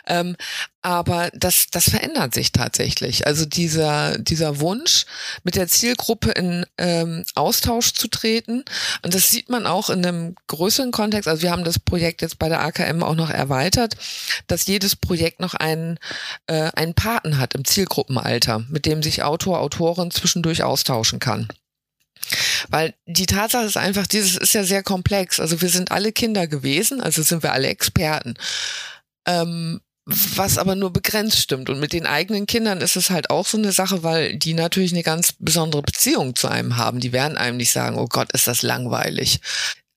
Ähm, 0.07 0.37
aber 0.83 1.31
das, 1.33 1.66
das 1.71 1.88
verändert 1.88 2.35
sich 2.35 2.51
tatsächlich. 2.51 3.27
Also 3.27 3.47
dieser, 3.47 4.18
dieser 4.18 4.59
Wunsch, 4.59 5.07
mit 5.45 5.55
der 5.55 5.68
Zielgruppe 5.68 6.33
in 6.33 6.66
ähm, 6.77 7.25
Austausch 7.37 7.92
zu 7.92 8.09
treten. 8.09 8.64
Und 9.03 9.14
das 9.14 9.31
sieht 9.31 9.49
man 9.49 9.66
auch 9.66 9.90
in 9.90 10.05
einem 10.05 10.35
größeren 10.49 10.90
Kontext. 10.90 11.29
Also 11.29 11.42
wir 11.42 11.53
haben 11.53 11.64
das 11.64 11.79
Projekt 11.79 12.21
jetzt 12.21 12.38
bei 12.38 12.49
der 12.49 12.61
AKM 12.61 13.05
auch 13.05 13.14
noch 13.14 13.31
erweitert, 13.31 13.97
dass 14.49 14.66
jedes 14.66 14.97
Projekt 14.97 15.38
noch 15.38 15.55
einen, 15.55 15.99
äh, 16.49 16.71
einen 16.75 16.95
Paten 16.95 17.38
hat 17.38 17.55
im 17.55 17.64
Zielgruppenalter, 17.64 18.64
mit 18.68 18.85
dem 18.85 19.05
sich 19.05 19.23
Autor, 19.23 19.61
Autorin 19.61 20.11
zwischendurch 20.11 20.64
austauschen 20.64 21.21
kann. 21.21 21.49
Weil 22.68 22.95
die 23.07 23.27
Tatsache 23.27 23.66
ist 23.66 23.77
einfach, 23.77 24.07
dieses 24.07 24.37
ist 24.37 24.55
ja 24.55 24.64
sehr 24.64 24.83
komplex. 24.83 25.38
Also 25.38 25.61
wir 25.61 25.68
sind 25.68 25.92
alle 25.92 26.12
Kinder 26.12 26.47
gewesen, 26.47 27.01
also 27.01 27.23
sind 27.23 27.42
wir 27.42 27.53
alle 27.53 27.68
Experten. 27.68 28.35
Ähm, 29.27 29.81
was 30.05 30.59
aber 30.59 30.75
nur 30.75 30.93
begrenzt 30.93 31.38
stimmt. 31.38 31.71
Und 31.71 31.79
mit 31.79 31.93
den 31.93 32.07
eigenen 32.07 32.47
Kindern 32.47 32.81
ist 32.81 32.97
es 32.97 33.11
halt 33.11 33.31
auch 33.31 33.47
so 33.47 33.57
eine 33.57 33.73
Sache, 33.73 34.03
weil 34.03 34.37
die 34.37 34.55
natürlich 34.55 34.93
eine 34.93 35.03
ganz 35.03 35.35
besondere 35.38 35.83
Beziehung 35.83 36.35
zu 36.35 36.49
einem 36.49 36.77
haben. 36.77 37.01
Die 37.01 37.12
werden 37.12 37.38
einem 37.38 37.57
nicht 37.57 37.73
sagen, 37.73 37.99
oh 37.99 38.09
Gott, 38.09 38.33
ist 38.33 38.49
das 38.49 38.62
langweilig. 38.62 39.41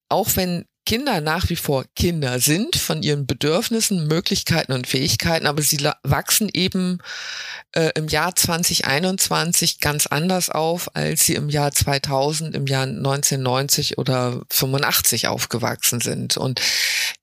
Auch 0.09 0.29
wenn 0.35 0.65
Kinder 0.85 1.19
nach 1.19 1.49
wie 1.49 1.55
vor 1.55 1.85
Kinder 1.95 2.39
sind 2.39 2.75
von 2.75 3.01
ihren 3.01 3.25
Bedürfnissen, 3.25 4.07
Möglichkeiten 4.07 4.71
und 4.71 4.87
Fähigkeiten, 4.87 5.47
aber 5.47 5.61
sie 5.63 5.79
wachsen 6.03 6.49
eben 6.53 6.99
äh, 7.71 7.91
im 7.95 8.07
Jahr 8.07 8.35
2021 8.35 9.79
ganz 9.79 10.05
anders 10.07 10.49
auf, 10.49 10.95
als 10.95 11.25
sie 11.25 11.33
im 11.33 11.49
Jahr 11.49 11.71
2000, 11.71 12.55
im 12.55 12.67
Jahr 12.67 12.83
1990 12.83 13.97
oder 13.97 14.41
85 14.51 15.27
aufgewachsen 15.27 16.01
sind. 16.01 16.37
Und 16.37 16.61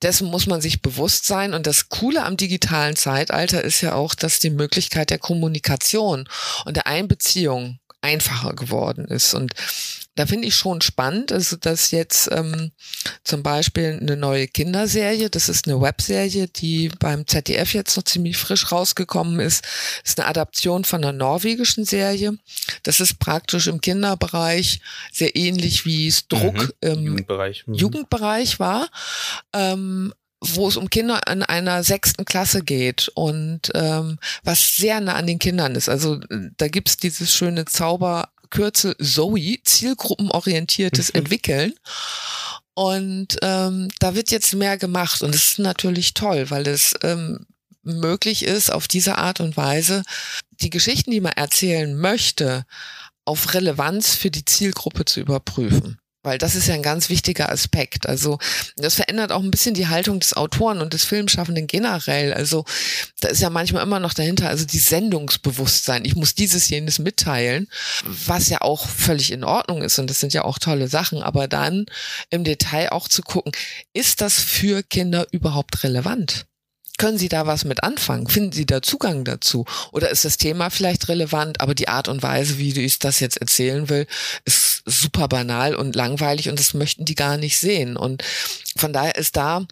dessen 0.01 0.27
muss 0.27 0.45
man 0.45 0.61
sich 0.61 0.81
bewusst 0.81 1.25
sein. 1.25 1.53
Und 1.53 1.65
das 1.65 1.89
Coole 1.89 2.23
am 2.23 2.37
digitalen 2.37 2.95
Zeitalter 2.95 3.63
ist 3.63 3.81
ja 3.81 3.93
auch, 3.93 4.13
dass 4.13 4.39
die 4.39 4.49
Möglichkeit 4.49 5.09
der 5.09 5.19
Kommunikation 5.19 6.27
und 6.65 6.75
der 6.75 6.87
Einbeziehung 6.87 7.79
einfacher 8.01 8.53
geworden 8.53 9.05
ist. 9.05 9.33
Und 9.33 9.53
da 10.15 10.27
finde 10.27 10.47
ich 10.47 10.55
schon 10.55 10.81
spannend, 10.81 11.31
also 11.31 11.55
dass 11.55 11.91
jetzt 11.91 12.29
ähm, 12.31 12.71
zum 13.23 13.41
Beispiel 13.41 13.97
eine 13.99 14.15
neue 14.15 14.47
Kinderserie, 14.47 15.29
das 15.29 15.49
ist 15.49 15.67
eine 15.67 15.81
Webserie, 15.81 16.47
die 16.47 16.89
beim 16.99 17.25
ZDF 17.25 17.73
jetzt 17.73 17.97
noch 17.97 18.03
ziemlich 18.03 18.37
frisch 18.37 18.71
rausgekommen 18.71 19.39
ist, 19.39 19.63
das 20.03 20.11
ist 20.11 20.19
eine 20.19 20.27
Adaption 20.27 20.83
von 20.83 21.03
einer 21.03 21.13
norwegischen 21.13 21.85
Serie. 21.85 22.37
Das 22.83 22.99
ist 22.99 23.19
praktisch 23.19 23.67
im 23.67 23.81
Kinderbereich 23.81 24.81
sehr 25.11 25.35
ähnlich 25.35 25.85
wie 25.85 26.07
es 26.07 26.27
Druck 26.27 26.55
mhm. 26.55 26.71
im 26.81 27.05
Jugendbereich, 27.05 27.67
mhm. 27.67 27.73
Jugendbereich 27.73 28.59
war. 28.59 28.89
Ähm, 29.53 30.13
wo 30.45 30.67
es 30.67 30.75
um 30.75 30.89
Kinder 30.89 31.21
in 31.31 31.41
einer 31.41 31.83
sechsten 31.83 32.25
Klasse 32.25 32.63
geht 32.63 33.09
und 33.15 33.71
ähm, 33.75 34.19
was 34.43 34.75
sehr 34.75 34.99
nah 34.99 35.13
an 35.13 35.25
den 35.25 35.39
Kindern 35.39 35.75
ist. 35.75 35.87
Also 35.87 36.19
da 36.57 36.67
gibt's 36.67 36.97
dieses 36.97 37.33
schöne 37.33 37.63
Zauber 37.63 38.27
Kürzel 38.53 38.95
Zoe, 39.01 39.57
zielgruppenorientiertes 39.63 41.11
mhm. 41.11 41.19
Entwickeln. 41.19 41.73
Und 42.75 43.37
ähm, 43.41 43.89
da 43.99 44.15
wird 44.15 44.31
jetzt 44.31 44.53
mehr 44.53 44.77
gemacht 44.77 45.21
und 45.21 45.33
das 45.33 45.49
ist 45.49 45.59
natürlich 45.59 46.13
toll, 46.13 46.49
weil 46.49 46.67
es 46.67 46.93
ähm, 47.01 47.45
möglich 47.81 48.43
ist, 48.43 48.71
auf 48.71 48.87
diese 48.87 49.17
Art 49.17 49.39
und 49.39 49.57
Weise 49.57 50.03
die 50.61 50.69
Geschichten, 50.69 51.11
die 51.11 51.21
man 51.21 51.33
erzählen 51.33 51.95
möchte, 51.95 52.65
auf 53.25 53.53
Relevanz 53.53 54.15
für 54.15 54.31
die 54.31 54.45
Zielgruppe 54.45 55.05
zu 55.05 55.19
überprüfen. 55.19 55.97
Weil 56.23 56.37
das 56.37 56.55
ist 56.55 56.67
ja 56.67 56.73
ein 56.73 56.81
ganz 56.81 57.09
wichtiger 57.09 57.51
Aspekt. 57.51 58.07
Also 58.07 58.39
das 58.77 58.95
verändert 58.95 59.31
auch 59.31 59.43
ein 59.43 59.51
bisschen 59.51 59.75
die 59.75 59.87
Haltung 59.87 60.19
des 60.19 60.33
Autoren 60.33 60.81
und 60.81 60.93
des 60.93 61.03
Filmschaffenden 61.03 61.67
generell. 61.67 62.33
Also 62.33 62.65
da 63.19 63.27
ist 63.27 63.41
ja 63.41 63.49
manchmal 63.49 63.83
immer 63.83 63.99
noch 63.99 64.13
dahinter, 64.13 64.47
also 64.49 64.65
die 64.65 64.79
Sendungsbewusstsein. 64.79 66.05
Ich 66.05 66.15
muss 66.15 66.33
dieses, 66.33 66.69
jenes 66.69 66.99
mitteilen, 66.99 67.67
was 68.05 68.49
ja 68.49 68.61
auch 68.61 68.87
völlig 68.87 69.31
in 69.31 69.43
Ordnung 69.43 69.81
ist 69.81 69.99
und 69.99 70.09
das 70.09 70.19
sind 70.19 70.33
ja 70.33 70.43
auch 70.45 70.59
tolle 70.59 70.87
Sachen. 70.87 71.21
Aber 71.21 71.47
dann 71.47 71.85
im 72.29 72.43
Detail 72.43 72.91
auch 72.91 73.07
zu 73.07 73.21
gucken, 73.21 73.51
ist 73.93 74.21
das 74.21 74.39
für 74.39 74.81
Kinder 74.83 75.27
überhaupt 75.31 75.83
relevant? 75.83 76.45
Können 77.03 77.17
Sie 77.17 77.27
da 77.27 77.45
was 77.45 77.65
mit 77.65 77.83
anfangen? 77.83 78.27
Finden 78.27 78.53
Sie 78.53 78.65
da 78.65 78.81
Zugang 78.81 79.25
dazu? 79.25 79.65
Oder 79.91 80.09
ist 80.09 80.23
das 80.23 80.37
Thema 80.37 80.69
vielleicht 80.69 81.09
relevant, 81.09 81.59
aber 81.59 81.75
die 81.75 81.89
Art 81.89 82.07
und 82.07 82.23
Weise, 82.23 82.59
wie 82.59 82.79
ich 82.79 82.97
das 82.97 83.19
jetzt 83.19 83.35
erzählen 83.41 83.89
will, 83.89 84.07
ist 84.45 84.83
super 84.85 85.27
banal 85.27 85.75
und 85.75 85.97
langweilig 85.97 86.47
und 86.47 86.57
das 86.57 86.73
möchten 86.73 87.03
die 87.03 87.15
gar 87.15 87.35
nicht 87.35 87.57
sehen. 87.57 87.97
Und 87.97 88.23
von 88.77 88.93
daher 88.93 89.17
ist 89.17 89.35
da 89.35 89.65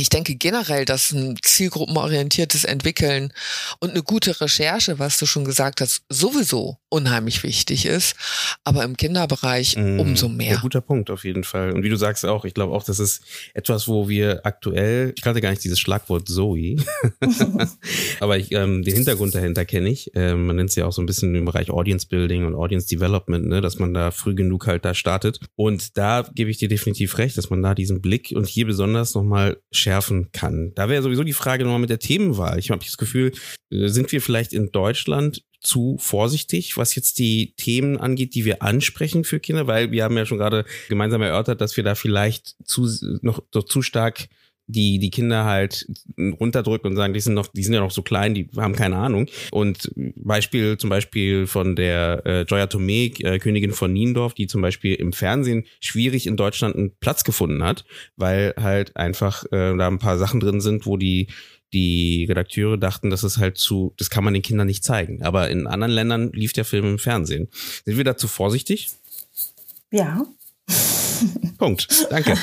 ich 0.00 0.08
denke 0.08 0.34
generell, 0.34 0.84
dass 0.84 1.12
ein 1.12 1.36
zielgruppenorientiertes 1.42 2.64
Entwickeln 2.64 3.32
und 3.80 3.90
eine 3.90 4.02
gute 4.02 4.40
Recherche, 4.40 4.98
was 4.98 5.18
du 5.18 5.26
schon 5.26 5.44
gesagt 5.44 5.80
hast, 5.80 6.02
sowieso 6.08 6.78
unheimlich 6.88 7.42
wichtig 7.42 7.86
ist, 7.86 8.16
aber 8.64 8.84
im 8.84 8.96
Kinderbereich 8.96 9.76
mm, 9.76 10.00
umso 10.00 10.28
mehr. 10.28 10.56
Ein 10.56 10.62
guter 10.62 10.80
Punkt 10.80 11.10
auf 11.10 11.24
jeden 11.24 11.44
Fall. 11.44 11.72
Und 11.72 11.82
wie 11.82 11.88
du 11.88 11.96
sagst 11.96 12.26
auch, 12.26 12.44
ich 12.44 12.54
glaube 12.54 12.74
auch, 12.74 12.82
das 12.82 12.98
ist 12.98 13.22
etwas, 13.54 13.86
wo 13.86 14.08
wir 14.08 14.40
aktuell, 14.44 15.12
ich 15.16 15.22
kannte 15.22 15.40
gar 15.40 15.50
nicht 15.50 15.62
dieses 15.62 15.78
Schlagwort 15.78 16.28
Zoe, 16.28 16.76
aber 18.20 18.38
ich, 18.38 18.52
ähm, 18.52 18.82
den 18.82 18.94
Hintergrund 18.94 19.34
dahinter 19.34 19.64
kenne 19.64 19.90
ich. 19.90 20.10
Ähm, 20.14 20.46
man 20.46 20.56
nennt 20.56 20.70
es 20.70 20.76
ja 20.76 20.86
auch 20.86 20.92
so 20.92 21.02
ein 21.02 21.06
bisschen 21.06 21.34
im 21.34 21.44
Bereich 21.44 21.70
Audience 21.70 22.08
Building 22.08 22.44
und 22.44 22.54
Audience 22.54 22.88
Development, 22.88 23.46
ne, 23.46 23.60
dass 23.60 23.78
man 23.78 23.94
da 23.94 24.10
früh 24.10 24.34
genug 24.34 24.66
halt 24.66 24.84
da 24.84 24.94
startet. 24.94 25.40
Und 25.54 25.96
da 25.96 26.28
gebe 26.34 26.50
ich 26.50 26.58
dir 26.58 26.68
definitiv 26.68 27.18
recht, 27.18 27.38
dass 27.38 27.50
man 27.50 27.62
da 27.62 27.74
diesen 27.74 28.00
Blick 28.00 28.32
und 28.34 28.48
hier 28.48 28.66
besonders 28.66 29.14
nochmal 29.14 29.58
schärfen 29.90 30.30
kann. 30.30 30.72
Da 30.76 30.88
wäre 30.88 31.02
sowieso 31.02 31.24
die 31.24 31.32
Frage 31.32 31.64
nochmal 31.64 31.80
mit 31.80 31.90
der 31.90 31.98
Themenwahl. 31.98 32.60
Ich 32.60 32.70
habe 32.70 32.84
das 32.84 32.96
Gefühl, 32.96 33.32
äh, 33.70 33.88
sind 33.88 34.12
wir 34.12 34.20
vielleicht 34.20 34.52
in 34.52 34.70
Deutschland 34.70 35.42
zu 35.60 35.96
vorsichtig, 35.98 36.76
was 36.76 36.94
jetzt 36.94 37.18
die 37.18 37.54
Themen 37.56 37.98
angeht, 37.98 38.34
die 38.34 38.44
wir 38.44 38.62
ansprechen 38.62 39.24
für 39.24 39.40
Kinder, 39.40 39.66
weil 39.66 39.90
wir 39.90 40.04
haben 40.04 40.16
ja 40.16 40.26
schon 40.26 40.38
gerade 40.38 40.64
gemeinsam 40.88 41.22
erörtert, 41.22 41.60
dass 41.60 41.76
wir 41.76 41.82
da 41.84 41.96
vielleicht 41.96 42.54
zu 42.64 42.88
noch 43.20 43.42
zu 43.66 43.82
stark 43.82 44.28
die 44.70 44.98
die 44.98 45.10
Kinder 45.10 45.44
halt 45.44 45.86
runterdrücken 46.18 46.90
und 46.90 46.96
sagen, 46.96 47.14
die 47.14 47.20
sind 47.20 47.34
noch, 47.34 47.48
die 47.48 47.62
sind 47.62 47.74
ja 47.74 47.80
noch 47.80 47.90
so 47.90 48.02
klein, 48.02 48.34
die 48.34 48.48
haben 48.56 48.74
keine 48.74 48.96
Ahnung. 48.96 49.26
Und 49.50 49.90
Beispiel 50.16 50.78
zum 50.78 50.90
Beispiel 50.90 51.46
von 51.46 51.76
der 51.76 52.22
äh, 52.24 52.42
Joya 52.42 52.66
Tomei, 52.66 53.12
äh, 53.20 53.38
Königin 53.38 53.72
von 53.72 53.92
Niendorf, 53.92 54.34
die 54.34 54.46
zum 54.46 54.62
Beispiel 54.62 54.94
im 54.94 55.12
Fernsehen 55.12 55.64
schwierig 55.80 56.26
in 56.26 56.36
Deutschland 56.36 56.76
einen 56.76 56.92
Platz 57.00 57.24
gefunden 57.24 57.62
hat, 57.62 57.84
weil 58.16 58.54
halt 58.56 58.96
einfach 58.96 59.44
äh, 59.46 59.76
da 59.76 59.88
ein 59.88 59.98
paar 59.98 60.18
Sachen 60.18 60.40
drin 60.40 60.60
sind, 60.60 60.86
wo 60.86 60.96
die 60.96 61.28
die 61.72 62.26
Redakteure 62.28 62.76
dachten, 62.76 63.10
das 63.10 63.22
ist 63.22 63.38
halt 63.38 63.56
zu, 63.56 63.94
das 63.96 64.10
kann 64.10 64.24
man 64.24 64.34
den 64.34 64.42
Kindern 64.42 64.66
nicht 64.66 64.84
zeigen. 64.84 65.22
Aber 65.22 65.50
in 65.50 65.66
anderen 65.68 65.92
Ländern 65.92 66.32
lief 66.32 66.52
der 66.52 66.64
Film 66.64 66.84
im 66.84 66.98
Fernsehen. 66.98 67.48
Sind 67.84 67.96
wir 67.96 68.04
dazu 68.04 68.26
vorsichtig? 68.26 68.88
Ja. 69.92 70.26
Punkt. 71.58 72.06
Danke. 72.10 72.34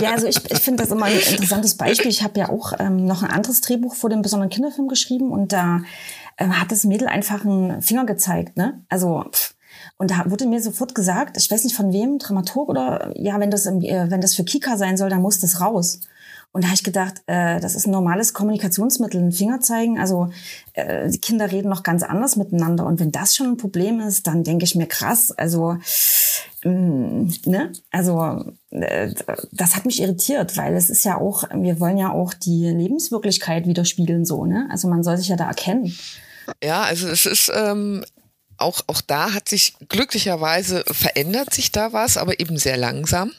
ja, 0.00 0.12
also 0.12 0.26
ich, 0.26 0.38
ich 0.50 0.58
finde 0.58 0.82
das 0.82 0.92
immer 0.92 1.06
ein 1.06 1.18
interessantes 1.18 1.76
Beispiel. 1.76 2.10
Ich 2.10 2.22
habe 2.22 2.38
ja 2.38 2.48
auch 2.48 2.72
ähm, 2.78 3.04
noch 3.06 3.22
ein 3.22 3.30
anderes 3.30 3.60
Drehbuch 3.60 3.94
vor 3.94 4.10
dem 4.10 4.22
besonderen 4.22 4.50
Kinderfilm 4.50 4.88
geschrieben 4.88 5.30
und 5.30 5.52
da 5.52 5.82
äh, 6.36 6.46
hat 6.46 6.72
das 6.72 6.84
Mädel 6.84 7.08
einfach 7.08 7.44
einen 7.44 7.82
Finger 7.82 8.06
gezeigt, 8.06 8.56
ne? 8.56 8.82
Also 8.88 9.24
pff. 9.30 9.54
und 9.98 10.10
da 10.10 10.24
wurde 10.26 10.46
mir 10.46 10.60
sofort 10.60 10.94
gesagt, 10.94 11.36
ich 11.36 11.50
weiß 11.50 11.64
nicht 11.64 11.76
von 11.76 11.92
wem, 11.92 12.18
Dramaturg 12.18 12.68
oder 12.68 13.12
ja, 13.14 13.38
wenn 13.40 13.50
das 13.50 13.66
äh, 13.66 14.06
wenn 14.08 14.20
das 14.20 14.34
für 14.34 14.44
Kika 14.44 14.76
sein 14.76 14.96
soll, 14.96 15.10
dann 15.10 15.22
muss 15.22 15.40
das 15.40 15.60
raus. 15.60 16.00
Und 16.52 16.64
da 16.64 16.68
habe 16.68 16.74
ich 16.74 16.84
gedacht, 16.84 17.22
äh, 17.26 17.60
das 17.60 17.74
ist 17.74 17.86
ein 17.86 17.92
normales 17.92 18.34
Kommunikationsmittel, 18.34 19.20
ein 19.20 19.32
Finger 19.32 19.60
zeigen. 19.60 19.98
Also 19.98 20.30
äh, 20.74 21.08
die 21.08 21.18
Kinder 21.18 21.50
reden 21.50 21.70
noch 21.70 21.82
ganz 21.82 22.02
anders 22.02 22.36
miteinander. 22.36 22.84
Und 22.84 23.00
wenn 23.00 23.10
das 23.10 23.34
schon 23.34 23.46
ein 23.46 23.56
Problem 23.56 24.00
ist, 24.00 24.26
dann 24.26 24.44
denke 24.44 24.64
ich 24.64 24.74
mir 24.74 24.86
krass. 24.86 25.32
Also 25.32 25.78
mm, 26.62 27.30
ne, 27.46 27.72
also 27.90 28.44
äh, 28.68 29.14
das 29.50 29.76
hat 29.76 29.86
mich 29.86 30.02
irritiert, 30.02 30.58
weil 30.58 30.74
es 30.76 30.90
ist 30.90 31.04
ja 31.04 31.16
auch, 31.16 31.44
wir 31.54 31.80
wollen 31.80 31.96
ja 31.96 32.12
auch 32.12 32.34
die 32.34 32.68
Lebenswirklichkeit 32.68 33.66
widerspiegeln 33.66 34.26
so. 34.26 34.44
Ne, 34.44 34.68
also 34.70 34.88
man 34.88 35.02
soll 35.02 35.16
sich 35.16 35.28
ja 35.28 35.36
da 35.36 35.48
erkennen. 35.48 35.96
Ja, 36.62 36.82
also 36.82 37.08
es 37.08 37.24
ist 37.24 37.50
ähm, 37.54 38.04
auch 38.58 38.82
auch 38.88 39.00
da 39.00 39.32
hat 39.32 39.48
sich 39.48 39.74
glücklicherweise 39.88 40.84
verändert 40.86 41.54
sich 41.54 41.72
da 41.72 41.94
was, 41.94 42.18
aber 42.18 42.40
eben 42.40 42.58
sehr 42.58 42.76
langsam. 42.76 43.32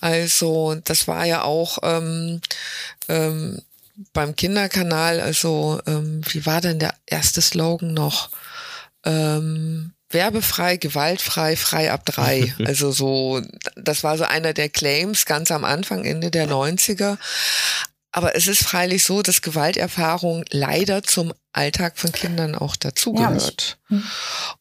Also 0.00 0.76
das 0.84 1.06
war 1.08 1.24
ja 1.24 1.42
auch 1.42 1.78
ähm, 1.82 2.40
ähm, 3.08 3.60
beim 4.12 4.34
Kinderkanal, 4.34 5.20
also 5.20 5.80
ähm, 5.86 6.22
wie 6.30 6.46
war 6.46 6.60
denn 6.60 6.78
der 6.78 6.94
erste 7.06 7.42
Slogan 7.42 7.92
noch? 7.92 8.30
Ähm, 9.04 9.92
werbefrei, 10.10 10.76
gewaltfrei, 10.76 11.56
frei 11.56 11.92
ab 11.92 12.04
drei. 12.04 12.52
Also 12.64 12.90
so, 12.90 13.40
das 13.76 14.02
war 14.02 14.18
so 14.18 14.24
einer 14.24 14.52
der 14.52 14.68
Claims 14.68 15.24
ganz 15.24 15.50
am 15.50 15.64
Anfang, 15.64 16.04
Ende 16.04 16.30
der 16.30 16.48
90er. 16.48 17.16
Aber 18.12 18.34
es 18.34 18.48
ist 18.48 18.64
freilich 18.64 19.04
so, 19.04 19.22
dass 19.22 19.40
Gewalterfahrung 19.40 20.44
leider 20.50 21.02
zum 21.02 21.32
Alltag 21.52 21.96
von 21.96 22.10
Kindern 22.12 22.54
auch 22.54 22.76
dazugehört. 22.76 23.78
Ja, 23.88 23.96
hm. 23.96 24.04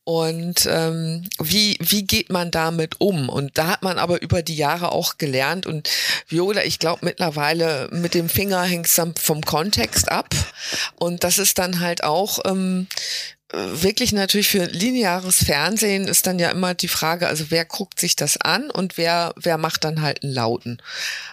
und 0.04 0.68
ähm, 0.70 1.30
wie, 1.40 1.78
wie 1.80 2.04
geht 2.04 2.32
man 2.32 2.52
damit 2.52 3.00
um? 3.00 3.30
Und 3.30 3.58
da 3.58 3.68
hat 3.68 3.84
man 3.84 3.98
aber 3.98 4.22
über 4.22 4.42
die 4.42 4.56
Jahre 4.56 4.92
auch 4.92 5.18
gelernt. 5.18 5.66
Und 5.66 5.90
Viola, 6.28 6.64
ich 6.64 6.80
glaube 6.80 7.06
mittlerweile 7.06 7.90
mit 7.92 8.14
dem 8.14 8.30
Finger 8.30 8.64
hängt 8.64 8.88
es 8.88 8.96
dann 8.96 9.16
vom 9.16 9.42
Kontext 9.42 10.12
ab. 10.12 10.30
Und 10.96 11.24
das 11.24 11.38
ist 11.38 11.58
dann 11.58 11.80
halt 11.80 12.04
auch, 12.04 12.40
ähm, 12.46 12.88
wirklich 13.52 14.12
natürlich 14.12 14.50
für 14.50 14.66
lineares 14.66 15.44
Fernsehen 15.44 16.08
ist 16.08 16.28
dann 16.28 16.38
ja 16.38 16.52
immer 16.52 16.76
die 16.76 16.88
Frage, 16.88 17.28
also 17.28 17.46
wer 17.50 17.66
guckt 17.66 18.00
sich 18.00 18.16
das 18.16 18.38
an 18.38 18.70
und 18.70 18.98
wer, 18.98 19.34
wer 19.38 19.58
macht 19.58 19.84
dann 19.84 20.02
halt 20.02 20.24
einen 20.24 20.34
Lauten. 20.34 20.82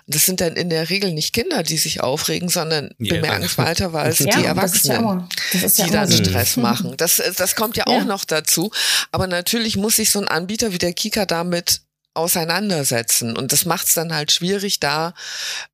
Das 0.07 0.24
sind 0.24 0.40
dann 0.40 0.57
in 0.57 0.70
der 0.70 0.88
Regel 0.88 1.12
nicht 1.12 1.35
Kinder, 1.35 1.62
die 1.62 1.76
sich 1.76 2.00
aufregen, 2.00 2.48
sondern 2.48 2.94
yeah. 2.98 3.16
bemerkenswerterweise 3.16 4.29
ja, 4.29 4.38
die 4.38 4.44
Erwachsenen, 4.46 5.02
ja 5.02 5.29
ja 5.61 5.85
die 5.85 5.90
dann 5.90 6.11
Stress 6.11 6.57
machen. 6.57 6.94
Das, 6.96 7.22
das 7.37 7.55
kommt 7.55 7.76
ja 7.76 7.87
auch 7.87 8.05
noch 8.05 8.24
dazu. 8.24 8.70
Aber 9.12 9.26
natürlich 9.26 9.76
muss 9.76 9.96
sich 9.96 10.11
so 10.11 10.18
ein 10.18 10.29
Anbieter 10.29 10.72
wie 10.72 10.79
der 10.79 10.94
Kika 10.94 11.26
damit 11.26 11.83
auseinandersetzen. 12.16 13.37
Und 13.37 13.52
das 13.52 13.64
macht 13.64 13.87
es 13.87 13.94
dann 13.94 14.14
halt 14.14 14.33
schwierig, 14.33 14.81
da 14.81 15.14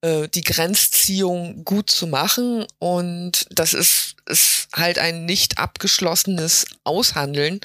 äh, 0.00 0.28
die 0.28 0.42
Grenzziehung 0.42 1.64
gut 1.64 1.90
zu 1.90 2.06
machen. 2.06 2.66
Und 2.78 3.46
das 3.50 3.74
ist, 3.74 4.16
ist 4.26 4.68
halt 4.74 4.98
ein 4.98 5.24
nicht 5.24 5.58
abgeschlossenes 5.58 6.66
Aushandeln, 6.84 7.60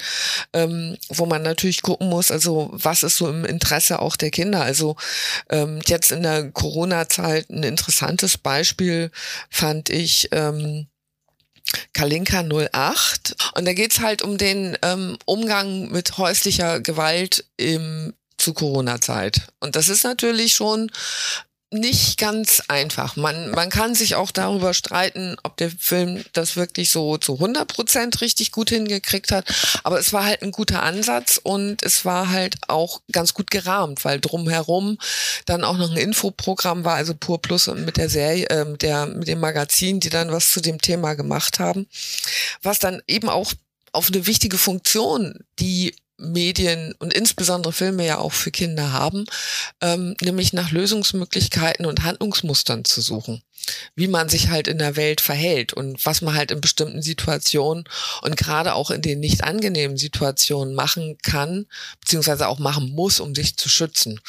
ähm, 0.54 0.98
wo 1.10 1.26
man 1.26 1.42
natürlich 1.42 1.82
gucken 1.82 2.10
muss, 2.10 2.32
also 2.32 2.70
was 2.72 3.04
ist 3.04 3.18
so 3.18 3.30
im 3.30 3.46
Interesse 3.46 4.00
auch 4.00 4.16
der 4.16 4.32
Kinder. 4.32 4.62
Also 4.62 4.96
ähm, 5.50 5.82
jetzt 5.86 6.12
in 6.12 6.24
der 6.24 6.52
Corona-Zeit 6.52 7.50
ein 7.50 7.64
interessantes 7.64 8.38
Beispiel 8.38 9.12
fand 9.50 9.90
ich. 9.90 10.30
Ähm, 10.32 10.88
Kalinka 11.94 12.44
08. 12.44 13.36
Und 13.56 13.66
da 13.66 13.74
geht's 13.74 14.00
halt 14.00 14.22
um 14.22 14.38
den 14.38 14.78
ähm, 14.84 15.18
Umgang 15.26 15.90
mit 15.92 16.18
häuslicher 16.18 16.80
Gewalt 16.80 17.46
im 17.58 18.14
zu 18.48 18.54
Corona-Zeit. 18.54 19.42
Und 19.60 19.76
das 19.76 19.90
ist 19.90 20.06
natürlich 20.06 20.54
schon 20.54 20.90
nicht 21.70 22.18
ganz 22.18 22.64
einfach. 22.70 23.18
Man, 23.18 23.52
man 23.52 23.70
kann 23.70 23.94
sich 23.94 24.16
auch 24.16 24.32
darüber 24.32 24.74
streiten, 24.74 25.36
ob 25.44 25.58
der 25.58 25.70
Film 25.70 26.24
das 26.32 26.56
wirklich 26.56 26.90
so 26.90 27.18
zu 27.18 27.34
100 27.34 27.68
Prozent 27.68 28.22
richtig 28.22 28.54
gut 28.54 28.70
hingekriegt 28.70 29.34
hat. 29.34 29.54
Aber 29.84 30.00
es 30.00 30.14
war 30.14 30.24
halt 30.24 30.44
ein 30.44 30.54
guter 30.54 30.82
Ansatz 30.82 31.42
und 31.44 31.84
es 31.84 32.06
war 32.06 32.30
halt 32.30 32.56
auch 32.70 33.02
ganz 33.12 33.34
gut 33.34 33.52
gerahmt, 33.52 34.06
weil 34.06 34.22
drumherum 34.22 34.98
dann 35.46 35.66
auch 35.66 35.78
noch 35.78 35.92
ein 35.92 35.98
Infoprogramm 35.98 36.86
war, 36.86 36.96
also 36.96 37.14
Pur 37.14 37.42
Plus 37.42 37.68
und 37.68 37.84
mit 37.84 37.98
der 37.98 38.08
Serie, 38.08 38.48
äh, 38.48 38.78
der, 38.78 39.08
mit 39.08 39.28
dem 39.28 39.42
Magazin, 39.42 40.00
die 40.00 40.10
dann 40.10 40.32
was 40.32 40.52
zu 40.52 40.62
dem 40.62 40.80
Thema 40.80 41.16
gemacht 41.16 41.60
haben. 41.60 41.86
Was 42.62 42.80
dann 42.80 43.02
eben 43.08 43.28
auch 43.28 43.52
auf 43.92 44.08
eine 44.08 44.26
wichtige 44.26 44.58
Funktion, 44.58 45.34
die 45.60 45.94
Medien 46.18 46.94
und 47.00 47.14
insbesondere 47.14 47.74
Filme 47.74 48.06
ja 48.06 48.18
auch 48.18 48.34
für 48.34 48.52
Kinder 48.52 48.92
haben, 48.92 49.26
ähm, 49.82 50.16
nämlich 50.22 50.54
nach 50.54 50.72
Lösungsmöglichkeiten 50.72 51.86
und 51.86 52.04
Handlungsmustern 52.04 52.86
zu 52.86 53.02
suchen, 53.02 53.44
wie 53.96 54.08
man 54.08 54.30
sich 54.30 54.50
halt 54.50 54.68
in 54.68 54.80
der 54.80 54.96
Welt 54.96 55.22
verhält 55.22 55.74
und 55.74 56.06
was 56.06 56.22
man 56.22 56.36
halt 56.36 56.52
in 56.52 56.62
bestimmten 56.62 57.02
Situationen 57.02 57.86
und 58.22 58.36
gerade 58.38 58.74
auch 58.74 58.92
in 58.92 59.02
den 59.02 59.20
nicht 59.20 59.44
angenehmen 59.44 59.98
Situationen 59.98 60.74
machen 60.74 61.18
kann, 61.22 61.68
beziehungsweise 62.02 62.48
auch 62.48 62.60
machen 62.60 62.90
muss, 62.90 63.20
um 63.20 63.36
sich 63.36 63.58
zu 63.58 63.70
schützen. 63.70 64.20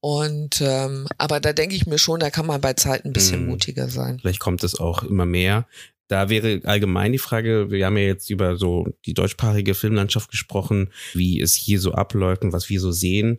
Und 0.00 0.60
ähm, 0.60 1.06
aber 1.16 1.40
da 1.40 1.54
denke 1.54 1.74
ich 1.74 1.86
mir 1.86 1.96
schon, 1.96 2.20
da 2.20 2.28
kann 2.28 2.44
man 2.44 2.60
bei 2.60 2.74
Zeit 2.74 3.06
ein 3.06 3.14
bisschen 3.14 3.40
hm. 3.40 3.46
mutiger 3.46 3.88
sein. 3.88 4.18
Vielleicht 4.20 4.38
kommt 4.38 4.62
es 4.62 4.78
auch 4.78 5.02
immer 5.02 5.24
mehr. 5.24 5.66
Da 6.08 6.28
wäre 6.28 6.60
allgemein 6.64 7.12
die 7.12 7.18
Frage, 7.18 7.70
wir 7.70 7.86
haben 7.86 7.96
ja 7.96 8.04
jetzt 8.04 8.28
über 8.28 8.56
so 8.56 8.86
die 9.06 9.14
deutschsprachige 9.14 9.74
Filmlandschaft 9.74 10.30
gesprochen, 10.30 10.90
wie 11.14 11.40
es 11.40 11.54
hier 11.54 11.80
so 11.80 11.92
abläuft 11.92 12.42
und 12.42 12.52
was 12.52 12.68
wir 12.68 12.80
so 12.80 12.92
sehen. 12.92 13.38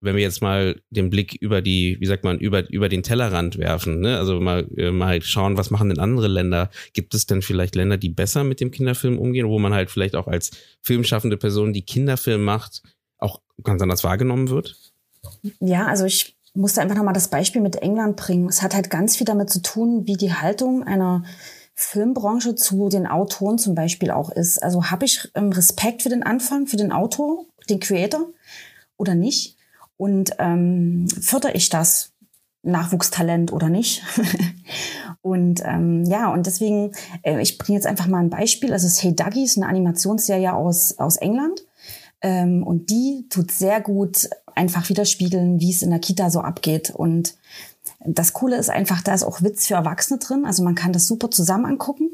Wenn 0.00 0.14
wir 0.14 0.22
jetzt 0.22 0.42
mal 0.42 0.80
den 0.90 1.10
Blick 1.10 1.34
über 1.34 1.60
die, 1.60 1.96
wie 1.98 2.06
sagt 2.06 2.22
man, 2.22 2.38
über, 2.38 2.70
über 2.70 2.88
den 2.88 3.02
Tellerrand 3.02 3.58
werfen, 3.58 4.00
ne? 4.00 4.18
also 4.18 4.38
mal, 4.38 4.68
äh, 4.76 4.92
mal 4.92 5.20
schauen, 5.22 5.56
was 5.56 5.70
machen 5.70 5.88
denn 5.88 5.98
andere 5.98 6.28
Länder? 6.28 6.70
Gibt 6.92 7.14
es 7.14 7.26
denn 7.26 7.42
vielleicht 7.42 7.74
Länder, 7.74 7.96
die 7.96 8.10
besser 8.10 8.44
mit 8.44 8.60
dem 8.60 8.70
Kinderfilm 8.70 9.18
umgehen, 9.18 9.48
wo 9.48 9.58
man 9.58 9.74
halt 9.74 9.90
vielleicht 9.90 10.14
auch 10.14 10.28
als 10.28 10.52
filmschaffende 10.82 11.36
Person, 11.36 11.72
die 11.72 11.82
Kinderfilm 11.82 12.44
macht, 12.44 12.82
auch 13.16 13.40
ganz 13.64 13.82
anders 13.82 14.04
wahrgenommen 14.04 14.50
wird? 14.50 14.76
Ja, 15.58 15.86
also 15.86 16.04
ich 16.04 16.36
musste 16.54 16.80
einfach 16.80 16.96
nochmal 16.96 17.14
das 17.14 17.28
Beispiel 17.28 17.60
mit 17.60 17.76
England 17.76 18.16
bringen. 18.16 18.48
Es 18.48 18.62
hat 18.62 18.74
halt 18.74 18.90
ganz 18.90 19.16
viel 19.16 19.24
damit 19.24 19.50
zu 19.50 19.62
tun, 19.62 20.06
wie 20.06 20.16
die 20.16 20.32
Haltung 20.32 20.84
einer 20.84 21.24
Filmbranche 21.80 22.56
zu 22.56 22.88
den 22.88 23.06
Autoren 23.06 23.56
zum 23.56 23.76
Beispiel 23.76 24.10
auch 24.10 24.30
ist. 24.30 24.60
Also 24.60 24.86
habe 24.86 25.04
ich 25.04 25.30
ähm, 25.36 25.52
Respekt 25.52 26.02
für 26.02 26.08
den 26.08 26.24
Anfang, 26.24 26.66
für 26.66 26.76
den 26.76 26.90
Autor, 26.90 27.44
den 27.70 27.78
Creator 27.78 28.26
oder 28.96 29.14
nicht? 29.14 29.56
Und 29.96 30.32
ähm, 30.40 31.06
fördere 31.08 31.52
ich 31.52 31.68
das 31.68 32.10
Nachwuchstalent 32.64 33.52
oder 33.52 33.68
nicht? 33.68 34.02
und 35.22 35.62
ähm, 35.64 36.02
ja, 36.04 36.32
und 36.32 36.46
deswegen, 36.46 36.90
äh, 37.22 37.40
ich 37.40 37.58
bringe 37.58 37.78
jetzt 37.78 37.86
einfach 37.86 38.08
mal 38.08 38.18
ein 38.18 38.30
Beispiel. 38.30 38.72
Also 38.72 38.88
es 38.88 39.00
Hey 39.00 39.14
Dougie, 39.14 39.44
ist 39.44 39.56
eine 39.56 39.68
Animationsserie 39.68 40.52
aus, 40.54 40.98
aus 40.98 41.16
England. 41.16 41.64
Ähm, 42.20 42.64
und 42.64 42.90
die 42.90 43.28
tut 43.30 43.52
sehr 43.52 43.80
gut 43.80 44.28
einfach 44.56 44.88
widerspiegeln, 44.88 45.60
wie 45.60 45.70
es 45.70 45.82
in 45.82 45.90
der 45.90 46.00
Kita 46.00 46.28
so 46.28 46.40
abgeht. 46.40 46.90
Und 46.90 47.36
das 48.00 48.32
Coole 48.32 48.56
ist 48.56 48.70
einfach, 48.70 49.02
da 49.02 49.14
ist 49.14 49.24
auch 49.24 49.42
Witz 49.42 49.66
für 49.66 49.74
Erwachsene 49.74 50.18
drin. 50.18 50.44
Also 50.44 50.62
man 50.62 50.74
kann 50.74 50.92
das 50.92 51.06
super 51.06 51.30
zusammen 51.30 51.66
angucken. 51.66 52.10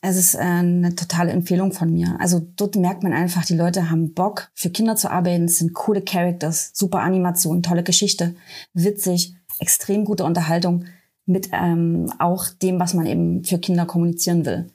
Es 0.00 0.16
ist 0.16 0.34
äh, 0.34 0.38
eine 0.38 0.96
totale 0.96 1.30
Empfehlung 1.30 1.72
von 1.72 1.92
mir. 1.92 2.16
Also 2.18 2.40
dort 2.56 2.76
merkt 2.76 3.02
man 3.02 3.12
einfach, 3.12 3.44
die 3.44 3.56
Leute 3.56 3.90
haben 3.90 4.14
Bock, 4.14 4.50
für 4.54 4.70
Kinder 4.70 4.96
zu 4.96 5.10
arbeiten. 5.10 5.44
Es 5.44 5.58
sind 5.58 5.74
coole 5.74 6.02
Characters, 6.02 6.72
super 6.74 7.00
Animation, 7.00 7.62
tolle 7.62 7.84
Geschichte, 7.84 8.34
witzig, 8.74 9.34
extrem 9.60 10.04
gute 10.04 10.24
Unterhaltung 10.24 10.86
mit 11.24 11.50
ähm, 11.52 12.12
auch 12.18 12.48
dem, 12.48 12.80
was 12.80 12.94
man 12.94 13.06
eben 13.06 13.44
für 13.44 13.58
Kinder 13.58 13.86
kommunizieren 13.86 14.44
will. 14.44 14.70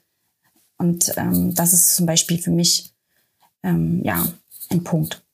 Und 0.78 1.12
ähm, 1.18 1.54
das 1.56 1.74
ist 1.74 1.96
zum 1.96 2.06
Beispiel 2.06 2.38
für 2.38 2.52
mich 2.52 2.94
ähm, 3.64 4.02
ja 4.04 4.26
ein 4.70 4.84
Punkt. 4.84 5.27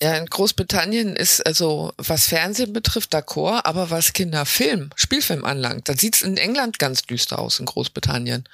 Ja, 0.00 0.16
in 0.16 0.26
Großbritannien 0.26 1.16
ist 1.16 1.44
also, 1.44 1.92
was 1.96 2.28
Fernsehen 2.28 2.72
betrifft, 2.72 3.12
d'accord, 3.12 3.62
aber 3.64 3.90
was 3.90 4.12
Kinderfilm, 4.12 4.90
Spielfilm 4.94 5.44
anlangt, 5.44 5.88
da 5.88 5.96
sieht's 5.96 6.22
in 6.22 6.36
England 6.36 6.78
ganz 6.78 7.02
düster 7.02 7.40
aus 7.40 7.58
in 7.58 7.66
Großbritannien. 7.66 8.44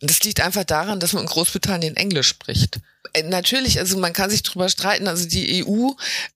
Und 0.00 0.10
das 0.10 0.24
liegt 0.24 0.40
einfach 0.40 0.64
daran, 0.64 0.98
dass 0.98 1.12
man 1.12 1.22
in 1.22 1.28
Großbritannien 1.28 1.96
Englisch 1.96 2.26
spricht. 2.26 2.80
Äh, 3.12 3.22
natürlich, 3.22 3.78
also 3.78 3.96
man 3.96 4.12
kann 4.12 4.30
sich 4.30 4.42
drüber 4.42 4.68
streiten, 4.68 5.06
also 5.06 5.28
die 5.28 5.64
EU 5.64 5.90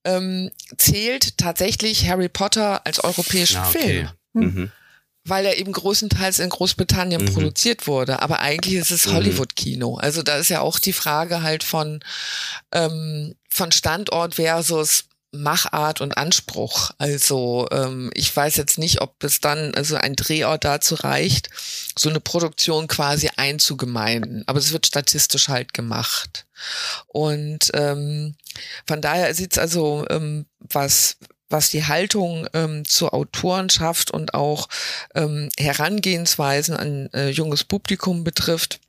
ähm, 0.04 0.52
zählt 0.78 1.38
tatsächlich 1.38 2.08
Harry 2.08 2.28
Potter 2.28 2.86
als 2.86 3.02
europäischen 3.02 3.58
ah, 3.58 3.68
okay. 3.68 3.80
Film. 3.80 4.10
Mhm 4.34 4.72
weil 5.24 5.46
er 5.46 5.56
eben 5.58 5.72
größtenteils 5.72 6.40
in 6.40 6.48
Großbritannien 6.48 7.24
mhm. 7.24 7.32
produziert 7.32 7.86
wurde. 7.86 8.22
Aber 8.22 8.40
eigentlich 8.40 8.74
ist 8.74 8.90
es 8.90 9.06
mhm. 9.06 9.14
Hollywood-Kino. 9.14 9.96
Also 9.96 10.22
da 10.22 10.36
ist 10.36 10.48
ja 10.48 10.60
auch 10.60 10.78
die 10.78 10.92
Frage 10.92 11.42
halt 11.42 11.62
von, 11.62 12.00
ähm, 12.72 13.34
von 13.48 13.70
Standort 13.70 14.34
versus 14.36 15.04
Machart 15.34 16.00
und 16.00 16.16
Anspruch. 16.16 16.90
Also 16.98 17.66
ähm, 17.70 18.10
ich 18.14 18.34
weiß 18.34 18.56
jetzt 18.56 18.78
nicht, 18.78 19.00
ob 19.00 19.22
es 19.24 19.40
dann 19.40 19.74
also 19.74 19.96
ein 19.96 20.14
Drehort 20.14 20.64
dazu 20.64 20.94
reicht, 20.94 21.48
so 21.96 22.10
eine 22.10 22.20
Produktion 22.20 22.86
quasi 22.86 23.30
einzugemeinden. 23.36 24.44
Aber 24.46 24.58
es 24.58 24.72
wird 24.72 24.86
statistisch 24.86 25.48
halt 25.48 25.72
gemacht. 25.72 26.46
Und 27.06 27.70
ähm, 27.72 28.34
von 28.86 29.00
daher 29.00 29.34
sieht's 29.34 29.58
also, 29.58 30.04
ähm, 30.10 30.46
was 30.58 31.16
was 31.52 31.70
die 31.70 31.84
Haltung 31.84 32.46
ähm, 32.54 32.84
zur 32.84 33.14
Autorenschaft 33.14 34.10
und 34.10 34.34
auch 34.34 34.68
ähm, 35.14 35.50
Herangehensweisen 35.58 36.76
an 36.76 37.08
äh, 37.12 37.28
junges 37.28 37.64
Publikum 37.64 38.24
betrifft, 38.24 38.80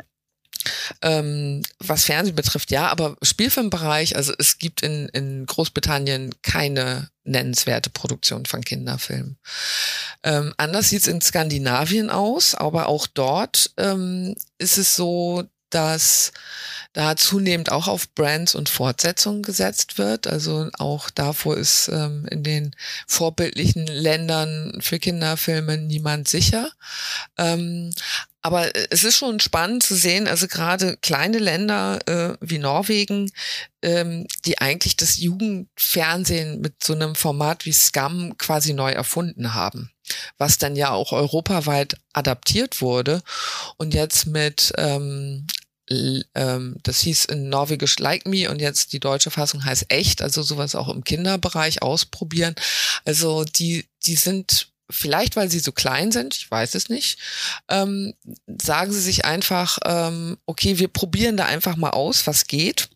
ähm, 1.01 1.63
was 1.79 2.05
Fernsehen 2.05 2.35
betrifft, 2.35 2.71
ja, 2.71 2.87
aber 2.87 3.17
Spielfilmbereich, 3.21 4.15
also 4.15 4.33
es 4.37 4.57
gibt 4.57 4.81
in, 4.81 5.09
in 5.09 5.45
Großbritannien 5.45 6.33
keine 6.41 7.09
nennenswerte 7.25 7.89
Produktion 7.89 8.45
von 8.45 8.61
Kinderfilmen. 8.61 9.37
Ähm, 10.23 10.53
anders 10.57 10.89
sieht's 10.89 11.07
in 11.07 11.21
Skandinavien 11.21 12.09
aus, 12.09 12.55
aber 12.55 12.87
auch 12.87 13.07
dort 13.07 13.71
ähm, 13.77 14.35
ist 14.57 14.77
es 14.77 14.95
so, 14.95 15.43
dass 15.73 16.31
da 16.93 17.15
zunehmend 17.15 17.71
auch 17.71 17.87
auf 17.87 18.13
Brands 18.13 18.53
und 18.53 18.69
Fortsetzungen 18.69 19.41
gesetzt 19.41 19.97
wird. 19.97 20.27
Also 20.27 20.69
auch 20.77 21.09
davor 21.09 21.57
ist 21.57 21.87
ähm, 21.87 22.25
in 22.29 22.43
den 22.43 22.75
vorbildlichen 23.07 23.87
Ländern 23.87 24.77
für 24.79 24.99
Kinderfilme 24.99 25.79
niemand 25.79 26.27
sicher. 26.27 26.69
Ähm, 27.37 27.91
aber 28.45 28.69
es 28.91 29.05
ist 29.05 29.17
schon 29.17 29.39
spannend 29.39 29.83
zu 29.83 29.95
sehen, 29.95 30.27
also 30.27 30.47
gerade 30.47 30.97
kleine 30.97 31.39
Länder 31.39 31.99
äh, 32.07 32.37
wie 32.41 32.57
Norwegen, 32.57 33.31
ähm, 33.81 34.27
die 34.45 34.59
eigentlich 34.59 34.97
das 34.97 35.17
Jugendfernsehen 35.17 36.59
mit 36.59 36.83
so 36.83 36.93
einem 36.93 37.15
Format 37.15 37.65
wie 37.65 37.71
Scum 37.71 38.37
quasi 38.37 38.73
neu 38.73 38.91
erfunden 38.91 39.53
haben, 39.53 39.91
was 40.37 40.57
dann 40.57 40.75
ja 40.75 40.91
auch 40.91 41.13
europaweit 41.13 41.95
adaptiert 42.11 42.81
wurde 42.81 43.23
und 43.77 43.93
jetzt 43.93 44.27
mit 44.27 44.73
ähm, 44.77 45.47
ähm, 45.89 46.77
das 46.83 46.99
hieß 47.01 47.25
in 47.25 47.49
Norwegisch 47.49 47.99
Like 47.99 48.25
Me 48.25 48.49
und 48.49 48.61
jetzt 48.61 48.93
die 48.93 48.99
deutsche 48.99 49.31
Fassung 49.31 49.65
heißt 49.65 49.85
Echt, 49.89 50.21
also 50.21 50.41
sowas 50.41 50.75
auch 50.75 50.89
im 50.89 51.03
Kinderbereich 51.03 51.81
ausprobieren. 51.81 52.55
Also 53.05 53.43
die, 53.43 53.85
die 54.05 54.15
sind 54.15 54.73
vielleicht 54.89 55.35
weil 55.35 55.49
sie 55.49 55.59
so 55.59 55.71
klein 55.71 56.11
sind, 56.11 56.35
ich 56.35 56.49
weiß 56.49 56.75
es 56.75 56.89
nicht, 56.89 57.19
ähm, 57.69 58.13
sagen 58.61 58.91
sie 58.91 59.01
sich 59.01 59.25
einfach, 59.25 59.79
ähm, 59.85 60.37
okay, 60.45 60.77
wir 60.77 60.87
probieren 60.87 61.37
da 61.37 61.45
einfach 61.45 61.75
mal 61.75 61.91
aus, 61.91 62.27
was 62.27 62.47
geht. 62.47 62.89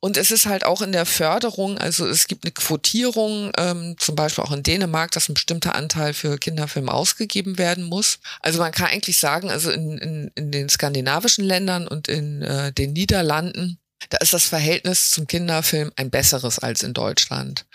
Und 0.00 0.16
es 0.16 0.30
ist 0.30 0.46
halt 0.46 0.64
auch 0.64 0.82
in 0.82 0.92
der 0.92 1.06
Förderung, 1.06 1.78
also 1.78 2.06
es 2.06 2.26
gibt 2.26 2.44
eine 2.44 2.52
Quotierung, 2.52 3.52
ähm, 3.56 3.96
zum 3.98 4.16
Beispiel 4.16 4.44
auch 4.44 4.52
in 4.52 4.62
Dänemark, 4.62 5.10
dass 5.12 5.28
ein 5.28 5.34
bestimmter 5.34 5.74
Anteil 5.74 6.14
für 6.14 6.38
Kinderfilme 6.38 6.92
ausgegeben 6.92 7.58
werden 7.58 7.84
muss. 7.84 8.18
Also 8.40 8.58
man 8.58 8.72
kann 8.72 8.86
eigentlich 8.86 9.18
sagen, 9.18 9.50
also 9.50 9.70
in, 9.70 9.98
in, 9.98 10.30
in 10.34 10.50
den 10.50 10.68
skandinavischen 10.68 11.44
Ländern 11.44 11.88
und 11.88 12.08
in 12.08 12.42
äh, 12.42 12.72
den 12.72 12.92
Niederlanden 12.92 13.78
da 14.10 14.18
ist 14.18 14.32
das 14.32 14.44
Verhältnis 14.44 15.10
zum 15.10 15.26
Kinderfilm 15.26 15.92
ein 15.96 16.10
besseres 16.10 16.58
als 16.58 16.82
in 16.82 16.94
Deutschland. 16.94 17.66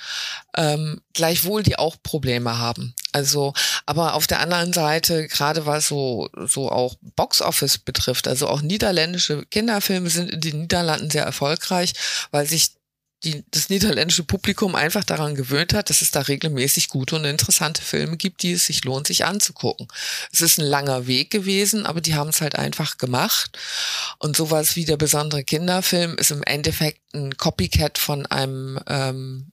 Ähm, 0.55 1.01
gleichwohl 1.13 1.63
die 1.63 1.77
auch 1.77 1.97
Probleme 2.01 2.57
haben. 2.57 2.93
Also, 3.11 3.53
aber 3.85 4.13
auf 4.13 4.27
der 4.27 4.39
anderen 4.39 4.73
Seite, 4.73 5.27
gerade 5.27 5.65
was 5.65 5.87
so, 5.87 6.29
so 6.45 6.71
auch 6.71 6.95
Boxoffice 7.15 7.77
betrifft, 7.77 8.27
also 8.27 8.47
auch 8.47 8.61
niederländische 8.61 9.45
Kinderfilme 9.45 10.09
sind 10.09 10.31
in 10.31 10.41
den 10.41 10.61
Niederlanden 10.61 11.09
sehr 11.09 11.23
erfolgreich, 11.23 11.93
weil 12.31 12.45
sich 12.45 12.76
die, 13.27 13.43
das 13.51 13.69
niederländische 13.69 14.23
Publikum 14.23 14.75
einfach 14.75 15.03
daran 15.03 15.35
gewöhnt 15.35 15.73
hat, 15.73 15.89
dass 15.89 16.01
es 16.01 16.11
da 16.11 16.21
regelmäßig 16.21 16.87
gute 16.87 17.15
und 17.15 17.25
interessante 17.25 17.81
Filme 17.81 18.15
gibt, 18.15 18.41
die 18.43 18.53
es 18.53 18.67
sich 18.67 18.83
lohnt, 18.85 19.07
sich 19.07 19.25
anzugucken. 19.25 19.87
Es 20.31 20.41
ist 20.41 20.59
ein 20.59 20.65
langer 20.65 21.07
Weg 21.07 21.29
gewesen, 21.29 21.85
aber 21.85 21.99
die 21.99 22.15
haben 22.15 22.29
es 22.29 22.41
halt 22.41 22.55
einfach 22.55 22.97
gemacht. 22.97 23.57
Und 24.19 24.37
sowas 24.37 24.75
wie 24.75 24.85
der 24.85 24.97
besondere 24.97 25.43
Kinderfilm 25.43 26.15
ist 26.15 26.31
im 26.31 26.43
Endeffekt 26.43 27.01
ein 27.13 27.35
Copycat 27.35 27.97
von 27.97 28.25
einem 28.27 28.79
ähm, 28.87 29.51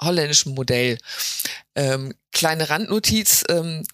holländischen 0.00 0.54
Modell. 0.54 0.98
Ähm, 1.74 2.14
kleine 2.32 2.68
Randnotiz, 2.68 3.44
ähm, 3.48 3.84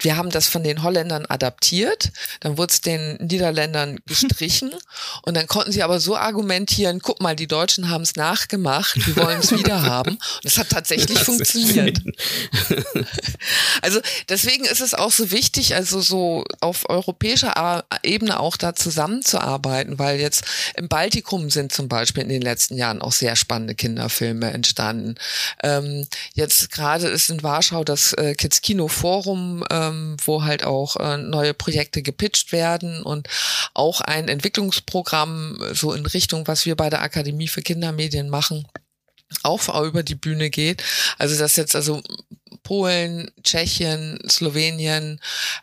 wir 0.00 0.16
haben 0.16 0.30
das 0.30 0.46
von 0.48 0.62
den 0.62 0.82
Holländern 0.82 1.26
adaptiert, 1.26 2.12
dann 2.40 2.56
wurde 2.58 2.72
es 2.72 2.80
den 2.80 3.16
Niederländern 3.16 4.00
gestrichen 4.06 4.72
und 5.22 5.36
dann 5.36 5.46
konnten 5.46 5.72
sie 5.72 5.82
aber 5.82 6.00
so 6.00 6.16
argumentieren, 6.16 7.00
guck 7.00 7.20
mal, 7.20 7.36
die 7.36 7.46
Deutschen 7.46 7.88
haben 7.88 8.02
es 8.02 8.16
nachgemacht, 8.16 9.06
wir 9.06 9.16
wollen 9.16 9.40
es 9.40 9.52
wieder 9.52 9.82
haben. 9.82 10.12
Und 10.12 10.44
es 10.44 10.58
hat 10.58 10.70
tatsächlich 10.70 11.18
funktioniert. 11.24 12.00
also 13.82 14.00
deswegen 14.28 14.64
ist 14.64 14.80
es 14.80 14.94
auch 14.94 15.12
so 15.12 15.30
wichtig, 15.30 15.74
also 15.74 16.00
so 16.00 16.44
auf 16.60 16.88
europäischer 16.88 17.84
Ebene 18.02 18.40
auch 18.40 18.56
da 18.56 18.74
zusammenzuarbeiten, 18.74 19.98
weil 19.98 20.20
jetzt 20.20 20.44
im 20.76 20.88
Baltikum 20.88 21.50
sind 21.50 21.72
zum 21.72 21.88
Beispiel 21.88 22.22
in 22.22 22.28
den 22.28 22.42
letzten 22.42 22.76
Jahren 22.76 23.02
auch 23.02 23.12
sehr 23.12 23.36
spannende 23.36 23.74
Kinderfilme 23.74 24.50
entstanden. 24.50 25.16
Ähm, 25.62 26.06
jetzt 26.34 26.70
gerade 26.70 27.08
ist 27.08 27.30
in 27.30 27.42
Warschau 27.42 27.84
das 27.84 28.12
äh, 28.14 28.34
Kids 28.34 28.60
Kino 28.60 28.88
Forum 28.88 29.64
äh, 29.70 29.87
ähm, 29.88 30.16
wo 30.24 30.44
halt 30.44 30.64
auch 30.64 30.96
äh, 30.96 31.16
neue 31.16 31.54
Projekte 31.54 32.02
gepitcht 32.02 32.52
werden 32.52 33.02
und 33.02 33.28
auch 33.74 34.00
ein 34.00 34.28
Entwicklungsprogramm 34.28 35.58
so 35.72 35.92
in 35.92 36.06
Richtung, 36.06 36.46
was 36.46 36.66
wir 36.66 36.76
bei 36.76 36.90
der 36.90 37.02
Akademie 37.02 37.48
für 37.48 37.62
Kindermedien 37.62 38.28
machen, 38.28 38.66
auch 39.42 39.82
über 39.84 40.02
die 40.02 40.14
Bühne 40.14 40.50
geht. 40.50 40.82
Also 41.18 41.38
das 41.38 41.56
jetzt 41.56 41.76
also 41.76 42.02
Polen, 42.62 43.30
Tschechien, 43.42 44.18
Slowenien, 44.28 45.20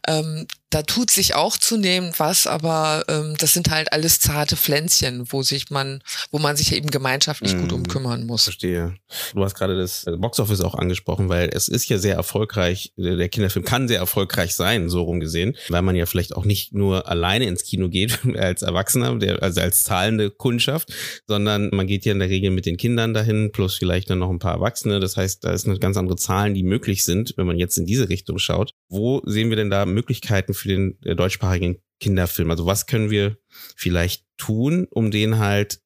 ähm, 0.08 0.48
da 0.76 0.84
tut 0.84 1.10
sich 1.10 1.36
auch 1.36 1.56
zunehmend 1.56 2.20
was, 2.20 2.48
aber 2.48 3.06
ähm, 3.08 3.36
das 3.38 3.54
sind 3.54 3.70
halt 3.70 3.94
alles 3.94 4.20
zarte 4.20 4.58
Pflänzchen, 4.58 5.24
wo 5.32 5.42
sich 5.42 5.70
man, 5.70 6.02
wo 6.32 6.38
man 6.38 6.58
sich 6.58 6.76
eben 6.76 6.92
gemeinschaftlich 6.92 7.56
mm, 7.56 7.62
gut 7.62 7.72
um 7.72 7.88
kümmern 7.88 8.26
muss. 8.26 8.44
Verstehe. 8.44 8.94
Du 9.34 9.42
hast 9.42 9.56
gerade 9.56 9.78
das 9.78 10.06
äh, 10.06 10.18
Boxoffice 10.18 10.60
auch 10.60 10.76
angesprochen, 10.76 11.30
weil 11.30 11.50
es 11.54 11.70
ist 11.70 11.88
ja 11.88 11.98
sehr 11.98 12.16
erfolgreich, 12.16 12.92
der 12.98 13.30
Kinderfilm 13.30 13.64
kann 13.64 13.88
sehr 13.88 14.00
erfolgreich 14.00 14.54
sein, 14.54 14.90
so 14.90 15.04
rum 15.04 15.22
gesehen, 15.22 15.56
weil 15.70 15.82
man 15.82 15.96
ja 15.96 16.06
vielleicht 16.06 16.36
auch 16.36 16.44
nicht 16.44 16.74
nur 16.74 17.08
alleine 17.08 17.46
ins 17.46 17.64
Kino 17.64 17.88
geht 17.88 18.20
als 18.36 18.62
Erwachsener, 18.62 19.18
der, 19.18 19.42
also 19.42 19.62
als 19.62 19.84
zahlende 19.84 20.30
Kundschaft, 20.30 20.92
sondern 21.26 21.70
man 21.72 21.88
geht 21.88 22.04
ja 22.04 22.12
in 22.12 22.20
der 22.20 22.28
Regel 22.28 22.52
mit 22.52 22.66
den 22.66 22.76
Kindern 22.76 23.14
dahin, 23.14 23.54
plus 23.54 23.76
vielleicht 23.76 24.10
dann 24.10 24.20
noch 24.20 24.30
ein 24.30 24.40
paar 24.40 24.56
Erwachsene. 24.56 25.00
Das 25.00 25.16
heißt, 25.16 25.42
da 25.46 25.54
ist 25.54 25.68
eine 25.68 25.80
ganz 25.80 25.96
andere 25.96 26.18
Zahlen, 26.18 26.54
die 26.54 26.64
möglich 26.64 27.06
sind, 27.06 27.34
wenn 27.38 27.48
man 27.48 27.58
jetzt 27.58 27.78
in 27.78 27.86
diese 27.86 28.10
Richtung 28.10 28.40
schaut. 28.40 28.74
Wo 28.90 29.22
sehen 29.26 29.50
wir 29.50 29.56
denn 29.56 29.70
da 29.70 29.86
Möglichkeiten 29.86 30.54
für 30.54 30.65
den 30.70 30.98
äh, 31.04 31.16
deutschsprachigen 31.16 31.82
Kinderfilm? 32.00 32.52
Also 32.52 32.66
was 32.66 32.88
können 32.88 33.10
wir 33.10 33.38
vielleicht 33.76 34.26
tun, 34.38 34.88
um 34.90 35.12
den 35.12 35.38
halt 35.38 35.80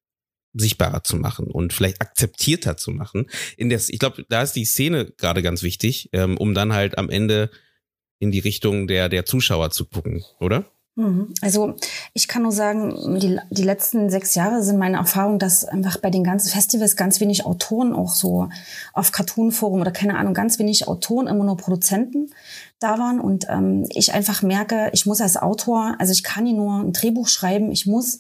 sichtbarer 0.54 1.04
zu 1.04 1.18
machen 1.18 1.48
und 1.48 1.74
vielleicht 1.74 2.02
akzeptierter 2.02 2.76
zu 2.76 2.92
machen. 2.92 3.30
In 3.56 3.70
der, 3.70 3.80
ich 3.88 4.00
glaube, 4.00 4.26
da 4.30 4.42
ist 4.42 4.54
die 4.54 4.66
Szene 4.66 5.14
gerade 5.18 5.44
ganz 5.44 5.62
wichtig, 5.64 6.10
ähm, 6.12 6.38
um 6.38 6.54
dann 6.54 6.74
halt 6.74 6.98
am 6.98 7.10
Ende 7.10 7.52
in 8.20 8.32
die 8.32 8.40
Richtung 8.40 8.88
der, 8.88 9.10
der 9.10 9.26
Zuschauer 9.26 9.72
zu 9.72 9.86
gucken, 9.86 10.24
oder? 10.40 10.66
Mhm. 11.00 11.34
Also 11.42 11.76
ich 12.14 12.28
kann 12.28 12.44
nur 12.44 12.52
sagen, 12.52 13.20
die, 13.22 13.40
die 13.52 13.64
letzten 13.64 14.10
sechs 14.10 14.36
Jahre 14.36 14.62
sind 14.62 14.78
meine 14.78 14.98
Erfahrung, 14.98 15.40
dass 15.40 15.64
einfach 15.64 15.96
bei 15.96 16.10
den 16.10 16.26
ganzen 16.26 16.50
Festivals 16.50 16.98
ganz 16.98 17.22
wenig 17.22 17.46
Autoren 17.46 17.94
auch 17.94 18.14
so 18.14 18.50
auf 18.94 19.14
Cartoon 19.14 19.54
Forum 19.54 19.80
oder 19.80 19.92
keine 19.92 20.18
Ahnung, 20.18 20.34
ganz 20.34 20.60
wenig 20.60 20.90
Autoren, 20.90 21.28
immer 21.28 21.46
nur 21.46 21.56
Produzenten 21.56 22.32
da 22.80 23.00
waren 23.00 23.22
und 23.22 23.48
ähm, 23.50 23.86
ich 23.92 24.14
einfach 24.14 24.42
merke, 24.42 24.90
ich 24.92 25.06
muss 25.06 25.22
als 25.22 25.38
Autor, 25.38 25.96
also 26.00 26.12
ich 26.12 26.24
kann 26.24 26.44
nie 26.44 26.54
nur 26.54 26.80
ein 26.80 26.92
Drehbuch 26.92 27.30
schreiben, 27.30 27.72
ich 27.72 27.86
muss 27.86 28.20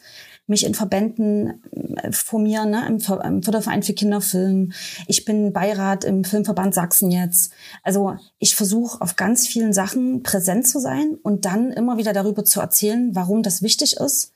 mich 0.50 0.66
in 0.66 0.74
Verbänden 0.74 1.62
äh, 1.97 2.12
formieren, 2.12 2.72
ne, 2.72 2.86
im, 2.88 3.00
Förderverein 3.00 3.84
für 3.84 3.93
Kinderfilm. 3.93 4.72
Ich 5.08 5.26
bin 5.26 5.54
Beirat 5.54 6.04
im 6.04 6.24
Filmverband 6.24 6.74
Sachsen 6.74 7.12
jetzt. 7.12 7.54
Also 7.84 8.16
ich 8.39 8.56
versuche 8.56 9.02
auf 9.02 9.16
ganz 9.16 9.47
vielen 9.47 9.74
Sachen 9.74 10.24
präsent 10.24 10.68
zu 10.68 10.80
sein 10.80 11.18
und 11.22 11.45
dann 11.45 11.72
immer 11.72 11.97
wieder 11.97 12.14
darüber 12.14 12.43
zu 12.43 12.60
erzählen, 12.60 13.16
warum 13.16 13.43
das 13.43 13.62
wichtig 13.62 13.97
ist 13.97 14.34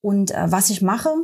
und 0.00 0.30
äh, 0.30 0.50
was 0.50 0.70
ich 0.70 0.82
mache 0.82 1.14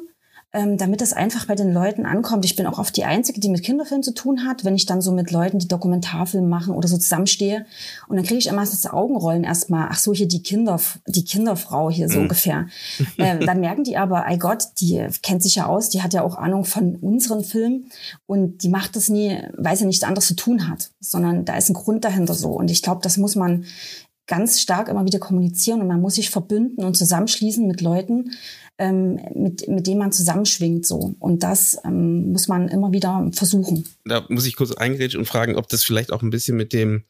ähm, 0.54 0.76
damit 0.76 1.00
es 1.00 1.14
einfach 1.14 1.46
bei 1.46 1.54
den 1.54 1.72
Leuten 1.72 2.04
ankommt. 2.04 2.44
Ich 2.44 2.56
bin 2.56 2.66
auch 2.66 2.78
oft 2.78 2.94
die 2.96 3.04
Einzige, 3.04 3.40
die 3.40 3.48
mit 3.48 3.62
Kinderfilmen 3.62 4.02
zu 4.02 4.12
tun 4.12 4.46
hat, 4.46 4.64
wenn 4.64 4.74
ich 4.74 4.84
dann 4.84 5.00
so 5.00 5.10
mit 5.10 5.30
Leuten, 5.30 5.58
die 5.58 5.68
Dokumentarfilme 5.68 6.46
machen 6.46 6.74
oder 6.74 6.88
so 6.88 6.98
zusammenstehe. 6.98 7.64
Und 8.06 8.16
dann 8.16 8.26
kriege 8.26 8.38
ich 8.38 8.48
immer 8.48 8.60
das 8.60 8.86
Augenrollen 8.86 9.44
erstmal, 9.44 9.88
ach 9.90 9.98
so, 9.98 10.12
hier 10.12 10.28
die 10.28 10.42
Kinder, 10.42 10.78
die 11.06 11.24
Kinderfrau 11.24 11.90
hier 11.90 12.08
so 12.08 12.16
mhm. 12.16 12.22
ungefähr. 12.22 12.66
Äh, 13.18 13.44
dann 13.44 13.60
merken 13.60 13.84
die 13.84 13.96
aber, 13.96 14.26
ey 14.26 14.38
Gott, 14.38 14.64
die 14.80 15.06
kennt 15.22 15.42
sich 15.42 15.56
ja 15.56 15.66
aus, 15.66 15.90
die 15.90 16.02
hat 16.02 16.14
ja 16.14 16.22
auch 16.22 16.36
Ahnung 16.36 16.64
von 16.64 16.96
unseren 16.96 17.44
Filmen 17.44 17.90
und 18.26 18.62
die 18.62 18.68
macht 18.68 18.96
das 18.96 19.10
nie, 19.10 19.38
weil 19.56 19.76
sie 19.76 19.84
nichts 19.84 20.02
anderes 20.02 20.26
zu 20.26 20.34
tun 20.34 20.68
hat, 20.68 20.90
sondern 20.98 21.44
da 21.44 21.56
ist 21.56 21.68
ein 21.68 21.74
Grund 21.74 22.04
dahinter 22.04 22.34
so. 22.34 22.50
Und 22.50 22.70
ich 22.70 22.82
glaube, 22.82 23.00
das 23.02 23.18
muss 23.18 23.36
man 23.36 23.64
ganz 24.26 24.60
stark 24.60 24.88
immer 24.88 25.04
wieder 25.04 25.18
kommunizieren 25.18 25.80
und 25.80 25.88
man 25.88 26.00
muss 26.00 26.14
sich 26.14 26.30
verbünden 26.30 26.84
und 26.84 26.96
zusammenschließen 26.96 27.66
mit 27.66 27.80
Leuten, 27.80 28.30
ähm, 28.78 29.20
mit, 29.34 29.68
mit 29.68 29.86
denen 29.86 29.98
man 29.98 30.12
zusammenschwingt 30.12 30.86
so. 30.86 31.14
Und 31.18 31.42
das 31.42 31.78
ähm, 31.84 32.32
muss 32.32 32.48
man 32.48 32.68
immer 32.68 32.92
wieder 32.92 33.30
versuchen. 33.32 33.86
Da 34.04 34.24
muss 34.28 34.46
ich 34.46 34.56
kurz 34.56 34.72
eingrätschen 34.72 35.20
und 35.20 35.26
fragen, 35.26 35.56
ob 35.56 35.68
das 35.68 35.84
vielleicht 35.84 36.12
auch 36.12 36.22
ein 36.22 36.30
bisschen 36.30 36.56
mit 36.56 36.72
dem 36.72 37.04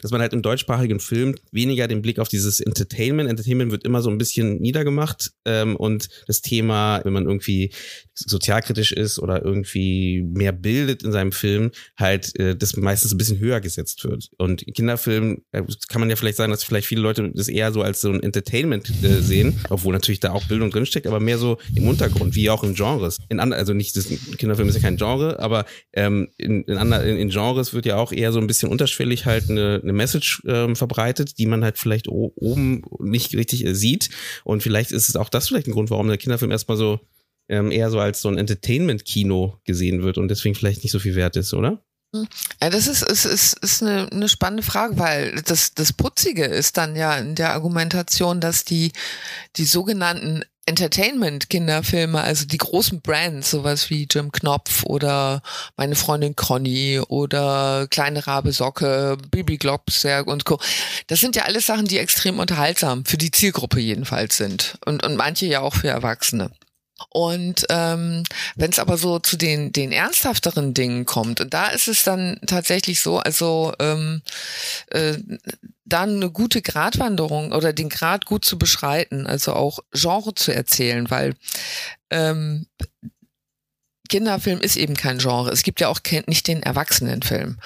dass 0.00 0.10
man 0.10 0.20
halt 0.20 0.32
im 0.32 0.42
deutschsprachigen 0.42 1.00
Film 1.00 1.34
weniger 1.50 1.88
den 1.88 2.02
Blick 2.02 2.18
auf 2.18 2.28
dieses 2.28 2.60
Entertainment, 2.60 3.28
Entertainment 3.28 3.70
wird 3.70 3.84
immer 3.84 4.02
so 4.02 4.10
ein 4.10 4.18
bisschen 4.18 4.60
niedergemacht 4.60 5.32
ähm, 5.44 5.76
und 5.76 6.08
das 6.26 6.40
Thema, 6.40 7.00
wenn 7.04 7.12
man 7.12 7.26
irgendwie 7.26 7.72
sozialkritisch 8.14 8.92
ist 8.92 9.18
oder 9.18 9.44
irgendwie 9.44 10.22
mehr 10.22 10.52
bildet 10.52 11.02
in 11.02 11.12
seinem 11.12 11.32
Film, 11.32 11.70
halt 11.96 12.38
äh, 12.38 12.56
das 12.56 12.76
meistens 12.76 13.12
ein 13.12 13.18
bisschen 13.18 13.38
höher 13.38 13.60
gesetzt 13.60 14.04
wird. 14.04 14.30
Und 14.38 14.64
Kinderfilm 14.74 15.42
äh, 15.52 15.62
kann 15.88 16.00
man 16.00 16.10
ja 16.10 16.16
vielleicht 16.16 16.36
sagen, 16.36 16.52
dass 16.52 16.64
vielleicht 16.64 16.86
viele 16.86 17.00
Leute 17.00 17.30
das 17.34 17.48
eher 17.48 17.72
so 17.72 17.82
als 17.82 18.00
so 18.00 18.10
ein 18.10 18.22
Entertainment 18.22 18.90
äh, 19.02 19.20
sehen, 19.20 19.60
obwohl 19.70 19.92
natürlich 19.92 20.20
da 20.20 20.32
auch 20.32 20.44
Bildung 20.44 20.70
drinsteckt, 20.70 21.06
aber 21.06 21.20
mehr 21.20 21.38
so 21.38 21.58
im 21.74 21.88
Untergrund, 21.88 22.34
wie 22.34 22.50
auch 22.50 22.64
in 22.64 22.74
Genres. 22.74 23.18
In 23.28 23.40
anderen, 23.40 23.60
also 23.60 23.74
nicht, 23.74 23.96
das 23.96 24.08
Kinderfilm 24.38 24.68
ist 24.68 24.76
ja 24.76 24.80
kein 24.80 24.96
Genre, 24.96 25.38
aber 25.38 25.64
ähm, 25.92 26.28
in, 26.36 26.62
in, 26.62 26.76
in, 26.78 27.16
in 27.16 27.28
Genres 27.28 27.74
wird 27.74 27.86
ja 27.86 27.96
auch 27.96 28.12
eher 28.12 28.32
so 28.32 28.38
ein 28.38 28.46
bisschen 28.46 28.70
unterschwellig 28.70 29.26
halt 29.26 29.50
eine 29.50 29.81
eine 29.82 29.92
Message 29.92 30.42
ähm, 30.46 30.76
verbreitet, 30.76 31.38
die 31.38 31.46
man 31.46 31.64
halt 31.64 31.78
vielleicht 31.78 32.08
oben 32.08 32.82
nicht 33.00 33.34
richtig 33.34 33.64
äh, 33.64 33.74
sieht. 33.74 34.10
Und 34.44 34.62
vielleicht 34.62 34.92
ist 34.92 35.08
es 35.08 35.16
auch 35.16 35.28
das 35.28 35.48
vielleicht 35.48 35.66
ein 35.66 35.72
Grund, 35.72 35.90
warum 35.90 36.08
der 36.08 36.18
Kinderfilm 36.18 36.50
erstmal 36.50 36.76
so 36.76 37.00
ähm, 37.48 37.70
eher 37.70 37.90
so 37.90 37.98
als 37.98 38.20
so 38.20 38.28
ein 38.28 38.38
Entertainment-Kino 38.38 39.58
gesehen 39.64 40.02
wird 40.02 40.18
und 40.18 40.28
deswegen 40.28 40.54
vielleicht 40.54 40.82
nicht 40.82 40.92
so 40.92 40.98
viel 40.98 41.14
wert 41.14 41.36
ist, 41.36 41.52
oder? 41.54 41.82
Ja, 42.60 42.68
das 42.68 42.88
ist, 42.88 43.02
ist, 43.02 43.24
ist, 43.24 43.58
ist 43.60 43.82
eine, 43.82 44.06
eine 44.12 44.28
spannende 44.28 44.62
Frage, 44.62 44.98
weil 44.98 45.40
das, 45.42 45.72
das 45.72 45.94
Putzige 45.94 46.44
ist 46.44 46.76
dann 46.76 46.94
ja 46.94 47.16
in 47.16 47.34
der 47.34 47.54
Argumentation, 47.54 48.38
dass 48.38 48.64
die, 48.64 48.92
die 49.56 49.64
sogenannten 49.64 50.44
Entertainment-Kinderfilme, 50.66 52.20
also 52.20 52.46
die 52.46 52.58
großen 52.58 53.00
Brands, 53.00 53.50
sowas 53.50 53.90
wie 53.90 54.06
Jim 54.08 54.30
Knopf 54.30 54.84
oder 54.84 55.42
meine 55.76 55.96
Freundin 55.96 56.36
Conny 56.36 57.00
oder 57.08 57.88
Kleine 57.90 58.26
Rabe 58.26 58.52
Socke, 58.52 59.16
Bibi 59.30 59.58
Globsberg 59.58 60.28
und 60.28 60.44
Co. 60.44 60.60
Das 61.08 61.20
sind 61.20 61.34
ja 61.34 61.42
alles 61.44 61.66
Sachen, 61.66 61.86
die 61.86 61.98
extrem 61.98 62.38
unterhaltsam 62.38 63.04
für 63.04 63.18
die 63.18 63.32
Zielgruppe 63.32 63.80
jedenfalls 63.80 64.36
sind 64.36 64.78
und, 64.86 65.04
und 65.04 65.16
manche 65.16 65.46
ja 65.46 65.60
auch 65.60 65.74
für 65.74 65.88
Erwachsene. 65.88 66.50
Und 67.10 67.66
ähm, 67.68 68.22
wenn 68.54 68.70
es 68.70 68.78
aber 68.78 68.96
so 68.96 69.18
zu 69.18 69.36
den, 69.36 69.72
den 69.72 69.92
ernsthafteren 69.92 70.74
Dingen 70.74 71.04
kommt, 71.04 71.40
und 71.40 71.52
da 71.52 71.68
ist 71.68 71.88
es 71.88 72.04
dann 72.04 72.38
tatsächlich 72.46 73.00
so, 73.00 73.18
also 73.18 73.72
ähm, 73.78 74.22
äh, 74.90 75.14
dann 75.92 76.16
eine 76.16 76.30
gute 76.30 76.62
Gratwanderung 76.62 77.52
oder 77.52 77.72
den 77.72 77.88
Grad 77.88 78.26
gut 78.26 78.44
zu 78.44 78.58
beschreiten, 78.58 79.26
also 79.26 79.52
auch 79.54 79.80
Genre 79.92 80.34
zu 80.34 80.54
erzählen, 80.54 81.10
weil 81.10 81.34
ähm, 82.10 82.66
Kinderfilm 84.12 84.60
ist 84.60 84.76
eben 84.76 84.94
kein 84.94 85.16
Genre. 85.16 85.50
Es 85.50 85.62
gibt 85.62 85.80
ja 85.80 85.88
auch 85.88 86.00
nicht 86.26 86.46
den 86.46 86.62
Erwachsenenfilm. 86.62 87.58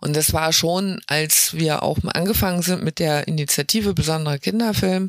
Und 0.00 0.14
das 0.14 0.34
war 0.34 0.52
schon, 0.52 1.00
als 1.06 1.54
wir 1.54 1.82
auch 1.82 2.02
mal 2.02 2.12
angefangen 2.12 2.60
sind 2.60 2.84
mit 2.84 2.98
der 2.98 3.26
Initiative 3.26 3.94
Besonderer 3.94 4.38
Kinderfilm, 4.38 5.08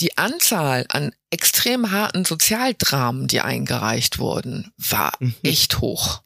die 0.00 0.16
Anzahl 0.16 0.86
an 0.88 1.12
extrem 1.30 1.90
harten 1.90 2.24
Sozialdramen, 2.24 3.26
die 3.26 3.42
eingereicht 3.42 4.18
wurden, 4.18 4.72
war 4.78 5.12
mhm. 5.18 5.34
echt 5.42 5.80
hoch. 5.82 6.22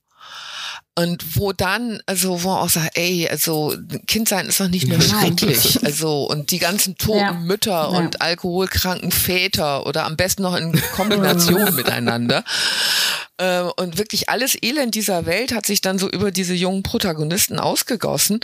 Und 0.97 1.37
wo 1.37 1.53
dann, 1.53 2.01
also 2.07 2.45
wo 2.45 2.51
auch 2.51 2.69
sagt, 2.69 2.97
ey, 2.97 3.29
also 3.29 3.75
Kind 4.07 4.29
sein 4.29 4.47
ist 4.47 4.61
doch 4.61 4.69
nicht 4.69 4.87
nur 4.87 5.01
schrecklich. 5.01 5.85
Also 5.85 6.25
und 6.25 6.53
die 6.53 6.61
ganzen 6.61 6.97
toten 6.97 7.19
ja. 7.19 7.33
Mütter 7.33 7.73
ja. 7.73 7.85
und 7.87 8.21
alkoholkranken 8.21 9.11
Väter 9.11 9.87
oder 9.87 10.05
am 10.05 10.17
besten 10.17 10.43
noch 10.43 10.55
in 10.55 10.81
Kombination 10.95 11.75
miteinander. 11.75 12.45
Äh, 13.39 13.63
und 13.63 13.99
wirklich 13.99 14.29
alles 14.29 14.57
Elend 14.63 14.95
dieser 14.95 15.27
Welt 15.27 15.53
hat 15.53 15.67
sich 15.67 15.81
dann 15.81 15.99
so 15.99 16.09
über 16.09 16.31
diese 16.31 16.55
jungen 16.55 16.85
Protagonisten 16.85 17.59
ausgegossen. 17.59 18.39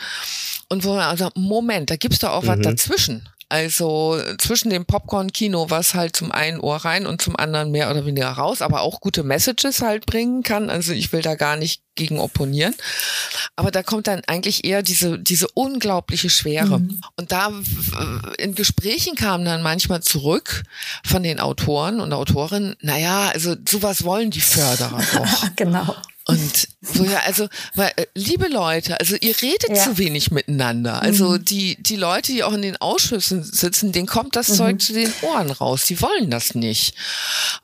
Und 0.69 0.83
wo 0.83 0.95
man 0.95 1.05
also, 1.05 1.31
Moment, 1.37 1.91
da 1.91 1.97
gibt's 1.97 2.19
doch 2.19 2.31
auch 2.31 2.43
mhm. 2.43 2.49
was 2.49 2.61
dazwischen. 2.61 3.29
Also 3.51 4.17
zwischen 4.39 4.71
dem 4.71 4.87
Popcorn-Kino, 4.87 5.71
was 5.71 5.95
halt 5.95 6.15
zum 6.15 6.31
einen 6.31 6.61
Ohr 6.61 6.77
rein 6.77 7.05
und 7.05 7.21
zum 7.21 7.35
anderen 7.35 7.73
mehr 7.73 7.91
oder 7.91 8.07
weniger 8.07 8.31
raus, 8.31 8.63
aber 8.63 8.83
auch 8.83 9.01
gute 9.01 9.25
Messages 9.25 9.83
halt 9.83 10.07
bringen 10.07 10.45
kann. 10.45 10.71
Also 10.71 10.93
ich 10.93 11.13
will 11.13 11.21
da 11.21 11.35
gar 11.35 11.57
nicht 11.57 11.83
gegen 11.97 12.21
opponieren. 12.21 12.77
Aber 13.57 13.73
da 13.73 13.83
kommt 13.83 14.07
dann 14.07 14.23
eigentlich 14.29 14.65
eher 14.65 14.83
diese, 14.83 15.19
diese 15.19 15.49
unglaubliche 15.49 16.31
Schwere. 16.31 16.79
Mhm. 16.79 17.01
Und 17.17 17.33
da 17.33 17.53
in 18.39 18.55
Gesprächen 18.55 19.17
kam 19.17 19.45
dann 19.45 19.63
manchmal 19.63 20.01
zurück 20.01 20.63
von 21.05 21.25
den 21.25 21.41
Autoren 21.41 22.01
und 22.01 22.13
Autorinnen, 22.13 22.77
naja, 22.81 23.31
also 23.35 23.57
sowas 23.69 24.05
wollen 24.05 24.31
die 24.31 24.41
Förderer 24.41 25.03
doch. 25.13 25.49
genau. 25.57 25.97
Und 26.31 26.69
so 26.81 27.05
ja, 27.05 27.21
also, 27.27 27.49
weil, 27.75 27.93
äh, 27.97 28.07
liebe 28.15 28.49
Leute, 28.49 28.99
also 28.99 29.17
ihr 29.21 29.35
redet 29.41 29.71
ja. 29.71 29.85
zu 29.85 29.99
wenig 29.99 30.31
miteinander. 30.31 31.03
Also 31.03 31.31
mhm. 31.31 31.45
die, 31.45 31.77
die 31.83 31.97
Leute, 31.97 32.33
die 32.33 32.43
auch 32.43 32.53
in 32.53 32.63
den 32.63 32.77
Ausschüssen 32.77 33.43
sitzen, 33.43 33.93
denen 33.93 34.07
kommt 34.07 34.37
das 34.37 34.49
mhm. 34.49 34.55
Zeug 34.55 34.83
zu 34.83 34.93
den 34.93 35.13
Ohren 35.23 35.51
raus. 35.51 35.85
Die 35.87 36.01
wollen 36.01 36.31
das 36.31 36.55
nicht. 36.55 36.95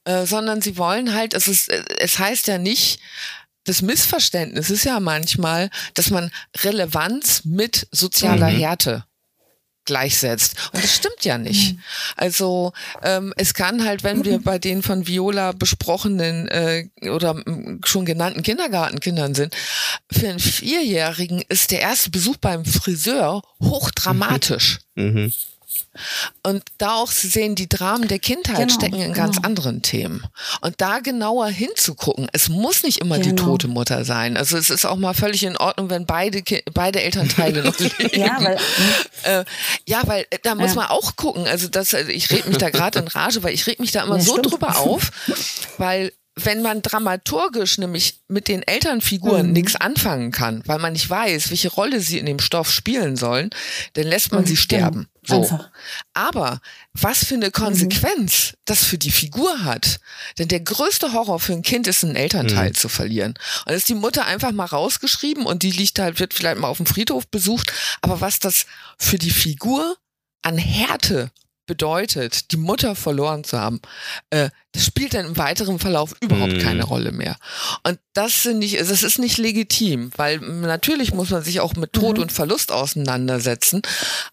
Äh, 0.05 0.27
sondern 0.27 0.62
sie 0.62 0.77
wollen 0.77 1.14
halt, 1.14 1.35
es 1.35 1.49
ist, 1.49 1.69
äh, 1.69 1.83
es 1.99 2.19
heißt 2.19 2.47
ja 2.47 2.59
nicht, 2.59 3.01
das 3.64 3.83
Missverständnis 3.83 4.71
ist 4.71 4.85
ja 4.85 5.01
manchmal, 5.01 5.71
dass 5.95 6.11
man 6.11 6.31
Relevanz 6.59 7.45
mit 7.45 7.89
sozialer 7.91 8.51
mhm. 8.51 8.57
Härte 8.59 9.05
gleichsetzt. 9.87 10.70
Und 10.72 10.82
das 10.82 10.95
stimmt 10.95 11.24
ja 11.24 11.39
nicht. 11.39 11.74
Mhm. 11.74 11.82
Also 12.16 12.72
ähm, 13.03 13.32
es 13.37 13.55
kann 13.55 13.84
halt, 13.84 14.05
wenn 14.05 14.24
wir 14.24 14.41
bei 14.41 14.59
den 14.59 14.82
von 14.82 15.07
Viola 15.07 15.53
besprochenen 15.53 16.49
äh, 16.49 16.89
oder 17.11 17.43
schon 17.84 18.05
genannten 18.05 18.43
Kindergartenkindern 18.43 19.34
sind, 19.34 19.57
für 20.11 20.28
einen 20.28 20.39
Vierjährigen 20.41 21.43
ist 21.49 21.70
der 21.70 21.80
erste 21.80 22.11
Besuch 22.11 22.37
beim 22.37 22.64
Friseur 22.64 23.43
hochdramatisch. 23.61 24.80
Mhm. 24.95 25.32
Und 26.43 26.62
da 26.79 26.95
auch 26.97 27.12
zu 27.12 27.29
sehen, 27.29 27.55
die 27.55 27.68
Dramen 27.68 28.09
der 28.09 28.18
Kindheit 28.18 28.68
genau, 28.68 28.74
stecken 28.74 29.01
in 29.01 29.12
ganz 29.12 29.37
genau. 29.37 29.49
anderen 29.49 29.83
Themen. 29.83 30.24
Und 30.61 30.81
da 30.81 31.01
genauer 31.01 31.49
hinzugucken. 31.49 32.29
Es 32.33 32.49
muss 32.49 32.83
nicht 32.83 32.99
immer 32.99 33.18
genau. 33.18 33.31
die 33.31 33.37
tote 33.37 33.68
Mutter 33.68 34.05
sein. 34.05 34.37
Also 34.37 34.57
es 34.57 34.70
ist 34.70 34.85
auch 34.85 34.97
mal 34.97 35.14
völlig 35.14 35.43
in 35.43 35.57
Ordnung, 35.57 35.91
wenn 35.91 36.07
beide, 36.07 36.43
beide 36.72 37.03
Elternteile 37.03 37.62
noch 37.62 37.79
leben. 37.79 38.11
ja, 38.12 38.39
weil, 38.41 38.59
äh, 39.24 39.45
ja, 39.87 40.03
weil 40.07 40.27
äh, 40.31 40.39
da 40.43 40.55
muss 40.55 40.70
ja. 40.70 40.83
man 40.83 40.87
auch 40.89 41.16
gucken. 41.16 41.47
Also 41.47 41.68
das, 41.68 41.95
also 41.95 42.11
ich 42.11 42.31
rede 42.31 42.49
mich 42.49 42.59
da 42.59 42.70
gerade 42.70 42.99
in 42.99 43.09
Rage, 43.09 43.43
weil 43.43 43.55
ich 43.55 43.66
rede 43.66 43.83
mich 43.83 43.93
da 43.93 44.05
immer 44.05 44.16
ja, 44.16 44.22
so 44.22 44.33
stimmt. 44.33 44.53
drüber 44.53 44.79
auf, 44.79 45.11
weil 45.79 46.12
wenn 46.39 46.61
man 46.61 46.82
dramaturgisch 46.82 47.78
nämlich 47.78 48.20
mit 48.28 48.49
den 48.49 48.62
Elternfiguren 48.62 49.47
mhm. 49.47 49.53
nichts 49.53 49.74
anfangen 49.74 50.32
kann, 50.32 50.62
weil 50.66 50.78
man 50.78 50.93
nicht 50.93 51.09
weiß, 51.09 51.49
welche 51.49 51.70
Rolle 51.70 52.01
sie 52.01 52.18
in 52.18 52.26
dem 52.26 52.41
Stoff 52.41 52.70
spielen 52.70 53.16
sollen, 53.16 53.49
dann 53.95 54.07
lässt 54.07 54.32
man 54.32 54.43
mhm. 54.43 54.47
sie 54.47 54.57
sterben. 54.59 55.09
So. 55.22 55.43
Einfach. 55.43 55.70
Aber 56.12 56.61
was 56.93 57.24
für 57.24 57.37
eine 57.37 57.51
Konsequenz 57.51 58.53
mhm. 58.53 58.57
das 58.66 58.84
für 58.84 58.99
die 58.99 59.11
Figur 59.11 59.64
hat. 59.64 59.99
Denn 60.39 60.49
der 60.49 60.61
größte 60.61 61.14
Horror 61.14 61.41
für 61.41 61.55
ein 61.55 61.62
Kind 61.62 61.87
ist, 61.87 62.05
einen 62.05 62.16
Elternteil 62.16 62.68
mhm. 62.68 62.74
zu 62.74 62.91
verlieren. 62.91 63.34
Und 63.64 63.72
ist 63.72 63.89
die 63.89 63.95
Mutter 63.95 64.26
einfach 64.26 64.53
mal 64.53 64.66
rausgeschrieben 64.66 65.47
und 65.47 65.62
die 65.62 65.72
liegt 65.72 65.99
halt, 65.99 66.20
wird 66.20 66.34
vielleicht 66.34 66.59
mal 66.59 66.68
auf 66.68 66.76
dem 66.76 66.87
Friedhof 66.87 67.26
besucht. 67.28 67.72
Aber 68.03 68.20
was 68.20 68.41
das 68.41 68.66
für 68.99 69.18
die 69.18 69.30
Figur 69.30 69.97
an 70.43 70.59
Härte 70.59 71.30
bedeutet, 71.66 72.53
die 72.53 72.57
Mutter 72.57 72.95
verloren 72.95 73.45
zu 73.45 73.59
haben, 73.59 73.80
äh, 74.30 74.51
das 74.77 74.85
spielt 74.85 75.14
dann 75.14 75.24
im 75.24 75.37
weiteren 75.39 75.79
Verlauf 75.79 76.14
überhaupt 76.20 76.59
mm. 76.59 76.59
keine 76.59 76.85
Rolle 76.85 77.11
mehr. 77.11 77.37
Und 77.83 77.99
das 78.12 78.33
finde 78.33 78.66
ich, 78.66 78.77
das 78.77 79.03
ist 79.03 79.18
nicht 79.18 79.39
legitim, 79.39 80.11
weil 80.16 80.39
natürlich 80.39 81.14
muss 81.14 81.31
man 81.31 81.43
sich 81.43 81.61
auch 81.61 81.77
mit 81.77 81.93
Tod 81.93 82.16
mhm. 82.16 82.24
und 82.24 82.33
Verlust 82.33 82.72
auseinandersetzen, 82.72 83.83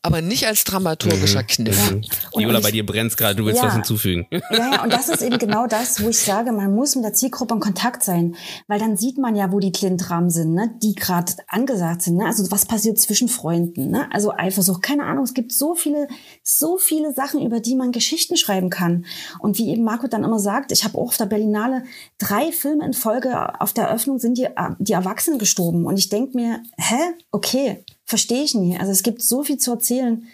aber 0.02 0.22
nicht 0.22 0.48
als 0.48 0.64
dramaturgischer 0.64 1.42
mhm. 1.42 1.48
Kniff. 1.48 1.92
Ja. 1.92 2.40
Viola, 2.40 2.62
bei 2.62 2.72
dir 2.72 2.86
brennt 2.86 3.16
gerade, 3.18 3.36
du 3.36 3.46
willst 3.46 3.62
ja. 3.62 3.68
was 3.68 3.74
hinzufügen. 3.74 4.28
Ja, 4.32 4.42
ja, 4.52 4.84
und 4.84 4.94
das 4.94 5.10
ist 5.10 5.22
eben 5.22 5.38
genau 5.38 5.68
das, 5.68 6.02
wo 6.02 6.10
ich 6.10 6.20
sage, 6.20 6.52
man 6.52 6.74
muss 6.74 6.96
mit 6.96 7.04
der 7.04 7.14
Zielgruppe 7.14 7.56
in 7.56 7.60
Kontakt 7.60 8.04
sein, 8.04 8.36
weil 8.68 8.80
dann 8.80 8.96
sieht 8.96 9.18
man 9.18 9.36
ja, 9.36 9.52
wo 9.52 9.60
die 9.60 9.72
Klintrahmen 9.72 10.30
sind, 10.30 10.54
ne, 10.54 10.74
die 10.82 10.96
gerade 10.96 11.34
angesagt 11.48 12.04
sind. 12.04 12.18
Ne? 12.18 12.26
Also 12.26 12.50
was 12.52 12.66
passiert 12.66 13.00
zwischen 13.00 13.28
Freunden, 13.28 13.90
ne? 13.90 14.08
also 14.14 14.32
Eifersucht, 14.32 14.82
keine 14.82 15.04
Ahnung, 15.04 15.24
es 15.26 15.34
gibt 15.34 15.52
so 15.52 15.76
viele, 15.76 16.08
so 16.42 16.78
viele 16.78 17.14
Sachen, 17.14 17.42
über 17.46 17.60
die 17.60 17.76
man 17.76 17.92
Geschichten 17.92 18.38
schreiben 18.38 18.70
kann. 18.70 19.06
Und 19.40 19.58
wie 19.58 19.70
eben 19.70 19.84
Marco 19.84 20.08
dann 20.08 20.24
immer 20.24 20.33
sagt, 20.40 20.72
ich 20.72 20.84
habe 20.84 20.98
auch 20.98 21.08
auf 21.08 21.18
der 21.18 21.26
Berlinale 21.26 21.84
drei 22.18 22.52
Filme 22.52 22.86
in 22.86 22.94
Folge 22.94 23.60
auf 23.60 23.74
der 23.74 23.86
Eröffnung 23.86 24.20
sind 24.20 24.38
die, 24.38 24.48
die 24.80 24.94
Erwachsenen 24.94 25.40
gestorben. 25.40 25.86
Und 25.86 25.98
ich 25.98 26.10
denke 26.10 26.36
mir, 26.36 26.62
hä? 26.78 27.14
Okay, 27.32 27.84
verstehe 28.06 28.44
ich 28.44 28.56
nie. 28.56 28.78
Also 28.78 28.92
es 28.92 29.04
gibt 29.04 29.22
so 29.22 29.44
viel 29.44 29.58
zu 29.58 29.72
erzählen. 29.72 30.28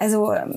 Also 0.00 0.32
ähm, 0.32 0.54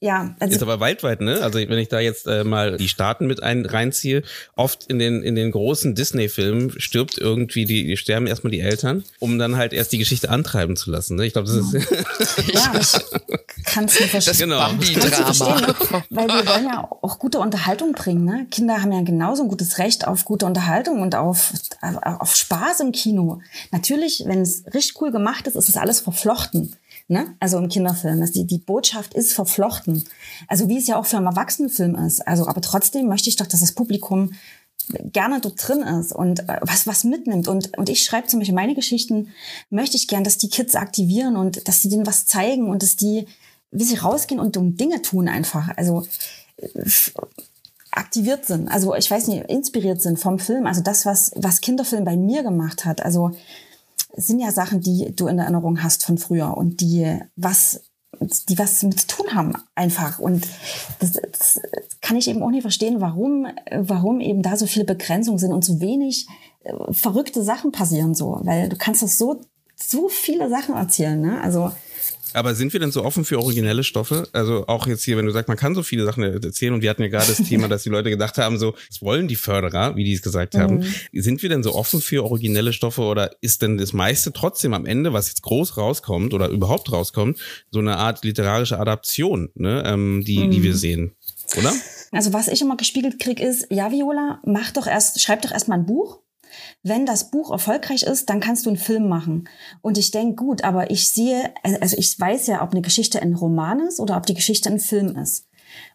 ja, 0.00 0.34
also 0.40 0.54
ist 0.54 0.62
aber 0.62 0.80
weltweit, 0.80 1.20
ne? 1.20 1.42
Also 1.42 1.58
wenn 1.58 1.78
ich 1.78 1.88
da 1.88 2.00
jetzt 2.00 2.26
äh, 2.26 2.44
mal 2.44 2.78
die 2.78 2.88
Staaten 2.88 3.26
mit 3.26 3.42
ein 3.42 3.66
reinziehe, 3.66 4.22
oft 4.56 4.86
in 4.86 4.98
den 4.98 5.22
in 5.22 5.34
den 5.34 5.50
großen 5.50 5.94
Disney-Filmen 5.94 6.80
stirbt 6.80 7.18
irgendwie 7.18 7.66
die, 7.66 7.86
die 7.86 7.98
sterben 7.98 8.26
erstmal 8.26 8.50
die 8.50 8.60
Eltern, 8.60 9.04
um 9.18 9.38
dann 9.38 9.56
halt 9.56 9.74
erst 9.74 9.92
die 9.92 9.98
Geschichte 9.98 10.30
antreiben 10.30 10.76
zu 10.76 10.90
lassen. 10.90 11.16
Ne? 11.16 11.26
Ich 11.26 11.34
glaube, 11.34 11.48
das 11.48 11.56
ist 11.58 11.72
ja, 12.54 12.72
ich 12.80 13.64
kann 13.66 13.84
es 13.84 14.00
mir 14.00 14.06
verstehen. 14.06 14.32
Das 14.32 14.38
Genau. 14.38 14.58
Bambi-Drama. 14.58 15.60
ne? 15.60 15.74
Weil 16.08 16.28
wir 16.28 16.46
wollen 16.46 16.64
ja 16.64 16.88
auch 17.02 17.18
gute 17.18 17.38
Unterhaltung 17.38 17.92
bringen. 17.92 18.24
Ne? 18.24 18.46
Kinder 18.50 18.80
haben 18.80 18.92
ja 18.92 19.02
genauso 19.02 19.42
ein 19.42 19.48
gutes 19.50 19.76
Recht 19.76 20.06
auf 20.06 20.24
gute 20.24 20.46
Unterhaltung 20.46 21.02
und 21.02 21.14
auf, 21.14 21.52
auf 22.02 22.34
Spaß 22.34 22.80
im 22.80 22.92
Kino. 22.92 23.42
Natürlich, 23.72 24.22
wenn 24.24 24.40
es 24.40 24.64
richtig 24.72 24.98
cool 25.02 25.12
gemacht 25.12 25.46
ist, 25.46 25.54
ist 25.54 25.68
es 25.68 25.76
alles 25.76 26.00
verflochten. 26.00 26.74
Ne? 27.10 27.34
Also 27.40 27.58
im 27.58 27.68
Kinderfilm. 27.68 28.20
Das, 28.20 28.30
die, 28.30 28.46
die 28.46 28.58
Botschaft 28.58 29.14
ist 29.14 29.32
verflochten. 29.32 30.04
Also 30.46 30.68
wie 30.68 30.78
es 30.78 30.86
ja 30.86 30.96
auch 30.96 31.06
für 31.06 31.16
einen 31.16 31.26
Erwachsenenfilm 31.26 31.96
ist. 31.96 32.20
Also, 32.20 32.46
aber 32.46 32.60
trotzdem 32.60 33.08
möchte 33.08 33.28
ich 33.28 33.34
doch, 33.34 33.48
dass 33.48 33.58
das 33.58 33.72
Publikum 33.72 34.30
gerne 35.12 35.40
dort 35.40 35.56
drin 35.56 35.80
ist 35.80 36.12
und 36.12 36.48
äh, 36.48 36.58
was 36.62 36.86
was 36.86 37.04
mitnimmt 37.04 37.46
und 37.46 37.76
und 37.78 37.88
ich 37.88 38.02
schreibe 38.02 38.26
zum 38.26 38.40
Beispiel 38.40 38.54
meine 38.54 38.74
Geschichten 38.74 39.28
möchte 39.68 39.96
ich 39.96 40.08
gern, 40.08 40.24
dass 40.24 40.38
die 40.38 40.48
Kids 40.48 40.74
aktivieren 40.74 41.36
und 41.36 41.68
dass 41.68 41.80
sie 41.80 41.88
denen 41.88 42.06
was 42.06 42.26
zeigen 42.26 42.68
und 42.68 42.82
dass 42.82 42.96
die 42.96 43.26
wie 43.70 43.84
sie 43.84 43.96
rausgehen 43.96 44.40
und 44.40 44.56
um 44.56 44.76
Dinge 44.76 45.02
tun 45.02 45.28
einfach 45.28 45.68
also 45.76 46.06
aktiviert 47.92 48.46
sind 48.46 48.68
also 48.68 48.96
ich 48.96 49.08
weiß 49.08 49.28
nicht 49.28 49.44
inspiriert 49.48 50.00
sind 50.00 50.18
vom 50.18 50.40
Film 50.40 50.66
also 50.66 50.80
das 50.80 51.06
was 51.06 51.30
was 51.36 51.60
Kinderfilm 51.60 52.04
bei 52.04 52.16
mir 52.16 52.42
gemacht 52.42 52.84
hat 52.84 53.04
also 53.04 53.30
sind 54.16 54.40
ja 54.40 54.50
Sachen 54.52 54.80
die 54.80 55.14
du 55.14 55.26
in 55.28 55.38
Erinnerung 55.38 55.82
hast 55.82 56.04
von 56.04 56.18
früher 56.18 56.56
und 56.56 56.80
die 56.80 57.18
was 57.36 57.82
die 58.20 58.58
was 58.58 58.82
mit 58.82 59.00
zu 59.00 59.06
tun 59.06 59.34
haben 59.34 59.54
einfach 59.74 60.18
und 60.18 60.46
das, 60.98 61.12
das 61.12 61.60
kann 62.00 62.16
ich 62.16 62.28
eben 62.28 62.42
auch 62.42 62.50
nicht 62.50 62.62
verstehen, 62.62 63.00
warum 63.00 63.46
warum 63.72 64.20
eben 64.20 64.42
da 64.42 64.56
so 64.56 64.66
viele 64.66 64.84
Begrenzungen 64.84 65.38
sind 65.38 65.52
und 65.52 65.64
so 65.64 65.80
wenig 65.80 66.26
äh, 66.64 66.72
verrückte 66.92 67.42
Sachen 67.42 67.72
passieren 67.72 68.14
so, 68.14 68.40
weil 68.42 68.68
du 68.68 68.76
kannst 68.76 69.02
das 69.02 69.16
so 69.16 69.40
so 69.76 70.08
viele 70.08 70.50
Sachen 70.50 70.74
erzählen, 70.74 71.20
ne? 71.20 71.40
Also 71.40 71.72
Aber 72.34 72.54
sind 72.54 72.72
wir 72.72 72.80
denn 72.80 72.92
so 72.92 73.04
offen 73.04 73.24
für 73.24 73.38
originelle 73.38 73.84
Stoffe? 73.84 74.28
Also 74.32 74.66
auch 74.66 74.86
jetzt 74.86 75.04
hier, 75.04 75.16
wenn 75.16 75.26
du 75.26 75.32
sagst, 75.32 75.48
man 75.48 75.56
kann 75.56 75.74
so 75.74 75.82
viele 75.82 76.04
Sachen 76.04 76.22
erzählen 76.22 76.74
und 76.74 76.82
wir 76.82 76.90
hatten 76.90 77.02
ja 77.02 77.08
gerade 77.08 77.26
das 77.26 77.48
Thema, 77.48 77.68
dass 77.68 77.82
die 77.82 77.88
Leute 77.88 78.10
gedacht 78.10 78.38
haben, 78.38 78.58
so, 78.58 78.74
das 78.88 79.02
wollen 79.02 79.28
die 79.28 79.36
Förderer, 79.36 79.96
wie 79.96 80.04
die 80.04 80.12
es 80.12 80.22
gesagt 80.22 80.54
haben. 80.54 80.84
Sind 81.12 81.42
wir 81.42 81.48
denn 81.48 81.62
so 81.62 81.74
offen 81.74 82.00
für 82.00 82.24
originelle 82.24 82.72
Stoffe 82.72 83.02
oder 83.02 83.30
ist 83.40 83.62
denn 83.62 83.78
das 83.78 83.92
meiste 83.92 84.32
trotzdem 84.32 84.74
am 84.74 84.86
Ende, 84.86 85.12
was 85.12 85.28
jetzt 85.28 85.42
groß 85.42 85.76
rauskommt 85.76 86.34
oder 86.34 86.48
überhaupt 86.48 86.92
rauskommt, 86.92 87.38
so 87.70 87.78
eine 87.78 87.96
Art 87.96 88.24
literarische 88.24 88.78
Adaption, 88.78 89.50
ne, 89.54 89.82
ähm, 89.86 90.24
die, 90.24 90.48
die 90.48 90.62
wir 90.62 90.76
sehen? 90.76 91.12
Oder? 91.58 91.72
Also 92.12 92.32
was 92.32 92.48
ich 92.48 92.60
immer 92.60 92.76
gespiegelt 92.76 93.18
krieg 93.18 93.40
ist, 93.40 93.66
ja 93.70 93.90
Viola, 93.90 94.40
mach 94.44 94.70
doch 94.72 94.86
erst, 94.86 95.20
schreib 95.20 95.42
doch 95.42 95.52
erst 95.52 95.68
mal 95.68 95.76
ein 95.76 95.86
Buch. 95.86 96.20
Wenn 96.82 97.06
das 97.06 97.30
Buch 97.30 97.50
erfolgreich 97.50 98.02
ist, 98.02 98.30
dann 98.30 98.40
kannst 98.40 98.66
du 98.66 98.70
einen 98.70 98.78
Film 98.78 99.08
machen. 99.08 99.48
Und 99.82 99.98
ich 99.98 100.10
denke, 100.10 100.36
gut, 100.36 100.64
aber 100.64 100.90
ich 100.90 101.10
sehe, 101.10 101.52
also 101.62 101.96
ich 101.96 102.18
weiß 102.18 102.46
ja, 102.48 102.62
ob 102.62 102.72
eine 102.72 102.82
Geschichte 102.82 103.20
ein 103.22 103.34
Roman 103.34 103.80
ist 103.80 104.00
oder 104.00 104.16
ob 104.16 104.26
die 104.26 104.34
Geschichte 104.34 104.70
ein 104.70 104.80
Film 104.80 105.16
ist. 105.16 105.46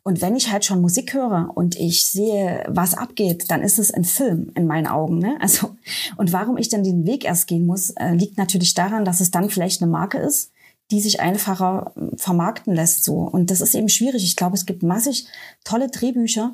Und 0.04 0.22
wenn 0.22 0.36
ich 0.36 0.52
halt 0.52 0.66
schon 0.66 0.82
Musik 0.82 1.14
höre 1.14 1.52
und 1.54 1.76
ich 1.76 2.06
sehe, 2.06 2.64
was 2.68 2.94
abgeht, 2.94 3.50
dann 3.50 3.62
ist 3.62 3.80
es 3.80 3.92
ein 3.92 4.04
Film 4.04 4.52
in 4.56 4.68
meinen 4.68 4.88
Augen. 4.88 5.20
Ne? 5.20 5.38
Also 5.42 5.76
und 6.18 6.32
warum 6.32 6.58
ich 6.58 6.70
dann 6.70 6.84
den 6.84 7.06
Weg 7.06 7.26
erst 7.26 7.48
gehen 7.48 7.66
muss, 7.66 7.92
äh, 7.92 8.14
liegt 8.14 8.38
natürlich 8.38 8.74
daran, 8.74 9.06
dass 9.06 9.20
es 9.20 9.32
dann 9.32 9.50
vielleicht 9.50 9.82
eine 9.82 9.92
Marke 9.92 10.18
ist, 10.18 10.52
die 10.92 11.02
sich 11.02 11.20
einfacher 11.20 11.94
äh, 11.96 12.18
vermarkten 12.18 12.74
lässt 12.74 13.04
so. 13.04 13.16
Und 13.16 13.52
das 13.52 13.62
ist 13.62 13.76
eben 13.76 13.90
schwierig. 13.90 14.24
Ich 14.24 14.36
glaube, 14.36 14.56
es 14.56 14.66
gibt 14.66 14.84
massig 14.84 15.28
tolle 15.64 15.90
Drehbücher, 15.90 16.54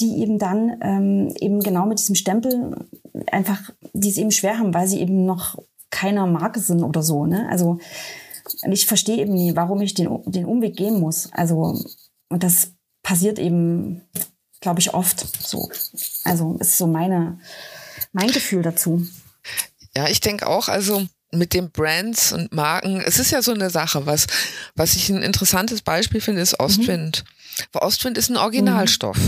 die 0.00 0.20
eben 0.20 0.38
dann 0.38 0.78
ähm, 0.80 1.34
eben 1.40 1.60
genau 1.60 1.86
mit 1.86 1.98
diesem 1.98 2.14
Stempel 2.14 2.76
einfach, 3.30 3.70
die 3.92 4.10
es 4.10 4.16
eben 4.16 4.30
schwer 4.30 4.58
haben, 4.58 4.74
weil 4.74 4.86
sie 4.86 5.00
eben 5.00 5.24
noch 5.24 5.58
keiner 5.90 6.26
Marke 6.26 6.60
sind 6.60 6.82
oder 6.82 7.02
so. 7.02 7.26
Ne? 7.26 7.48
Also 7.50 7.78
ich 8.70 8.86
verstehe 8.86 9.18
eben 9.18 9.34
nie, 9.34 9.56
warum 9.56 9.80
ich 9.80 9.94
den, 9.94 10.08
den 10.26 10.44
Umweg 10.44 10.76
gehen 10.76 11.00
muss. 11.00 11.32
Also 11.32 11.82
und 12.28 12.42
das 12.42 12.72
passiert 13.02 13.38
eben, 13.38 14.02
glaube 14.60 14.80
ich, 14.80 14.94
oft 14.94 15.26
so. 15.44 15.70
Also 16.24 16.56
ist 16.60 16.78
so 16.78 16.86
meine 16.86 17.38
mein 18.12 18.30
Gefühl 18.30 18.62
dazu. 18.62 19.06
Ja, 19.96 20.08
ich 20.08 20.20
denke 20.20 20.46
auch, 20.46 20.68
also 20.68 21.06
mit 21.32 21.52
den 21.52 21.70
Brands 21.70 22.32
und 22.32 22.52
Marken, 22.52 23.00
es 23.00 23.18
ist 23.18 23.30
ja 23.30 23.42
so 23.42 23.52
eine 23.52 23.70
Sache, 23.70 24.06
was, 24.06 24.26
was 24.74 24.94
ich 24.96 25.10
ein 25.10 25.22
interessantes 25.22 25.82
Beispiel 25.82 26.20
finde, 26.20 26.40
ist 26.40 26.58
Ostwind. 26.58 27.24
Weil 27.72 27.82
Ostwind 27.82 28.16
ist 28.16 28.30
ein 28.30 28.36
Originalstoff. 28.36 29.18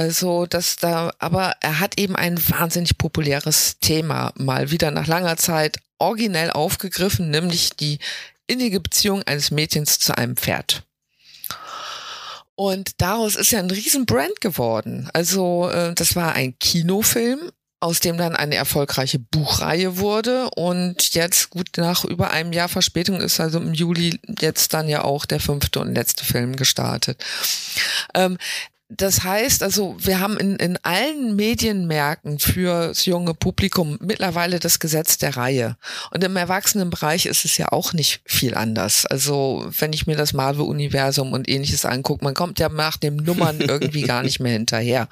Also, 0.00 0.46
dass 0.46 0.76
da, 0.76 1.12
aber 1.18 1.56
er 1.60 1.78
hat 1.78 1.98
eben 1.98 2.16
ein 2.16 2.38
wahnsinnig 2.48 2.96
populäres 2.96 3.80
Thema 3.80 4.32
mal 4.34 4.70
wieder 4.70 4.90
nach 4.90 5.06
langer 5.06 5.36
Zeit 5.36 5.76
originell 5.98 6.50
aufgegriffen, 6.50 7.28
nämlich 7.28 7.76
die 7.76 7.98
innige 8.46 8.80
Beziehung 8.80 9.22
eines 9.24 9.50
Mädchens 9.50 9.98
zu 9.98 10.16
einem 10.16 10.38
Pferd. 10.38 10.84
Und 12.54 12.92
daraus 13.02 13.36
ist 13.36 13.50
ja 13.50 13.58
ein 13.58 13.70
Riesenbrand 13.70 14.40
geworden. 14.40 15.10
Also, 15.12 15.68
äh, 15.68 15.94
das 15.94 16.16
war 16.16 16.32
ein 16.32 16.58
Kinofilm, 16.58 17.52
aus 17.80 18.00
dem 18.00 18.18
dann 18.18 18.36
eine 18.36 18.54
erfolgreiche 18.54 19.18
Buchreihe 19.18 19.98
wurde. 19.98 20.50
Und 20.50 21.14
jetzt, 21.14 21.48
gut 21.50 21.68
nach 21.76 22.04
über 22.04 22.30
einem 22.30 22.52
Jahr 22.52 22.68
Verspätung, 22.68 23.20
ist 23.20 23.40
also 23.40 23.58
im 23.58 23.72
Juli 23.72 24.18
jetzt 24.40 24.74
dann 24.74 24.88
ja 24.88 25.02
auch 25.02 25.24
der 25.24 25.40
fünfte 25.40 25.80
und 25.80 25.94
letzte 25.94 26.24
Film 26.24 26.56
gestartet. 26.56 27.22
Ähm, 28.14 28.36
das 28.90 29.22
heißt 29.22 29.62
also, 29.62 29.96
wir 30.00 30.18
haben 30.18 30.36
in, 30.36 30.56
in 30.56 30.76
allen 30.82 31.36
Medienmärkten 31.36 32.40
fürs 32.40 33.06
junge 33.06 33.34
Publikum 33.34 33.96
mittlerweile 34.00 34.58
das 34.58 34.80
Gesetz 34.80 35.16
der 35.16 35.36
Reihe. 35.36 35.76
Und 36.10 36.24
im 36.24 36.36
Erwachsenenbereich 36.36 37.26
ist 37.26 37.44
es 37.44 37.56
ja 37.56 37.70
auch 37.70 37.92
nicht 37.92 38.20
viel 38.24 38.54
anders. 38.54 39.06
Also, 39.06 39.64
wenn 39.78 39.92
ich 39.92 40.08
mir 40.08 40.16
das 40.16 40.32
Marvel-Universum 40.32 41.32
und 41.32 41.48
ähnliches 41.48 41.84
angucke, 41.84 42.24
man 42.24 42.34
kommt 42.34 42.58
ja 42.58 42.68
nach 42.68 42.96
den 42.96 43.16
Nummern 43.16 43.60
irgendwie 43.60 44.02
gar 44.02 44.24
nicht 44.24 44.40
mehr 44.40 44.52
hinterher. 44.52 45.08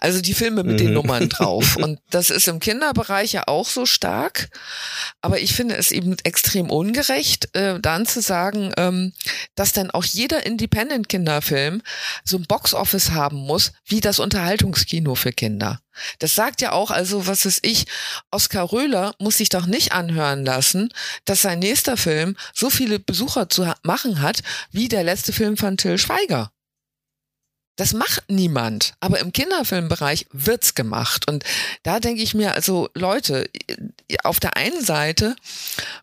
Also 0.00 0.20
die 0.20 0.34
Filme 0.34 0.64
mit 0.64 0.80
den 0.80 0.92
Nummern 0.92 1.28
drauf. 1.28 1.76
Und 1.80 2.00
das 2.10 2.30
ist 2.30 2.48
im 2.48 2.60
Kinderbereich 2.60 3.32
ja 3.32 3.44
auch 3.46 3.68
so 3.68 3.86
stark. 3.86 4.48
Aber 5.20 5.40
ich 5.40 5.54
finde 5.54 5.76
es 5.76 5.90
eben 5.90 6.16
extrem 6.24 6.70
ungerecht, 6.70 7.54
äh, 7.54 7.78
dann 7.80 8.06
zu 8.06 8.20
sagen, 8.20 8.72
ähm, 8.76 9.12
dass 9.54 9.72
dann 9.72 9.90
auch 9.90 10.04
jeder 10.04 10.46
Independent-Kinderfilm 10.46 11.82
so 12.24 12.36
ein 12.36 12.46
Box-Office 12.68 13.12
haben 13.12 13.38
muss, 13.38 13.72
wie 13.86 14.00
das 14.00 14.18
Unterhaltungskino 14.18 15.14
für 15.14 15.32
Kinder. 15.32 15.80
Das 16.18 16.34
sagt 16.34 16.60
ja 16.60 16.72
auch, 16.72 16.90
also 16.90 17.26
was 17.26 17.46
ist 17.46 17.64
ich, 17.64 17.86
Oskar 18.30 18.70
Röhler 18.72 19.14
muss 19.18 19.38
sich 19.38 19.48
doch 19.48 19.66
nicht 19.66 19.92
anhören 19.92 20.44
lassen, 20.44 20.90
dass 21.24 21.42
sein 21.42 21.60
nächster 21.60 21.96
Film 21.96 22.36
so 22.52 22.68
viele 22.68 22.98
Besucher 22.98 23.48
zu 23.48 23.72
machen 23.82 24.20
hat, 24.20 24.42
wie 24.70 24.88
der 24.88 25.02
letzte 25.02 25.32
Film 25.32 25.56
von 25.56 25.78
Till 25.78 25.96
Schweiger. 25.96 26.50
Das 27.78 27.92
macht 27.92 28.24
niemand. 28.26 28.94
Aber 28.98 29.20
im 29.20 29.32
Kinderfilmbereich 29.32 30.26
wird's 30.32 30.74
gemacht. 30.74 31.28
Und 31.28 31.44
da 31.84 32.00
denke 32.00 32.22
ich 32.22 32.34
mir, 32.34 32.54
also 32.54 32.88
Leute, 32.94 33.48
auf 34.24 34.40
der 34.40 34.56
einen 34.56 34.84
Seite 34.84 35.36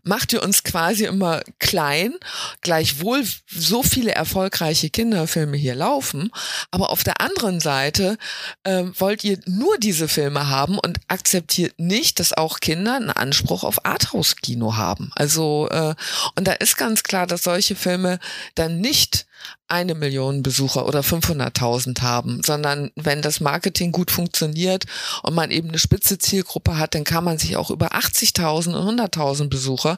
macht 0.02 0.32
ihr 0.32 0.42
uns 0.42 0.64
quasi 0.64 1.04
immer 1.04 1.42
klein, 1.60 2.14
gleichwohl 2.62 3.26
so 3.48 3.84
viele 3.84 4.14
erfolgreiche 4.14 4.90
Kinderfilme 4.90 5.58
hier 5.58 5.76
laufen. 5.76 6.32
Aber 6.72 6.92
auf 6.92 7.04
der 7.04 7.20
anderen 7.20 7.60
Seite 7.60 8.18
äh, 8.64 8.86
wollt 8.98 9.26
ihr 9.26 9.38
nur 9.46 9.78
diese 9.78 10.08
Filme 10.08 10.48
haben 10.48 10.80
und 10.80 11.00
akzeptiert 11.10 11.78
nicht, 11.78 12.22
dass 12.22 12.32
auch 12.32 12.62
Kinder 12.62 12.96
einen 12.96 13.10
Anspruch 13.10 13.66
auf 13.66 13.86
Arthouse-Kino 13.86 14.78
haben. 14.78 15.12
Also, 15.16 15.68
äh, 15.70 15.94
und 16.38 16.48
da 16.48 16.54
ist 16.54 16.78
ganz 16.78 17.04
klar, 17.04 17.28
dass 17.28 17.44
solche 17.44 17.76
Filme 17.76 18.20
dann 18.56 18.80
nicht 18.80 19.26
eine 19.68 19.96
Million 19.96 20.44
Besucher 20.44 20.88
oder 20.88 21.02
500.000 21.02 22.02
haben, 22.02 22.42
sondern 22.46 22.92
wenn 22.96 23.22
das 23.22 23.40
Marketing 23.40 23.92
gut 23.92 24.12
funktioniert 24.12 24.86
und 25.24 25.34
man 25.34 25.52
eben 25.52 25.70
eine 25.70 25.80
spitze 25.80 26.18
Zielgruppe 26.18 26.78
hat, 26.78 26.96
dann 26.96 27.04
kann 27.04 27.24
man 27.24 27.38
sich 27.38 27.58
auch 27.58 27.72
über 27.72 27.94
80.000 27.94 28.76
und 28.76 29.00
100.000 29.00 29.50
Besucher 29.50 29.98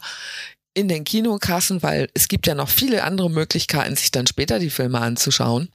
in 0.73 0.87
den 0.87 1.03
Kinokassen, 1.03 1.81
weil 1.81 2.07
es 2.13 2.27
gibt 2.27 2.45
ja 2.45 2.53
noch 2.53 2.69
viele 2.69 3.03
andere 3.03 3.31
Möglichkeiten, 3.31 3.95
sich 3.95 4.11
dann 4.11 4.27
später 4.27 4.59
die 4.59 4.69
Filme 4.69 4.99
anzuschauen. 4.99 5.69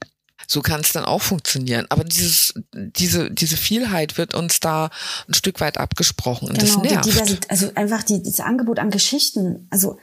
So 0.53 0.61
kann 0.61 0.81
es 0.81 0.91
dann 0.93 1.03
auch 1.03 1.23
funktionieren. 1.23 1.87
Aber 1.89 2.03
dieses, 2.03 2.53
diese, 2.75 3.31
diese 3.31 3.57
Vielheit 3.57 4.19
wird 4.19 4.35
uns 4.35 4.59
da 4.59 4.91
ein 5.27 5.33
Stück 5.33 5.59
weit 5.61 5.79
abgesprochen 5.79 6.47
und 6.47 6.59
Genau, 6.59 6.73
das 6.75 6.81
die 6.83 6.87
nervt. 6.89 7.05
Diversität, 7.07 7.49
also 7.49 7.71
einfach 7.73 8.03
die, 8.03 8.21
dieses 8.21 8.39
Angebot 8.39 8.77
an 8.77 8.91
Geschichten. 8.91 9.67
Also 9.71 9.97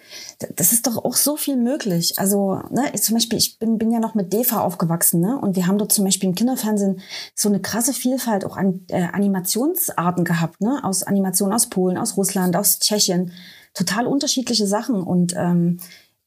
das 0.56 0.72
ist 0.72 0.88
doch 0.88 0.96
auch 1.04 1.14
so 1.14 1.36
viel 1.36 1.56
möglich. 1.56 2.14
Also 2.18 2.60
ne, 2.70 2.90
ich, 2.92 3.02
zum 3.02 3.14
Beispiel, 3.14 3.38
ich 3.38 3.60
bin, 3.60 3.78
bin 3.78 3.92
ja 3.92 4.00
noch 4.00 4.16
mit 4.16 4.32
DEFA 4.32 4.58
aufgewachsen, 4.60 5.20
ne? 5.20 5.38
Und 5.40 5.54
wir 5.54 5.68
haben 5.68 5.78
dort 5.78 5.92
zum 5.92 6.04
Beispiel 6.04 6.28
im 6.28 6.34
Kinderfernsehen 6.34 7.00
so 7.36 7.48
eine 7.48 7.60
krasse 7.60 7.94
Vielfalt 7.94 8.44
auch 8.44 8.56
an 8.56 8.80
äh, 8.88 9.04
Animationsarten 9.04 10.24
gehabt, 10.24 10.60
ne? 10.60 10.80
Aus 10.82 11.04
Animationen 11.04 11.54
aus 11.54 11.70
Polen, 11.70 11.96
aus 11.96 12.16
Russland, 12.16 12.56
aus 12.56 12.80
Tschechien. 12.80 13.30
Total 13.72 14.04
unterschiedliche 14.04 14.66
Sachen. 14.66 15.00
Und 15.00 15.32
ähm, 15.36 15.78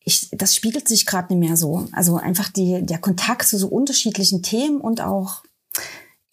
ich, 0.04 0.30
das 0.32 0.56
spiegelt 0.56 0.88
sich 0.88 1.06
gerade 1.06 1.34
nicht 1.34 1.47
mehr 1.47 1.58
so. 1.58 1.88
Also 1.91 2.18
einfach 2.18 2.49
die, 2.49 2.82
der 2.84 2.97
Kontakt 2.97 3.47
zu 3.47 3.58
so 3.58 3.68
unterschiedlichen 3.68 4.43
Themen 4.43 4.82
und 4.82 5.01
auch, 5.01 5.43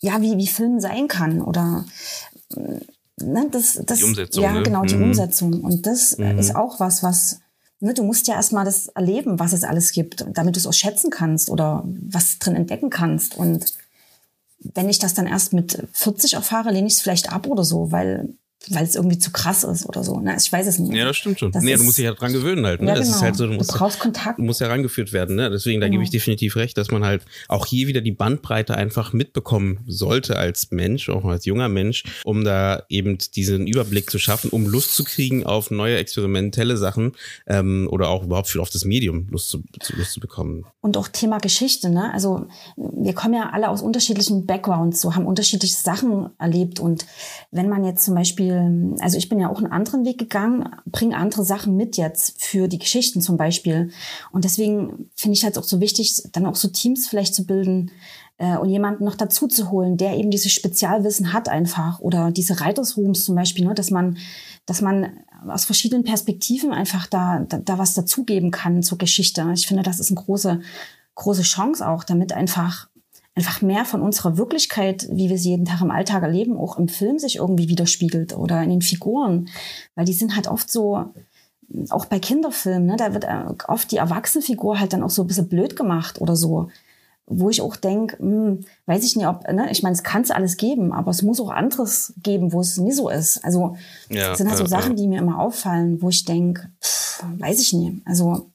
ja, 0.01 0.21
wie, 0.23 0.37
wie 0.39 0.47
Film 0.47 0.81
sein 0.81 1.09
kann 1.09 1.41
oder 1.43 1.85
ne, 3.17 3.49
das, 3.51 3.81
das, 3.85 3.99
die 3.99 4.05
Umsetzung. 4.05 4.43
Ja, 4.43 4.53
ne? 4.53 4.63
genau, 4.63 4.85
die 4.85 4.97
mhm. 4.97 5.05
Umsetzung. 5.05 5.61
Und 5.61 5.87
das 5.87 6.19
Mhm. 6.19 6.39
ist 6.39 6.57
auch 6.57 6.81
was, 6.81 7.03
was, 7.03 7.41
ne, 7.79 7.95
du 7.95 8.03
musst 8.03 8.27
ja 8.27 8.35
erstmal 8.35 8.65
das 8.65 8.89
erleben, 8.89 9.39
was 9.39 9.53
es 9.53 9.63
alles 9.63 9.93
gibt, 9.93 10.27
damit 10.33 10.57
du 10.57 10.59
es 10.59 10.67
auch 10.67 10.73
schätzen 10.73 11.11
kannst 11.11 11.49
oder 11.49 11.85
was 11.87 12.39
drin 12.39 12.57
entdecken 12.57 12.91
kannst. 12.91 13.37
Und 13.37 13.67
wenn 14.59 14.89
ich 14.89 14.99
das 14.99 15.15
dann 15.15 15.27
erst 15.27 15.53
mit 15.53 15.87
40 15.93 16.35
erfahre, 16.35 16.73
lehne 16.73 16.89
ich 16.89 16.95
es 16.95 17.01
vielleicht 17.01 17.33
ab 17.33 17.47
oder 17.47 17.65
so, 17.65 17.93
weil 17.93 18.35
weil 18.69 18.85
es 18.85 18.95
irgendwie 18.95 19.19
zu 19.19 19.31
krass 19.33 19.65
ist 19.65 19.87
oder 19.87 20.05
so. 20.05 20.21
Ne? 20.21 20.37
Ich 20.39 20.53
weiß 20.53 20.67
es 20.67 20.79
nicht. 20.79 20.93
Ja, 20.95 21.07
das 21.07 21.17
stimmt 21.17 21.39
schon. 21.41 21.51
Das 21.51 21.65
nee, 21.65 21.71
du 21.73 21.77
ist- 21.81 21.85
musst 21.85 21.97
dich 21.99 22.05
ja 22.05 22.13
dran 22.13 22.33
gewöhnen 22.33 22.67
halt. 22.67 22.83
Ne? 22.83 22.89
Ja, 22.89 22.95
Das 22.95 23.07
genau. 23.07 23.17
ist 23.17 23.23
halt 23.23 23.37
so, 23.37 23.45
du 23.47 23.53
Du 23.53 23.57
musst, 23.59 23.73
brauchst 23.73 23.99
Kontakt. 23.99 24.39
du 24.39 24.43
musst 24.43 24.61
herangeführt 24.61 25.13
werden. 25.15 25.37
Ne? 25.37 25.49
Deswegen, 25.51 25.81
da 25.81 25.87
Genau. 25.87 25.95
gebe 25.95 26.05
ich 26.05 26.11
definitiv 26.11 26.57
recht, 26.57 26.77
dass 26.77 26.91
man 26.91 27.05
halt 27.05 27.23
auch 27.49 27.65
hier 27.67 27.89
wieder 27.89 28.03
die 28.03 28.13
Bandbreite 28.13 28.75
einfach 28.77 29.13
mitbekommen 29.15 29.81
sollte 29.87 30.37
als 30.37 30.71
Mensch, 30.71 31.09
auch 31.09 31.25
als 31.25 31.47
junger 31.47 31.69
Mensch, 31.71 32.05
um 32.25 32.45
da 32.45 32.83
eben 32.91 33.17
diesen 33.35 33.67
Überblick 33.67 34.11
zu 34.11 34.19
schaffen, 34.19 34.51
um 34.51 34.67
Lust 34.67 34.95
zu 34.95 35.05
kriegen 35.05 35.47
auf 35.47 35.71
neue 35.71 35.97
experimentelle 35.97 36.77
Sachen 36.77 37.13
ähm, 37.47 37.89
oder 37.91 38.09
auch 38.11 38.25
überhaupt 38.25 38.49
für 38.49 38.61
auf 38.61 38.71
das 38.71 38.85
Medium 38.85 39.27
Lust 39.31 39.49
zu, 39.49 39.63
zu, 39.81 39.97
Lust 39.97 40.13
zu 40.13 40.21
bekommen. 40.21 40.67
Und 40.83 40.97
auch 40.99 41.09
Thema 41.09 41.39
Geschichte, 41.39 41.89
ne? 41.89 42.13
Also 42.13 42.47
wir 42.77 43.15
kommen 43.15 43.35
ja 43.35 43.51
alle 43.53 43.69
aus 43.71 43.81
unterschiedlichen 43.81 44.45
Backgrounds, 44.47 45.01
so 45.01 45.15
haben 45.15 45.25
unterschiedliche 45.27 45.75
Sachen 45.77 46.29
erlebt. 46.39 46.79
Und 46.79 47.07
wenn 47.51 47.69
man 47.69 47.85
jetzt 47.85 48.05
zum 48.05 48.15
Beispiel, 48.15 48.50
also 49.01 49.19
ich 49.19 49.29
bin 49.29 49.41
ja 49.41 49.51
auch 49.51 49.59
einen 49.59 49.73
anderen 49.73 50.05
Weg 50.05 50.19
gegangen, 50.19 50.69
bringe 50.87 51.17
andere 51.17 51.45
Sachen 51.45 51.77
mit 51.77 51.97
jetzt 51.97 52.43
für 52.43 52.69
die 52.69 52.79
Geschichten 52.79 53.21
zum 53.21 53.37
Beispiel. 53.37 53.91
Und 54.33 54.45
deswegen 54.45 55.11
finde 55.15 55.37
ich 55.37 55.45
halt 55.45 55.59
auch 55.59 55.65
so 55.65 55.81
wichtig, 55.81 56.23
dann 56.33 56.47
auch 56.47 56.57
so 56.57 56.69
Teams 56.69 57.09
vielleicht 57.09 57.35
zu 57.35 57.47
bilden 57.47 57.91
äh, 58.39 58.57
und 58.57 58.71
jemanden 58.71 59.05
noch 59.05 59.15
dazu 59.15 59.47
zu 59.47 59.71
holen, 59.71 59.97
der 59.97 60.17
eben 60.17 60.31
dieses 60.31 60.53
Spezialwissen 60.53 61.33
hat 61.33 61.49
einfach 61.49 62.01
oder 62.01 62.31
diese 62.31 62.59
Writers 62.59 62.97
Rooms 62.97 63.25
zum 63.25 63.35
Beispiel, 63.35 63.67
ne? 63.67 63.75
dass 63.75 63.91
man, 63.91 64.19
dass 64.67 64.81
man 64.81 65.11
aus 65.49 65.65
verschiedenen 65.65 66.05
Perspektiven 66.05 66.73
einfach 66.73 67.07
da, 67.07 67.41
da, 67.49 67.59
da 67.59 67.79
was 67.79 67.95
dazugeben 67.95 68.51
kann 68.51 68.83
zur 68.83 68.99
Geschichte. 68.99 69.49
Ich 69.55 69.67
finde, 69.67 69.83
das 69.83 70.01
ist 70.01 70.11
eine 70.11 70.21
große, 70.21 70.61
große 71.15 71.43
Chance 71.43 71.87
auch, 71.89 72.05
damit 72.05 72.33
einfach, 72.33 72.89
einfach 73.41 73.63
mehr 73.63 73.87
von 73.87 74.03
unserer 74.03 74.37
Wirklichkeit, 74.37 75.09
wie 75.11 75.31
wir 75.31 75.39
sie 75.39 75.51
jeden 75.51 75.65
Tag 75.65 75.81
im 75.81 75.91
Alltag 75.91 76.23
erleben, 76.23 76.59
auch 76.59 76.79
im 76.79 76.89
Film 76.89 77.19
sich 77.19 77.37
irgendwie 77.37 77.69
widerspiegelt 77.69 78.37
oder 78.37 78.63
in 78.63 78.69
den 78.69 78.83
Figuren. 78.83 79.49
Weil 79.95 80.05
die 80.05 80.13
sind 80.13 80.37
halt 80.37 80.47
oft 80.47 80.71
so, 80.71 81.07
auch 81.89 82.05
bei 82.05 82.19
Kinderfilmen, 82.19 82.85
ne, 82.85 82.97
da 82.99 83.15
wird 83.15 83.25
äh, 83.25 83.45
oft 83.67 83.91
die 83.91 83.97
Erwachsenenfigur 83.97 84.79
halt 84.79 84.93
dann 84.93 85.03
auch 85.03 85.11
so 85.11 85.23
ein 85.23 85.27
bisschen 85.27 85.49
blöd 85.49 85.75
gemacht 85.75 86.21
oder 86.21 86.37
so. 86.37 86.69
Wo 87.33 87.49
ich 87.49 87.63
auch 87.63 87.77
denke, 87.77 88.19
weiß 88.85 89.05
ich 89.05 89.17
nicht, 89.17 89.27
ob, 89.27 89.51
ne, 89.51 89.71
ich 89.71 89.83
meine, 89.83 89.95
es 89.95 90.03
kann 90.03 90.21
es 90.21 90.31
alles 90.31 90.59
geben, 90.59 90.93
aber 90.93 91.11
es 91.11 91.23
muss 91.23 91.41
auch 91.41 91.51
anderes 91.51 92.13
geben, 92.23 92.53
wo 92.53 92.61
es 92.61 92.77
nie 92.77 92.93
so 92.93 93.09
ist. 93.09 93.43
Also 93.43 93.77
Ja, 94.11 94.29
das 94.29 94.39
sind 94.39 94.49
halt 94.49 94.59
so 94.59 94.65
ja, 94.65 94.69
Sachen, 94.69 94.91
ja. 94.91 94.97
die 94.97 95.09
mir 95.09 95.21
immer 95.21 95.39
auffallen, 95.39 96.03
wo 96.03 96.11
ich 96.11 96.27
denke, 96.27 96.71
weiß 97.39 97.59
ich 97.63 97.73
nicht. 97.73 98.03
Also, 98.05 98.51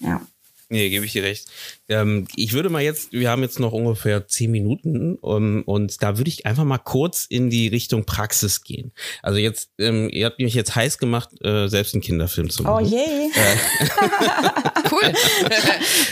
ja. 0.00 0.20
Nee, 0.68 0.90
gebe 0.90 1.06
ich 1.06 1.12
dir 1.12 1.22
recht. 1.22 1.48
Ähm, 1.88 2.26
ich 2.36 2.52
würde 2.52 2.68
mal 2.68 2.82
jetzt, 2.82 3.12
wir 3.12 3.30
haben 3.30 3.42
jetzt 3.42 3.58
noch 3.60 3.72
ungefähr 3.72 4.26
zehn 4.26 4.50
Minuten 4.50 5.14
um, 5.16 5.62
und 5.62 6.02
da 6.02 6.18
würde 6.18 6.28
ich 6.28 6.44
einfach 6.46 6.64
mal 6.64 6.78
kurz 6.78 7.24
in 7.24 7.50
die 7.50 7.68
Richtung 7.68 8.04
Praxis 8.04 8.62
gehen. 8.62 8.92
Also 9.22 9.38
jetzt, 9.38 9.70
ähm, 9.78 10.08
ihr 10.10 10.26
habt 10.26 10.38
mich 10.38 10.54
jetzt 10.54 10.76
heiß 10.76 10.98
gemacht, 10.98 11.30
äh, 11.42 11.68
selbst 11.68 11.94
einen 11.94 12.02
Kinderfilm 12.02 12.50
zu 12.50 12.62
Oh 12.62 12.66
machen. 12.72 12.86
je. 12.86 12.98
Cool. 14.90 15.12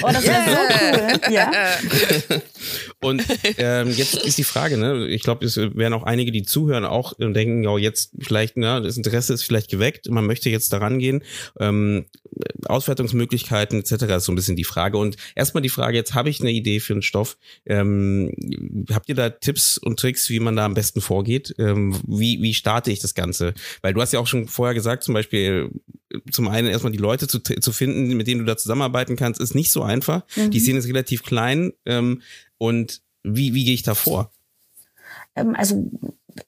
Oh, 0.03 0.09
das 0.13 0.25
wäre 0.25 0.43
so 0.45 0.57
cool. 1.27 1.33
Ja. 1.33 1.51
Und 3.01 3.23
ähm, 3.59 3.91
jetzt 3.91 4.15
ist 4.15 4.37
die 4.39 4.45
Frage, 4.45 4.77
ne? 4.77 5.07
Ich 5.09 5.23
glaube, 5.23 5.45
es 5.47 5.57
werden 5.57 5.95
auch 5.95 6.03
einige, 6.03 6.33
die 6.33 6.43
zuhören, 6.43 6.85
auch 6.85 7.19
äh, 7.19 7.33
denken, 7.33 7.63
ja, 7.65 7.77
jetzt 7.79 8.11
vielleicht, 8.21 8.57
ne, 8.57 8.83
das 8.83 8.97
Interesse 8.97 9.33
ist 9.33 9.43
vielleicht 9.45 9.71
geweckt, 9.71 10.09
man 10.11 10.27
möchte 10.27 10.51
jetzt 10.51 10.73
daran 10.73 10.99
gehen. 10.99 11.23
Ähm, 11.59 12.07
Auswertungsmöglichkeiten 12.67 13.79
etc. 13.81 13.93
ist 14.17 14.25
so 14.25 14.33
ein 14.33 14.37
bisschen 14.37 14.57
die 14.57 14.65
Frage. 14.65 14.99
Und 14.99 15.17
erstmal 15.35 15.63
die 15.67 15.71
Frage, 15.71 15.97
jetzt 15.97 16.15
habe 16.15 16.31
ich 16.31 16.41
eine 16.41 16.53
Idee 16.53 16.81
für 16.81 16.95
einen 16.95 17.03
Stoff. 17.03 17.37
Ähm, 17.65 18.33
habt 18.91 19.09
ihr 19.09 19.15
da 19.15 19.31
Tipps 19.31 19.79
und 19.79 19.99
Tricks, 19.99 20.31
wie 20.31 20.41
man 20.41 20.57
da 20.57 20.65
am 20.65 20.75
besten 20.75 21.01
vorgeht? 21.01 21.55
Ähm, 21.59 22.01
wie, 22.07 22.41
wie 22.41 22.55
starte 22.55 22.91
ich 22.91 23.01
das 23.01 23.15
Ganze? 23.15 23.55
Weil 23.83 23.95
du 23.95 24.01
hast 24.01 24.13
ja 24.13 24.21
auch 24.21 24.27
schon 24.27 24.49
vorher 24.49 24.75
gesagt, 24.75 25.05
zum 25.05 25.15
Beispiel, 25.15 25.71
äh, 26.13 26.19
zum 26.31 26.49
einen 26.49 26.69
erstmal 26.69 26.93
die 26.93 26.99
Leute 26.99 27.29
zu, 27.29 27.41
zu 27.41 27.73
finden, 27.73 28.17
mit 28.17 28.27
denen 28.27 28.41
du 28.41 28.47
da 28.47 28.57
zusammenarbeiten 28.57 29.17
kannst, 29.17 29.41
ist 29.41 29.55
nicht 29.55 29.73
so 29.73 29.83
einfach. 29.83 30.25
Die 30.37 30.61
Szene 30.61 30.79
ist 30.79 30.89
relativ 30.89 31.23
klein. 31.23 31.73
Ähm, 31.85 32.23
und 32.59 33.03
wie, 33.23 33.55
wie 33.55 33.65
gehe 33.65 33.75
ich 33.75 33.83
da 33.83 33.95
vor? 33.95 34.31
Ähm, 35.35 35.55
also 35.57 35.91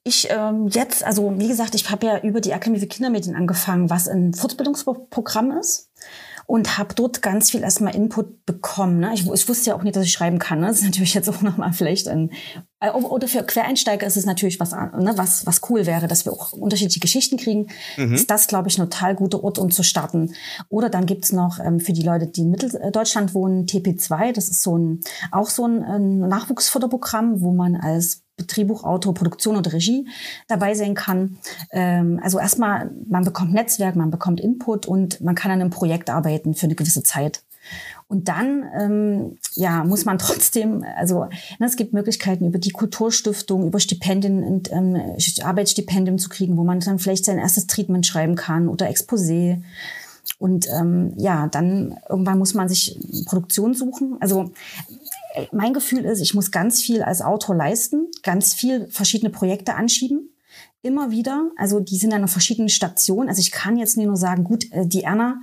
ich 0.03 0.27
ähm, 0.29 0.67
jetzt, 0.67 1.03
also 1.03 1.33
wie 1.37 1.47
gesagt, 1.47 1.75
ich 1.75 1.89
habe 1.89 2.05
ja 2.05 2.19
über 2.21 2.41
die 2.41 2.53
Akademie 2.53 2.79
für 2.79 2.87
Kindermedien 2.87 3.35
angefangen, 3.35 3.89
was 3.89 4.07
ein 4.07 4.33
Fortbildungsprogramm 4.33 5.51
ist. 5.51 5.89
Und 6.49 6.79
habe 6.79 6.95
dort 6.95 7.21
ganz 7.21 7.51
viel 7.51 7.61
erstmal 7.61 7.93
Input 7.93 8.43
bekommen. 8.47 8.99
Ne? 8.99 9.11
Ich, 9.13 9.21
ich 9.31 9.47
wusste 9.47 9.69
ja 9.69 9.75
auch 9.75 9.83
nicht, 9.83 9.95
dass 9.95 10.03
ich 10.03 10.11
schreiben 10.11 10.39
kann. 10.39 10.61
Ne? 10.61 10.65
Das 10.65 10.77
ist 10.77 10.83
natürlich 10.83 11.13
jetzt 11.13 11.29
auch 11.29 11.43
nochmal 11.43 11.73
vielleicht 11.73 12.07
ein. 12.07 12.31
äh, 12.79 12.89
Oder 12.89 13.27
für 13.27 13.43
Quereinsteiger 13.43 14.07
ist 14.07 14.17
es 14.17 14.25
natürlich 14.25 14.59
was, 14.59 14.71
ne, 14.71 15.13
was, 15.15 15.45
was 15.45 15.61
cool 15.69 15.85
wäre, 15.85 16.07
dass 16.07 16.25
wir 16.25 16.33
auch 16.33 16.53
unterschiedliche 16.53 17.01
Geschichten 17.01 17.37
kriegen. 17.37 17.67
Ist 18.15 18.31
das, 18.31 18.47
glaube 18.47 18.67
ich, 18.67 18.79
ein 18.79 18.89
total 18.89 19.13
guter 19.13 19.43
Ort, 19.43 19.59
um 19.59 19.69
zu 19.69 19.83
starten. 19.83 20.33
Oder 20.69 20.89
dann 20.89 21.05
gibt's 21.05 21.31
noch 21.31 21.59
ähm, 21.63 21.79
für 21.79 21.93
die 21.93 22.01
Leute, 22.01 22.25
die 22.25 22.41
in 22.41 22.49
Mitteldeutschland 22.49 23.35
wohnen, 23.35 23.67
TP2. 23.67 24.33
Das 24.33 24.49
ist 24.49 24.63
so 24.63 24.75
ein 24.75 25.01
auch 25.31 25.51
so 25.51 25.67
ein, 25.67 25.83
ein 25.83 26.19
Nachwuchsförderprogramm, 26.19 27.41
wo 27.41 27.53
man 27.53 27.75
als 27.75 28.23
Drehbuchautor, 28.47 29.13
Produktion 29.13 29.57
oder 29.57 29.73
Regie 29.73 30.07
dabei 30.47 30.73
sein 30.73 30.95
kann. 30.95 31.37
Ähm, 31.71 32.19
also 32.23 32.39
erstmal, 32.39 32.91
man 33.07 33.23
bekommt 33.23 33.53
Netzwerk, 33.53 33.95
man 33.95 34.11
bekommt 34.11 34.39
Input 34.39 34.85
und 34.85 35.21
man 35.21 35.35
kann 35.35 35.51
an 35.51 35.61
einem 35.61 35.69
Projekt 35.69 36.09
arbeiten 36.09 36.53
für 36.53 36.65
eine 36.65 36.75
gewisse 36.75 37.03
Zeit. 37.03 37.43
Und 38.07 38.27
dann, 38.27 38.65
ähm, 38.75 39.37
ja, 39.53 39.83
muss 39.83 40.05
man 40.05 40.17
trotzdem, 40.19 40.83
also 40.97 41.25
ne, 41.59 41.65
es 41.65 41.75
gibt 41.75 41.93
Möglichkeiten 41.93 42.47
über 42.47 42.59
die 42.59 42.71
Kulturstiftung, 42.71 43.67
über 43.67 43.79
Stipendien 43.79 44.43
und 44.43 44.71
ähm, 44.71 44.97
Arbeitsstipendien 45.43 46.17
zu 46.17 46.29
kriegen, 46.29 46.57
wo 46.57 46.63
man 46.63 46.79
dann 46.79 46.99
vielleicht 46.99 47.25
sein 47.25 47.37
erstes 47.37 47.67
Treatment 47.67 48.05
schreiben 48.05 48.35
kann 48.35 48.67
oder 48.67 48.89
Exposé. 48.89 49.61
Und 50.37 50.67
ähm, 50.69 51.13
ja, 51.17 51.47
dann 51.47 51.97
irgendwann 52.07 52.39
muss 52.39 52.53
man 52.53 52.69
sich 52.69 52.97
Produktion 53.25 53.73
suchen. 53.73 54.17
Also 54.19 54.51
mein 55.51 55.73
Gefühl 55.73 56.05
ist, 56.05 56.21
ich 56.21 56.33
muss 56.33 56.51
ganz 56.51 56.81
viel 56.81 57.01
als 57.03 57.21
Autor 57.21 57.55
leisten, 57.55 58.07
ganz 58.23 58.53
viel 58.53 58.87
verschiedene 58.89 59.29
Projekte 59.29 59.75
anschieben. 59.75 60.29
Immer 60.81 61.11
wieder, 61.11 61.51
also 61.57 61.79
die 61.79 61.97
sind 61.97 62.13
an 62.13 62.19
einer 62.19 62.27
verschiedenen 62.27 62.69
Station. 62.69 63.27
Also 63.27 63.41
ich 63.41 63.51
kann 63.51 63.77
jetzt 63.77 63.97
nicht 63.97 64.07
nur 64.07 64.15
sagen, 64.15 64.43
gut, 64.43 64.71
äh, 64.71 64.87
die 64.87 65.03
Erna, 65.03 65.41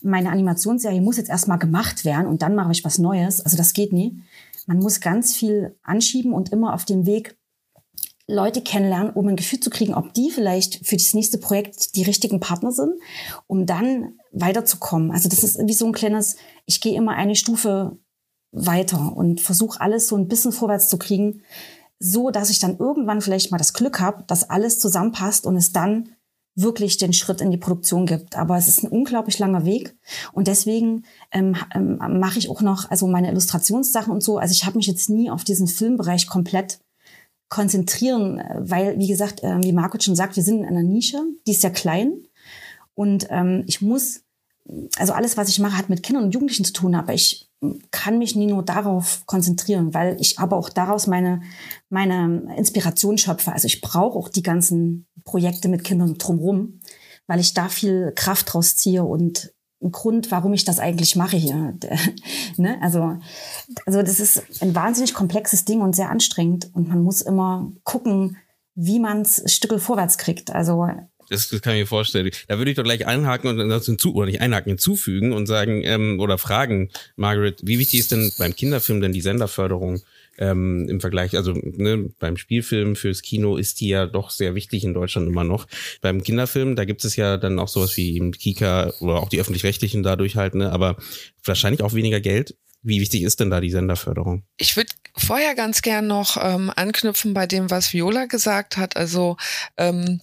meine 0.00 0.30
Animationsserie 0.30 1.00
muss 1.00 1.16
jetzt 1.16 1.30
erstmal 1.30 1.58
gemacht 1.58 2.04
werden 2.04 2.26
und 2.26 2.42
dann 2.42 2.54
mache 2.54 2.72
ich 2.72 2.84
was 2.84 2.98
Neues. 2.98 3.40
Also 3.40 3.56
das 3.56 3.72
geht 3.72 3.92
nie. 3.92 4.22
Man 4.66 4.78
muss 4.78 5.00
ganz 5.00 5.34
viel 5.34 5.76
anschieben 5.82 6.32
und 6.32 6.52
immer 6.52 6.74
auf 6.74 6.84
dem 6.84 7.06
Weg 7.06 7.36
Leute 8.28 8.60
kennenlernen, 8.60 9.12
um 9.12 9.28
ein 9.28 9.36
Gefühl 9.36 9.60
zu 9.60 9.70
kriegen, 9.70 9.94
ob 9.94 10.12
die 10.12 10.30
vielleicht 10.30 10.84
für 10.84 10.96
das 10.96 11.14
nächste 11.14 11.38
Projekt 11.38 11.94
die 11.94 12.02
richtigen 12.02 12.40
Partner 12.40 12.72
sind, 12.72 12.94
um 13.46 13.66
dann 13.66 14.14
weiterzukommen. 14.32 15.12
Also 15.12 15.28
das 15.28 15.44
ist 15.44 15.58
wie 15.64 15.72
so 15.72 15.86
ein 15.86 15.92
kleines, 15.92 16.36
ich 16.64 16.80
gehe 16.80 16.96
immer 16.96 17.12
eine 17.12 17.36
Stufe 17.36 17.98
weiter 18.56 19.16
und 19.16 19.40
versuche 19.40 19.80
alles 19.80 20.08
so 20.08 20.16
ein 20.16 20.28
bisschen 20.28 20.52
vorwärts 20.52 20.88
zu 20.88 20.98
kriegen, 20.98 21.42
so 21.98 22.30
dass 22.30 22.50
ich 22.50 22.58
dann 22.58 22.78
irgendwann 22.78 23.20
vielleicht 23.20 23.50
mal 23.50 23.58
das 23.58 23.72
Glück 23.72 24.00
habe, 24.00 24.24
dass 24.26 24.50
alles 24.50 24.78
zusammenpasst 24.78 25.46
und 25.46 25.56
es 25.56 25.72
dann 25.72 26.10
wirklich 26.54 26.96
den 26.96 27.12
Schritt 27.12 27.42
in 27.42 27.50
die 27.50 27.58
Produktion 27.58 28.06
gibt. 28.06 28.36
Aber 28.36 28.56
es 28.56 28.66
ist 28.66 28.82
ein 28.82 28.90
unglaublich 28.90 29.38
langer 29.38 29.66
Weg 29.66 29.94
und 30.32 30.48
deswegen 30.48 31.04
ähm, 31.30 31.54
ähm, 31.74 31.98
mache 32.18 32.38
ich 32.38 32.48
auch 32.48 32.62
noch 32.62 32.90
also 32.90 33.06
meine 33.06 33.30
Illustrationssachen 33.30 34.12
und 34.12 34.22
so. 34.22 34.38
Also 34.38 34.52
ich 34.52 34.64
habe 34.64 34.78
mich 34.78 34.86
jetzt 34.86 35.10
nie 35.10 35.30
auf 35.30 35.44
diesen 35.44 35.68
Filmbereich 35.68 36.26
komplett 36.26 36.80
konzentrieren, 37.48 38.38
äh, 38.38 38.56
weil, 38.58 38.98
wie 38.98 39.06
gesagt, 39.06 39.42
äh, 39.42 39.62
wie 39.62 39.72
Marco 39.72 39.98
schon 40.00 40.16
sagt, 40.16 40.36
wir 40.36 40.42
sind 40.42 40.60
in 40.60 40.66
einer 40.66 40.82
Nische, 40.82 41.22
die 41.46 41.52
ist 41.52 41.60
sehr 41.60 41.72
klein 41.72 42.26
und 42.94 43.26
ähm, 43.28 43.64
ich 43.66 43.82
muss, 43.82 44.22
also 44.96 45.12
alles, 45.12 45.36
was 45.36 45.50
ich 45.50 45.58
mache, 45.58 45.76
hat 45.76 45.90
mit 45.90 46.02
Kindern 46.02 46.24
und 46.24 46.34
Jugendlichen 46.34 46.64
zu 46.64 46.72
tun, 46.72 46.94
aber 46.94 47.12
ich 47.12 47.45
kann 47.90 48.18
mich 48.18 48.36
nie 48.36 48.46
nur 48.46 48.62
darauf 48.62 49.24
konzentrieren, 49.26 49.94
weil 49.94 50.16
ich 50.20 50.38
aber 50.38 50.56
auch 50.56 50.68
daraus 50.68 51.06
meine, 51.06 51.42
meine 51.88 52.54
Inspiration 52.56 53.18
schöpfe. 53.18 53.52
Also 53.52 53.66
ich 53.66 53.80
brauche 53.80 54.18
auch 54.18 54.28
die 54.28 54.42
ganzen 54.42 55.06
Projekte 55.24 55.68
mit 55.68 55.82
Kindern 55.82 56.18
drumherum, 56.18 56.80
weil 57.26 57.40
ich 57.40 57.54
da 57.54 57.68
viel 57.68 58.12
Kraft 58.14 58.52
draus 58.52 58.76
ziehe 58.76 59.04
und 59.04 59.52
ein 59.82 59.90
Grund, 59.92 60.30
warum 60.30 60.54
ich 60.54 60.64
das 60.64 60.78
eigentlich 60.78 61.16
mache 61.16 61.36
hier. 61.36 61.78
ne? 62.56 62.78
also, 62.82 63.18
also 63.84 64.02
das 64.02 64.20
ist 64.20 64.62
ein 64.62 64.74
wahnsinnig 64.74 65.14
komplexes 65.14 65.64
Ding 65.64 65.80
und 65.80 65.94
sehr 65.94 66.10
anstrengend 66.10 66.70
und 66.74 66.88
man 66.88 67.02
muss 67.02 67.20
immer 67.20 67.72
gucken, 67.84 68.36
wie 68.74 68.98
man 68.98 69.22
es 69.22 69.42
Stückel 69.46 69.78
vorwärts 69.78 70.18
kriegt. 70.18 70.50
Also 70.50 70.86
Das, 71.28 71.48
das 71.48 71.60
kann 71.60 71.74
ich 71.74 71.80
mir 71.80 71.86
vorstellen. 71.86 72.30
Da 72.48 72.58
würde 72.58 72.70
ich 72.70 72.76
doch 72.76 72.84
gleich 72.84 73.06
einhaken 73.06 73.48
und 73.50 73.68
das 73.68 73.86
hinzu, 73.86 74.14
oder 74.14 74.26
nicht 74.26 74.40
einhaken, 74.40 74.70
hinzufügen 74.70 75.32
und 75.32 75.46
sagen, 75.46 75.82
ähm, 75.84 76.20
oder 76.20 76.38
fragen, 76.38 76.90
Margaret, 77.16 77.60
wie 77.62 77.78
wichtig 77.78 78.00
ist 78.00 78.12
denn 78.12 78.32
beim 78.38 78.54
Kinderfilm 78.54 79.00
denn 79.00 79.12
die 79.12 79.20
Senderförderung? 79.20 80.02
ähm, 80.38 80.88
im 80.88 81.00
Vergleich, 81.00 81.36
also 81.36 81.52
ne, 81.52 82.10
beim 82.18 82.36
Spielfilm 82.36 82.96
fürs 82.96 83.22
Kino 83.22 83.56
ist 83.56 83.80
die 83.80 83.88
ja 83.88 84.06
doch 84.06 84.30
sehr 84.30 84.54
wichtig 84.54 84.84
in 84.84 84.94
Deutschland 84.94 85.28
immer 85.28 85.44
noch. 85.44 85.66
Beim 86.00 86.22
Kinderfilm, 86.22 86.76
da 86.76 86.84
gibt 86.84 87.04
es 87.04 87.16
ja 87.16 87.36
dann 87.36 87.58
auch 87.58 87.68
sowas 87.68 87.96
wie 87.96 88.16
eben 88.16 88.32
Kika 88.32 88.92
oder 89.00 89.14
auch 89.14 89.28
die 89.28 89.40
öffentlich-rechtlichen 89.40 90.02
dadurch 90.02 90.36
halt, 90.36 90.54
ne, 90.54 90.72
aber 90.72 90.96
wahrscheinlich 91.44 91.82
auch 91.82 91.94
weniger 91.94 92.20
Geld. 92.20 92.56
Wie 92.82 93.00
wichtig 93.00 93.22
ist 93.22 93.40
denn 93.40 93.50
da 93.50 93.60
die 93.60 93.70
Senderförderung? 93.70 94.44
Ich 94.58 94.76
würde 94.76 94.90
vorher 95.16 95.56
ganz 95.56 95.82
gern 95.82 96.06
noch 96.06 96.36
ähm, 96.40 96.70
anknüpfen 96.74 97.34
bei 97.34 97.46
dem, 97.46 97.68
was 97.68 97.92
Viola 97.92 98.26
gesagt 98.26 98.76
hat. 98.76 98.96
Also 98.96 99.36
ähm, 99.76 100.20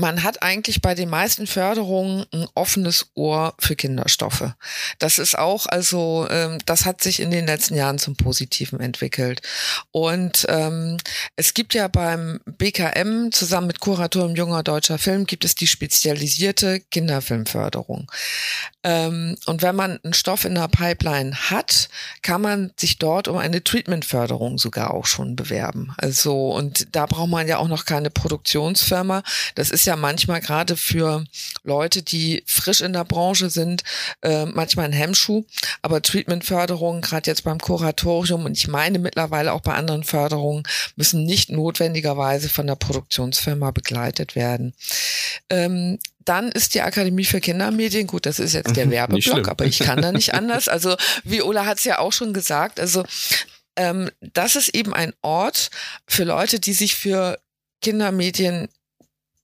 man 0.00 0.22
hat 0.22 0.42
eigentlich 0.42 0.80
bei 0.80 0.94
den 0.94 1.10
meisten 1.10 1.46
Förderungen 1.46 2.24
ein 2.32 2.46
offenes 2.54 3.10
Ohr 3.14 3.54
für 3.58 3.76
Kinderstoffe. 3.76 4.52
Das 4.98 5.18
ist 5.18 5.38
auch, 5.38 5.66
also 5.66 6.26
ähm, 6.30 6.58
das 6.66 6.86
hat 6.86 7.02
sich 7.02 7.20
in 7.20 7.30
den 7.30 7.46
letzten 7.46 7.74
Jahren 7.76 7.98
zum 7.98 8.16
Positiven 8.16 8.80
entwickelt. 8.80 9.42
Und 9.92 10.46
ähm, 10.48 10.96
es 11.36 11.54
gibt 11.54 11.74
ja 11.74 11.88
beim 11.88 12.40
BKM 12.46 13.30
zusammen 13.30 13.66
mit 13.66 13.80
Kuratorium 13.80 14.34
junger 14.34 14.62
deutscher 14.62 14.98
Film 14.98 15.26
gibt 15.26 15.44
es 15.44 15.54
die 15.54 15.66
spezialisierte 15.66 16.80
Kinderfilmförderung. 16.90 18.10
Ähm, 18.82 19.36
und 19.46 19.62
wenn 19.62 19.76
man 19.76 20.00
einen 20.02 20.14
Stoff 20.14 20.44
in 20.44 20.54
der 20.54 20.68
Pipeline 20.68 21.36
hat, 21.50 21.88
kann 22.22 22.40
man 22.40 22.72
sich 22.76 22.98
dort 22.98 23.28
um 23.28 23.36
eine 23.36 23.62
Treatmentförderung 23.62 24.56
sogar 24.56 24.94
auch 24.94 25.06
schon 25.06 25.36
bewerben. 25.36 25.92
Also 25.98 26.50
und 26.50 26.88
da 26.92 27.06
braucht 27.06 27.28
man 27.28 27.46
ja 27.46 27.58
auch 27.58 27.68
noch 27.68 27.84
keine 27.84 28.10
Produktionsfirma. 28.10 29.22
Das 29.54 29.70
ist 29.70 29.84
ja 29.84 29.96
manchmal 29.96 30.40
gerade 30.40 30.76
für 30.76 31.24
Leute, 31.62 32.02
die 32.02 32.42
frisch 32.46 32.80
in 32.80 32.94
der 32.94 33.04
Branche 33.04 33.50
sind, 33.50 33.84
äh, 34.22 34.46
manchmal 34.46 34.86
ein 34.86 34.92
Hemmschuh. 34.92 35.44
Aber 35.82 36.00
Treatmentförderungen, 36.00 37.02
gerade 37.02 37.30
jetzt 37.30 37.44
beim 37.44 37.58
Kuratorium 37.58 38.46
und 38.46 38.56
ich 38.56 38.68
meine 38.68 38.98
mittlerweile 38.98 39.52
auch 39.52 39.60
bei 39.60 39.74
anderen 39.74 40.04
Förderungen, 40.04 40.62
müssen 40.96 41.24
nicht 41.24 41.50
notwendigerweise 41.50 42.48
von 42.48 42.66
der 42.66 42.76
Produktionsfirma 42.76 43.72
begleitet 43.72 44.36
werden. 44.36 44.72
Ähm, 45.50 45.98
dann 46.24 46.50
ist 46.52 46.74
die 46.74 46.82
Akademie 46.82 47.24
für 47.24 47.40
Kindermedien, 47.40 48.06
gut, 48.06 48.26
das 48.26 48.38
ist 48.38 48.52
jetzt 48.52 48.76
der 48.76 48.90
Werbeblock, 48.90 49.48
aber 49.48 49.64
ich 49.64 49.78
kann 49.78 50.02
da 50.02 50.12
nicht 50.12 50.34
anders. 50.34 50.68
Also 50.68 50.96
Viola 51.24 51.66
hat 51.66 51.78
es 51.78 51.84
ja 51.84 51.98
auch 51.98 52.12
schon 52.12 52.32
gesagt, 52.32 52.78
also 52.78 53.04
ähm, 53.76 54.10
das 54.20 54.56
ist 54.56 54.74
eben 54.74 54.92
ein 54.92 55.14
Ort 55.22 55.70
für 56.06 56.24
Leute, 56.24 56.60
die 56.60 56.72
sich 56.72 56.94
für 56.94 57.38
Kindermedien 57.80 58.68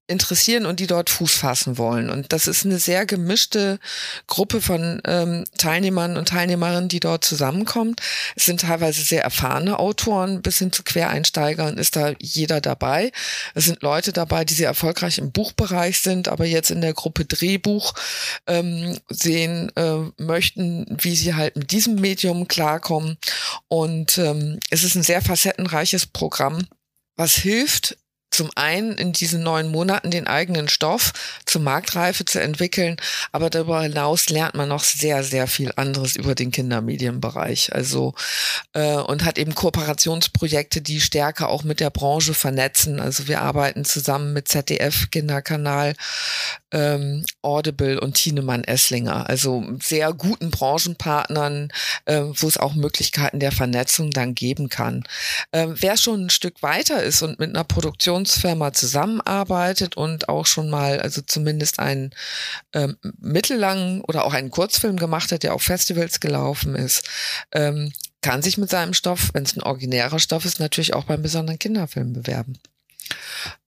interessieren 0.09 0.66
und 0.66 0.80
die 0.80 0.86
dort 0.86 1.11
Fuß 1.11 1.34
fassen 1.34 1.78
wollen. 1.78 2.11
Und 2.11 2.32
das 2.32 2.46
ist 2.46 2.64
eine 2.64 2.78
sehr 2.78 3.07
gemischte 3.07 3.78
Gruppe 4.26 4.61
von 4.61 5.00
ähm, 5.04 5.44
Teilnehmern 5.59 6.16
und 6.16 6.28
Teilnehmerinnen, 6.28 6.88
die 6.88 7.00
dort 7.00 7.24
zusammenkommt. 7.24 8.00
Es 8.36 8.44
sind 8.44 8.61
teilweise 8.61 9.02
sehr 9.02 9.22
erfahrene 9.22 9.78
Autoren, 9.78 10.42
bis 10.42 10.59
hin 10.59 10.72
zu 10.72 10.82
Quereinsteigern 10.82 11.76
ist 11.76 11.96
da 11.96 12.12
jeder 12.20 12.61
dabei. 12.61 13.11
Es 13.54 13.64
sind 13.64 13.82
Leute 13.82 14.12
dabei, 14.12 14.44
die 14.44 14.54
sehr 14.54 14.68
erfolgreich 14.68 15.18
im 15.18 15.32
Buchbereich 15.32 16.00
sind, 16.00 16.28
aber 16.28 16.44
jetzt 16.46 16.70
in 16.70 16.80
der 16.80 16.94
Gruppe 16.94 17.24
Drehbuch 17.24 17.94
ähm, 18.46 18.98
sehen 19.09 19.72
äh, 19.76 19.98
möchten, 20.18 20.86
wie 21.00 21.16
sie 21.16 21.34
halt 21.34 21.57
mit 21.57 21.72
diesem 21.72 21.96
Medium 21.96 22.46
klarkommen. 22.46 23.18
Und 23.68 24.18
ähm, 24.18 24.61
es 24.70 24.84
ist 24.84 24.94
ein 24.94 25.02
sehr 25.02 25.22
facettenreiches 25.22 26.07
Programm 26.07 26.66
was 27.16 27.34
hilft, 27.34 27.96
zum 28.31 28.51
einen 28.55 28.99
in 28.99 29.12
diesen 29.12 29.43
neun 29.43 29.70
Monaten 29.70 30.11
den 30.11 30.27
eigenen 30.27 30.68
Stoff 30.68 31.12
zur 31.47 31.62
Marktreife 31.62 32.24
zu 32.24 32.41
entwickeln, 32.41 32.97
aber 33.33 33.51
darüber 33.51 33.83
hinaus 33.83 34.29
lernt 34.29 34.55
man 34.55 34.68
noch 34.68 34.85
sehr, 34.85 35.22
sehr 35.22 35.47
viel 35.47 35.72
anderes 35.77 36.16
über 36.16 36.35
den 36.35 36.51
Kindermedienbereich. 36.51 37.72
Also 37.74 38.14
äh, 38.72 38.95
und 38.95 39.24
hat 39.24 39.39
eben 39.39 39.55
Kooperationsprojekte, 39.55 40.83
die 40.83 41.01
stärker 41.01 41.49
auch 41.49 41.62
mit 41.62 41.81
der 41.81 41.91
Branche 41.91 42.35
vernetzen. 42.35 43.01
Also 43.01 43.29
wir 43.29 43.41
arbeiten 43.41 43.85
zusammen 43.85 44.33
mit 44.33 44.49
ZDF, 44.49 45.11
Kinderkanal, 45.11 45.95
ähm, 46.72 47.24
Audible 47.43 48.01
und 48.01 48.14
Tienemann 48.14 48.64
Esslinger. 48.64 49.29
Also 49.29 49.64
sehr 49.81 50.12
guten 50.12 50.51
Branchenpartnern, 50.51 51.70
äh, 52.05 52.22
wo 52.22 52.49
es 52.49 52.59
auch 52.59 52.74
Möglichkeiten 52.74 53.41
der 53.41 53.53
Vernetzung 53.53 54.11
dann 54.11 54.35
geben 54.35 54.68
kann. 54.68 55.05
Äh, 55.53 55.68
wer 55.70 55.97
schon 55.97 56.27
ein 56.27 56.31
Stück 56.31 56.62
weiter 56.62 57.03
ist 57.03 57.22
und 57.22 57.39
mit 57.39 57.51
einer 57.51 57.64
Produktionsfirma 58.17 58.73
zusammenarbeitet 58.73 59.97
und 59.97 60.29
auch 60.29 60.47
schon 60.47 60.71
mal, 60.71 61.01
also 61.01 61.21
zumindest 61.23 61.79
einen 61.79 62.11
ähm, 62.73 62.97
mittellangen 63.19 64.01
oder 64.03 64.25
auch 64.25 64.33
einen 64.33 64.51
Kurzfilm 64.51 64.97
gemacht 64.97 65.33
hat, 65.33 65.43
der 65.43 65.55
auf 65.55 65.62
Festivals 65.62 66.21
gelaufen 66.21 66.75
ist, 66.75 67.09
ähm, 67.53 67.93
kann 68.23 68.43
sich 68.43 68.59
mit 68.59 68.71
seinem 68.71 68.95
Stoff, 68.95 69.31
wenn 69.35 69.45
es 69.45 69.57
ein 69.57 69.62
originärer 69.62 70.19
Stoff 70.19 70.45
ist, 70.45 70.61
natürlich 70.61 70.95
auch 70.95 71.05
beim 71.05 71.23
besonderen 71.23 71.59
Kinderfilm 71.59 72.12
bewerben. 72.12 72.59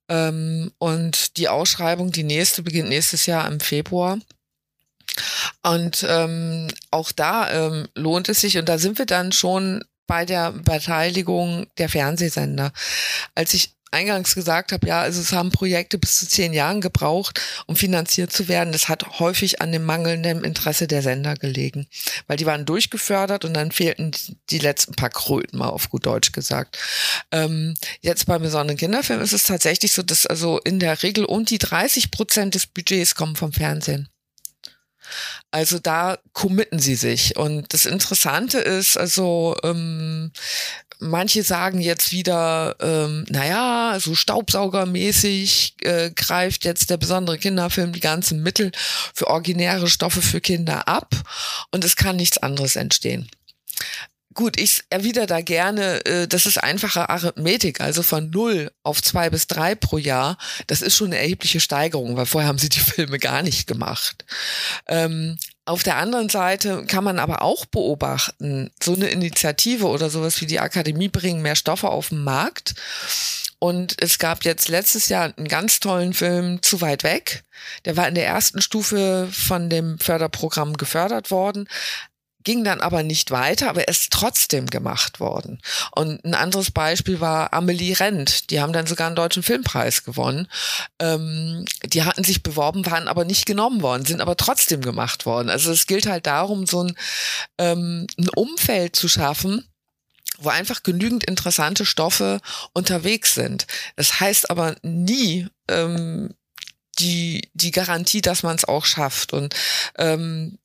Ähm, 0.10 0.72
und 0.80 1.38
die 1.38 1.48
Ausschreibung, 1.48 2.12
die 2.12 2.24
nächste, 2.24 2.64
beginnt 2.64 2.90
nächstes 2.90 3.26
Jahr 3.26 3.48
im 3.48 3.60
Februar. 3.60 4.20
Und 5.62 6.06
ähm, 6.08 6.68
auch 6.92 7.12
da 7.12 7.52
ähm, 7.52 7.88
lohnt 7.96 8.30
es 8.30 8.42
sich, 8.42 8.58
und 8.58 8.68
da 8.68 8.78
sind 8.78 8.98
wir 8.98 9.06
dann 9.06 9.32
schon 9.32 9.84
bei 10.08 10.26
der 10.26 10.52
Beteiligung 10.52 11.68
der 11.78 11.88
Fernsehsender. 11.88 12.74
Als 13.36 13.54
ich 13.54 13.76
eingangs 13.92 14.36
gesagt 14.36 14.72
habe, 14.72 14.88
ja, 14.88 15.02
also 15.02 15.22
es 15.22 15.34
haben 15.34 15.52
Projekte 15.52 15.98
bis 15.98 16.20
zu 16.20 16.28
zehn 16.28 16.54
Jahren 16.54 16.82
gebraucht, 16.82 17.42
um 17.66 17.76
finanziert 17.76 18.32
zu 18.32 18.48
werden. 18.48 18.72
Das 18.72 18.90
hat 18.90 19.20
häufig 19.20 19.62
an 19.62 19.72
dem 19.72 19.86
mangelnden 19.86 20.44
Interesse 20.44 20.88
der 20.88 21.02
Sender 21.02 21.36
gelegen, 21.36 21.88
weil 22.28 22.38
die 22.38 22.46
waren 22.46 22.66
durchgefördert 22.66 23.46
und 23.46 23.54
dann 23.54 23.72
fehlten 23.72 24.12
die 24.50 24.60
letzten 24.60 24.94
paar 24.94 25.10
Kröten, 25.10 25.58
mal 25.58 25.70
auf 25.70 25.90
gut 25.90 26.06
Deutsch 26.06 26.32
gesagt. 26.32 26.78
Ähm, 27.32 27.76
jetzt 28.02 28.26
beim 28.26 28.42
besonderen 28.42 28.78
Kinderfilm 28.78 29.22
ist 29.22 29.34
es 29.34 29.44
tatsächlich 29.44 29.94
so, 29.94 30.04
dass 30.04 30.26
also 30.26 30.60
in 30.60 30.80
der 30.80 31.04
Regel 31.04 31.26
und 31.26 31.50
die 31.50 31.58
30 31.58 32.12
Prozent 32.12 32.56
des 32.56 32.68
Budgets 32.68 33.16
kommen 33.16 33.36
vom 33.36 33.54
Fernsehen. 33.54 34.10
Also 35.52 35.80
da 35.80 36.18
committen 36.34 36.80
sie 36.80 36.96
sich. 36.96 37.38
Und 37.38 37.74
das 37.74 37.86
Interessante 37.86 38.60
ist, 38.60 38.98
also 38.98 39.56
ähm, 39.64 40.32
manche 41.00 41.44
sagen 41.44 41.80
jetzt 41.80 42.12
wieder, 42.12 42.76
ähm, 42.82 43.26
naja, 43.30 43.98
so 44.00 44.16
Staubsaugermäßig 44.16 45.76
äh, 45.82 46.12
greift 46.12 46.66
jetzt 46.66 46.90
der 46.90 46.98
besondere 46.98 47.38
Kinderfilm 47.38 47.94
die 47.94 48.00
ganzen 48.00 48.44
Mittel 48.44 48.72
für 49.14 49.28
originäre 49.28 49.88
Stoffe 49.88 50.22
für 50.22 50.42
Kinder 50.42 50.88
ab 50.88 51.16
und 51.72 51.84
es 51.84 51.96
kann 51.96 52.18
nichts 52.18 52.38
anderes 52.38 52.76
entstehen. 52.76 53.30
Gut, 54.36 54.60
ich 54.60 54.84
erwidere 54.92 55.26
da 55.26 55.42
gerne, 55.42 56.06
äh, 56.06 56.28
das 56.28 56.46
ist 56.46 56.58
einfache 56.60 57.10
Arithmetik, 57.10 57.82
also 57.82 58.04
von 58.04 58.30
null 58.30 58.72
auf 58.84 59.02
zwei 59.02 59.30
bis 59.32 59.48
drei 59.48 59.74
pro 59.74 59.98
Jahr. 59.98 60.38
Das 60.68 60.84
ist 60.84 60.96
schon 60.96 61.08
eine 61.08 61.18
erhebliche 61.18 61.60
Steigerung, 61.60 62.16
weil 62.16 62.28
vorher 62.28 62.48
haben 62.48 62.60
sie 62.60 62.70
die 62.70 62.80
Filme 62.80 63.18
gar 63.18 63.42
nicht 63.42 63.66
gemacht. 63.66 64.26
Ähm, 64.88 65.38
auf 65.66 65.84
der 65.84 65.98
anderen 65.98 66.30
Seite 66.30 66.86
kann 66.86 67.04
man 67.04 67.20
aber 67.20 67.42
auch 67.42 67.66
beobachten, 67.66 68.72
so 68.82 68.94
eine 68.94 69.10
Initiative 69.10 69.88
oder 69.88 70.10
sowas 70.10 70.42
wie 70.42 70.48
die 70.48 70.60
Akademie 70.60 71.10
bringen 71.10 71.42
mehr 71.42 71.56
Stoffe 71.56 71.90
auf 71.90 72.10
den 72.10 72.24
Markt. 72.24 72.76
Und 73.60 74.02
es 74.02 74.20
gab 74.20 74.46
jetzt 74.46 74.70
letztes 74.70 75.10
Jahr 75.10 75.34
einen 75.36 75.48
ganz 75.48 75.80
tollen 75.82 76.14
Film 76.14 76.62
Zu 76.64 76.80
weit 76.82 77.04
weg. 77.04 77.44
Der 77.84 77.98
war 77.98 78.08
in 78.08 78.16
der 78.16 78.26
ersten 78.26 78.62
Stufe 78.62 79.28
von 79.32 79.70
dem 79.70 80.00
Förderprogramm 80.00 80.78
gefördert 80.78 81.30
worden, 81.30 81.68
ging 82.44 82.64
dann 82.64 82.82
aber 82.82 83.04
nicht 83.04 83.32
weiter, 83.32 83.70
aber 83.70 83.82
er 83.82 83.90
ist 83.90 84.12
trotzdem 84.12 84.68
gemacht 84.68 85.20
worden. 85.20 85.62
Und 85.92 86.24
ein 86.24 86.34
anderes 86.34 86.72
Beispiel 86.72 87.20
war 87.20 87.54
Amelie 87.54 88.00
Rent. 88.00 88.50
Die 88.50 88.62
haben 88.62 88.74
dann 88.74 88.88
sogar 88.88 89.08
einen 89.08 89.16
deutschen 89.16 89.44
Filmpreis 89.44 90.04
gewonnen. 90.04 90.48
Ähm, 91.00 91.66
die 91.84 92.04
hatten 92.04 92.24
sich 92.24 92.42
beworben, 92.42 92.86
waren 92.86 93.08
aber 93.08 93.26
nicht 93.26 93.46
genommen 93.46 93.82
worden, 93.82 94.06
sind 94.06 94.22
aber 94.22 94.38
trotzdem 94.38 94.82
gemacht 94.82 95.26
worden. 95.26 95.50
Also 95.50 95.72
es 95.72 95.86
gilt 95.86 96.08
halt 96.08 96.28
darum, 96.28 96.66
so 96.66 96.84
ein, 96.84 96.96
ähm, 97.58 98.08
ein 98.18 98.30
Umfeld 98.30 98.96
zu 98.96 99.10
schaffen, 99.10 99.66
wo 100.38 100.50
einfach 100.50 100.84
genügend 100.84 101.26
interessante 101.26 101.86
Stoffe 101.86 102.40
unterwegs 102.72 103.34
sind. 103.34 103.68
Das 103.98 104.22
heißt 104.22 104.50
aber 104.50 104.76
nie, 104.82 105.48
ähm, 105.68 106.34
die, 107.00 107.50
die 107.54 107.72
Garantie, 107.72 108.22
dass 108.22 108.44
man 108.44 108.56
es 108.56 108.66
auch 108.66 108.86
schafft. 108.86 109.34
Und 109.34 109.54
ähm, 109.98 110.58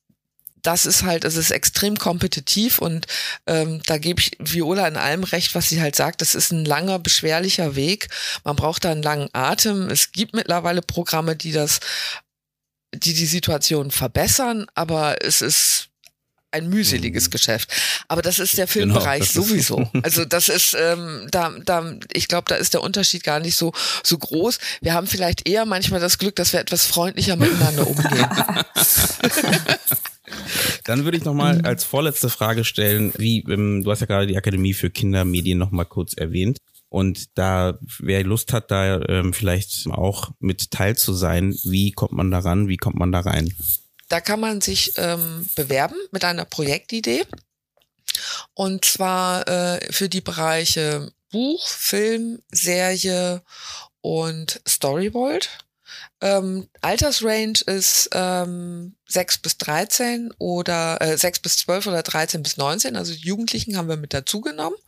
das 0.65 0.85
ist 0.85 1.03
halt, 1.03 1.23
es 1.23 1.35
ist 1.35 1.51
extrem 1.51 1.97
kompetitiv 1.97 2.79
und 2.79 3.07
ähm, 3.47 3.81
da 3.85 3.97
gebe 3.97 4.19
ich 4.19 4.31
Viola 4.39 4.87
in 4.87 4.97
allem 4.97 5.23
recht, 5.23 5.55
was 5.55 5.69
sie 5.69 5.81
halt 5.81 5.95
sagt. 5.95 6.21
Das 6.21 6.35
ist 6.35 6.51
ein 6.51 6.65
langer, 6.65 6.99
beschwerlicher 6.99 7.75
Weg. 7.75 8.09
Man 8.43 8.55
braucht 8.55 8.83
da 8.83 8.91
einen 8.91 9.03
langen 9.03 9.29
Atem. 9.33 9.89
Es 9.89 10.11
gibt 10.11 10.33
mittlerweile 10.33 10.81
Programme, 10.81 11.35
die 11.35 11.51
das, 11.51 11.79
die 12.93 13.13
die 13.13 13.25
Situation 13.25 13.91
verbessern, 13.91 14.65
aber 14.73 15.23
es 15.23 15.41
ist 15.41 15.89
ein 16.55 16.69
mühseliges 16.69 17.27
mhm. 17.27 17.31
Geschäft. 17.31 17.69
Aber 18.07 18.21
das 18.21 18.39
ist 18.39 18.57
der 18.57 18.65
genau, 18.65 18.95
Filmbereich 18.95 19.31
genau, 19.31 19.45
sowieso. 19.45 19.89
Also 20.03 20.25
das 20.25 20.49
ist, 20.49 20.75
ähm, 20.79 21.27
da, 21.31 21.53
da, 21.63 21.93
ich 22.13 22.27
glaube, 22.27 22.45
da 22.47 22.55
ist 22.55 22.73
der 22.73 22.81
Unterschied 22.81 23.23
gar 23.23 23.39
nicht 23.39 23.55
so, 23.55 23.73
so 24.03 24.17
groß. 24.17 24.57
Wir 24.81 24.93
haben 24.93 25.07
vielleicht 25.07 25.47
eher 25.47 25.65
manchmal 25.65 25.99
das 25.99 26.17
Glück, 26.17 26.35
dass 26.35 26.53
wir 26.53 26.59
etwas 26.59 26.85
freundlicher 26.85 27.35
miteinander 27.35 27.87
umgehen. 27.87 28.29
Dann 30.83 31.03
würde 31.03 31.17
ich 31.17 31.25
nochmal 31.25 31.61
als 31.61 31.83
vorletzte 31.83 32.29
Frage 32.29 32.63
stellen, 32.63 33.13
wie, 33.17 33.39
ähm, 33.49 33.83
du 33.83 33.91
hast 33.91 34.01
ja 34.01 34.05
gerade 34.05 34.27
die 34.27 34.37
Akademie 34.37 34.73
für 34.73 34.89
Kindermedien 34.89 35.57
nochmal 35.57 35.85
kurz 35.85 36.13
erwähnt. 36.13 36.59
Und 36.89 37.37
da, 37.37 37.77
wer 37.99 38.23
Lust 38.23 38.53
hat, 38.53 38.71
da 38.71 39.01
ähm, 39.01 39.33
vielleicht 39.33 39.87
auch 39.89 40.31
mit 40.39 40.71
teil 40.71 40.95
zu 40.95 41.13
sein, 41.13 41.57
wie 41.63 41.91
kommt 41.91 42.13
man 42.13 42.31
da 42.31 42.39
ran, 42.39 42.67
wie 42.67 42.77
kommt 42.77 42.95
man 42.97 43.11
da 43.11 43.21
rein? 43.21 43.53
Da 44.07 44.21
kann 44.21 44.39
man 44.39 44.61
sich 44.61 44.93
ähm, 44.97 45.49
bewerben 45.55 45.97
mit 46.11 46.23
einer 46.23 46.45
Projektidee. 46.45 47.23
Und 48.53 48.85
zwar 48.85 49.47
äh, 49.47 49.91
für 49.91 50.09
die 50.09 50.21
Bereiche 50.21 51.11
Buch, 51.31 51.67
Film, 51.67 52.39
Serie 52.51 53.41
und 54.01 54.61
Storyboard. 54.67 55.64
Ähm, 56.25 56.67
Altersrange 56.81 57.59
ist 57.67 58.09
ähm, 58.13 58.95
6 59.07 59.37
bis 59.37 59.59
13 59.59 60.33
oder 60.39 60.99
äh, 60.99 61.15
6 61.19 61.37
bis 61.41 61.57
12 61.57 61.85
oder 61.85 62.01
13 62.01 62.41
bis 62.41 62.57
19, 62.57 62.95
also 62.95 63.13
Jugendlichen 63.13 63.77
haben 63.77 63.89
wir 63.89 63.95
mit 63.95 64.11
dazugenommen. 64.11 64.79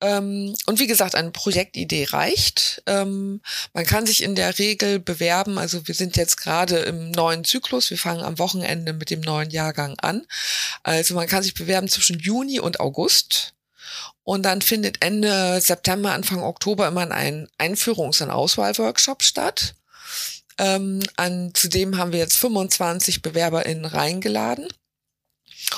Ähm, 0.00 0.56
und 0.66 0.80
wie 0.80 0.88
gesagt, 0.88 1.14
eine 1.14 1.30
Projektidee 1.30 2.08
reicht. 2.10 2.82
Ähm, 2.86 3.40
man 3.72 3.86
kann 3.86 4.04
sich 4.04 4.20
in 4.20 4.34
der 4.34 4.58
Regel 4.58 4.98
bewerben, 4.98 5.58
also 5.58 5.86
wir 5.86 5.94
sind 5.94 6.16
jetzt 6.16 6.38
gerade 6.38 6.78
im 6.78 7.12
neuen 7.12 7.44
Zyklus, 7.44 7.90
wir 7.90 7.98
fangen 7.98 8.24
am 8.24 8.40
Wochenende 8.40 8.92
mit 8.94 9.10
dem 9.10 9.20
neuen 9.20 9.50
Jahrgang 9.50 9.96
an. 10.00 10.26
Also 10.82 11.14
man 11.14 11.28
kann 11.28 11.44
sich 11.44 11.54
bewerben 11.54 11.86
zwischen 11.86 12.18
Juni 12.18 12.58
und 12.58 12.80
August. 12.80 13.54
Und 14.24 14.42
dann 14.42 14.60
findet 14.60 15.04
Ende 15.04 15.60
September, 15.60 16.12
Anfang 16.12 16.42
Oktober 16.42 16.88
immer 16.88 17.08
ein 17.12 17.48
Einführungs- 17.58 18.22
und 18.24 18.30
Auswahlworkshop 18.30 19.22
statt. 19.22 19.76
Ähm, 20.58 21.00
an, 21.16 21.52
zudem 21.54 21.96
haben 21.96 22.12
wir 22.12 22.18
jetzt 22.18 22.36
25 22.38 23.22
BewerberInnen 23.22 23.84
reingeladen. 23.84 24.68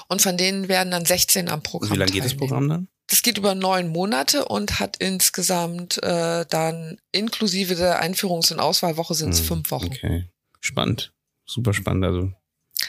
Und 0.08 0.22
von 0.22 0.36
denen 0.36 0.68
werden 0.68 0.90
dann 0.90 1.04
16 1.04 1.48
am 1.48 1.62
Programm. 1.62 1.92
Wie 1.92 1.96
lange 1.96 2.12
geht 2.12 2.24
das 2.24 2.36
Programm 2.36 2.68
dann? 2.68 2.88
Das 3.08 3.22
geht 3.22 3.38
über 3.38 3.56
neun 3.56 3.88
Monate 3.88 4.44
und 4.44 4.78
hat 4.78 4.96
insgesamt 4.98 6.00
äh, 6.02 6.46
dann 6.48 6.98
inklusive 7.10 7.74
der 7.74 8.02
Einführungs- 8.02 8.52
und 8.52 8.60
Auswahlwoche 8.60 9.14
sind 9.14 9.30
es 9.30 9.40
hm, 9.40 9.46
fünf 9.46 9.70
Wochen. 9.72 9.86
Okay, 9.86 10.28
spannend, 10.60 11.12
super 11.44 11.74
spannend. 11.74 12.04
Also 12.04 12.32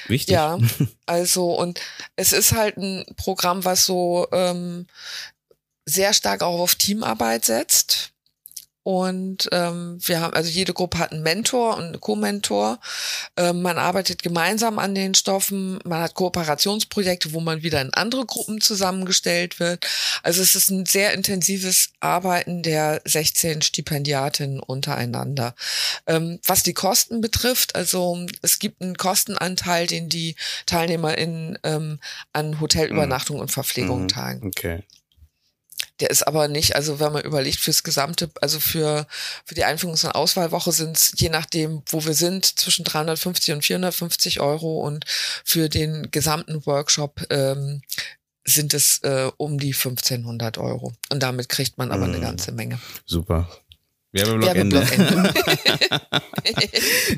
wichtig. 0.08 0.34
Ja, 0.34 0.60
also 1.08 1.56
und 1.56 1.82
es 2.16 2.34
ist 2.34 2.54
halt 2.54 2.78
ein 2.78 3.04
Programm, 3.16 3.66
was 3.66 3.86
so 3.86 4.28
ähm, 4.32 4.86
sehr 5.86 6.14
stark 6.14 6.44
auch 6.44 6.60
auf 6.60 6.76
Teamarbeit 6.76 7.46
setzt. 7.46 8.11
Und 8.84 9.48
ähm, 9.52 10.00
wir 10.02 10.22
haben, 10.22 10.34
also 10.34 10.50
jede 10.50 10.74
Gruppe 10.74 10.98
hat 10.98 11.12
einen 11.12 11.22
Mentor 11.22 11.78
und 11.78 11.84
einen 11.84 12.00
Co-Mentor. 12.00 12.80
Ähm, 13.38 13.62
man 13.62 13.78
arbeitet 13.78 14.24
gemeinsam 14.24 14.80
an 14.80 14.96
den 14.96 15.14
Stoffen, 15.14 15.80
man 15.86 16.02
hat 16.02 16.16
Kooperationsprojekte, 16.16 17.34
wo 17.34 17.42
man 17.42 17.62
wieder 17.62 17.80
in 17.80 17.94
andere 17.94 18.26
Gruppen 18.26 18.60
zusammengestellt 18.60 19.60
wird. 19.60 19.86
Also 20.24 20.42
es 20.42 20.56
ist 20.56 20.72
ein 20.72 20.88
sehr 20.88 21.14
intensives 21.14 21.92
Arbeiten 22.00 22.64
der 22.64 23.02
16 23.06 23.62
Stipendiatinnen 23.62 24.60
untereinander. 24.60 25.54
Ähm, 26.08 26.40
was 26.44 26.64
die 26.64 26.74
Kosten 26.74 27.22
betrifft, 27.22 27.76
also 27.76 28.26
es 28.42 28.58
gibt 28.58 28.82
einen 28.82 28.98
Kostenanteil, 28.98 29.86
den 29.86 30.10
die 30.10 30.36
TeilnehmerInnen 30.66 31.60
ähm, 31.64 32.00
an 32.34 32.60
Hotelübernachtung 32.60 33.36
mhm. 33.36 33.42
und 33.44 33.52
Verpflegung 33.52 34.04
mhm. 34.04 34.08
teilen. 34.08 34.42
Okay. 34.44 34.84
Der 36.02 36.10
ist 36.10 36.28
aber 36.28 36.48
nicht, 36.48 36.76
also 36.76 37.00
wenn 37.00 37.14
man 37.14 37.24
überlegt, 37.24 37.60
fürs 37.60 37.84
gesamte, 37.84 38.32
also 38.42 38.60
für, 38.60 39.08
für 39.46 39.56
die 39.56 39.66
Einführungs- 39.66 40.04
und 40.06 40.16
Auswahlwoche 40.16 40.72
sind 40.72 40.98
es, 40.98 41.14
je 41.16 41.30
nachdem, 41.30 41.84
wo 41.86 42.04
wir 42.04 42.16
sind, 42.16 42.46
zwischen 42.60 42.84
350 42.84 43.54
und 43.54 43.64
450 43.64 44.40
Euro 44.40 44.82
und 44.82 45.06
für 45.46 45.70
den 45.70 46.10
gesamten 46.10 46.66
Workshop 46.66 47.26
ähm, 47.30 47.84
sind 48.44 48.74
es 48.74 49.00
äh, 49.04 49.30
um 49.38 49.60
die 49.60 49.74
1500 49.74 50.58
Euro. 50.58 50.94
Und 51.12 51.22
damit 51.22 51.50
kriegt 51.50 51.78
man 51.78 51.92
aber 51.92 52.06
eine 52.06 52.18
mhm. 52.18 52.22
ganze 52.22 52.52
Menge. 52.52 52.80
Super. 53.06 53.48
Werbeblock 54.14 54.56
Ende. 54.56 54.82
Ende. 54.82 55.34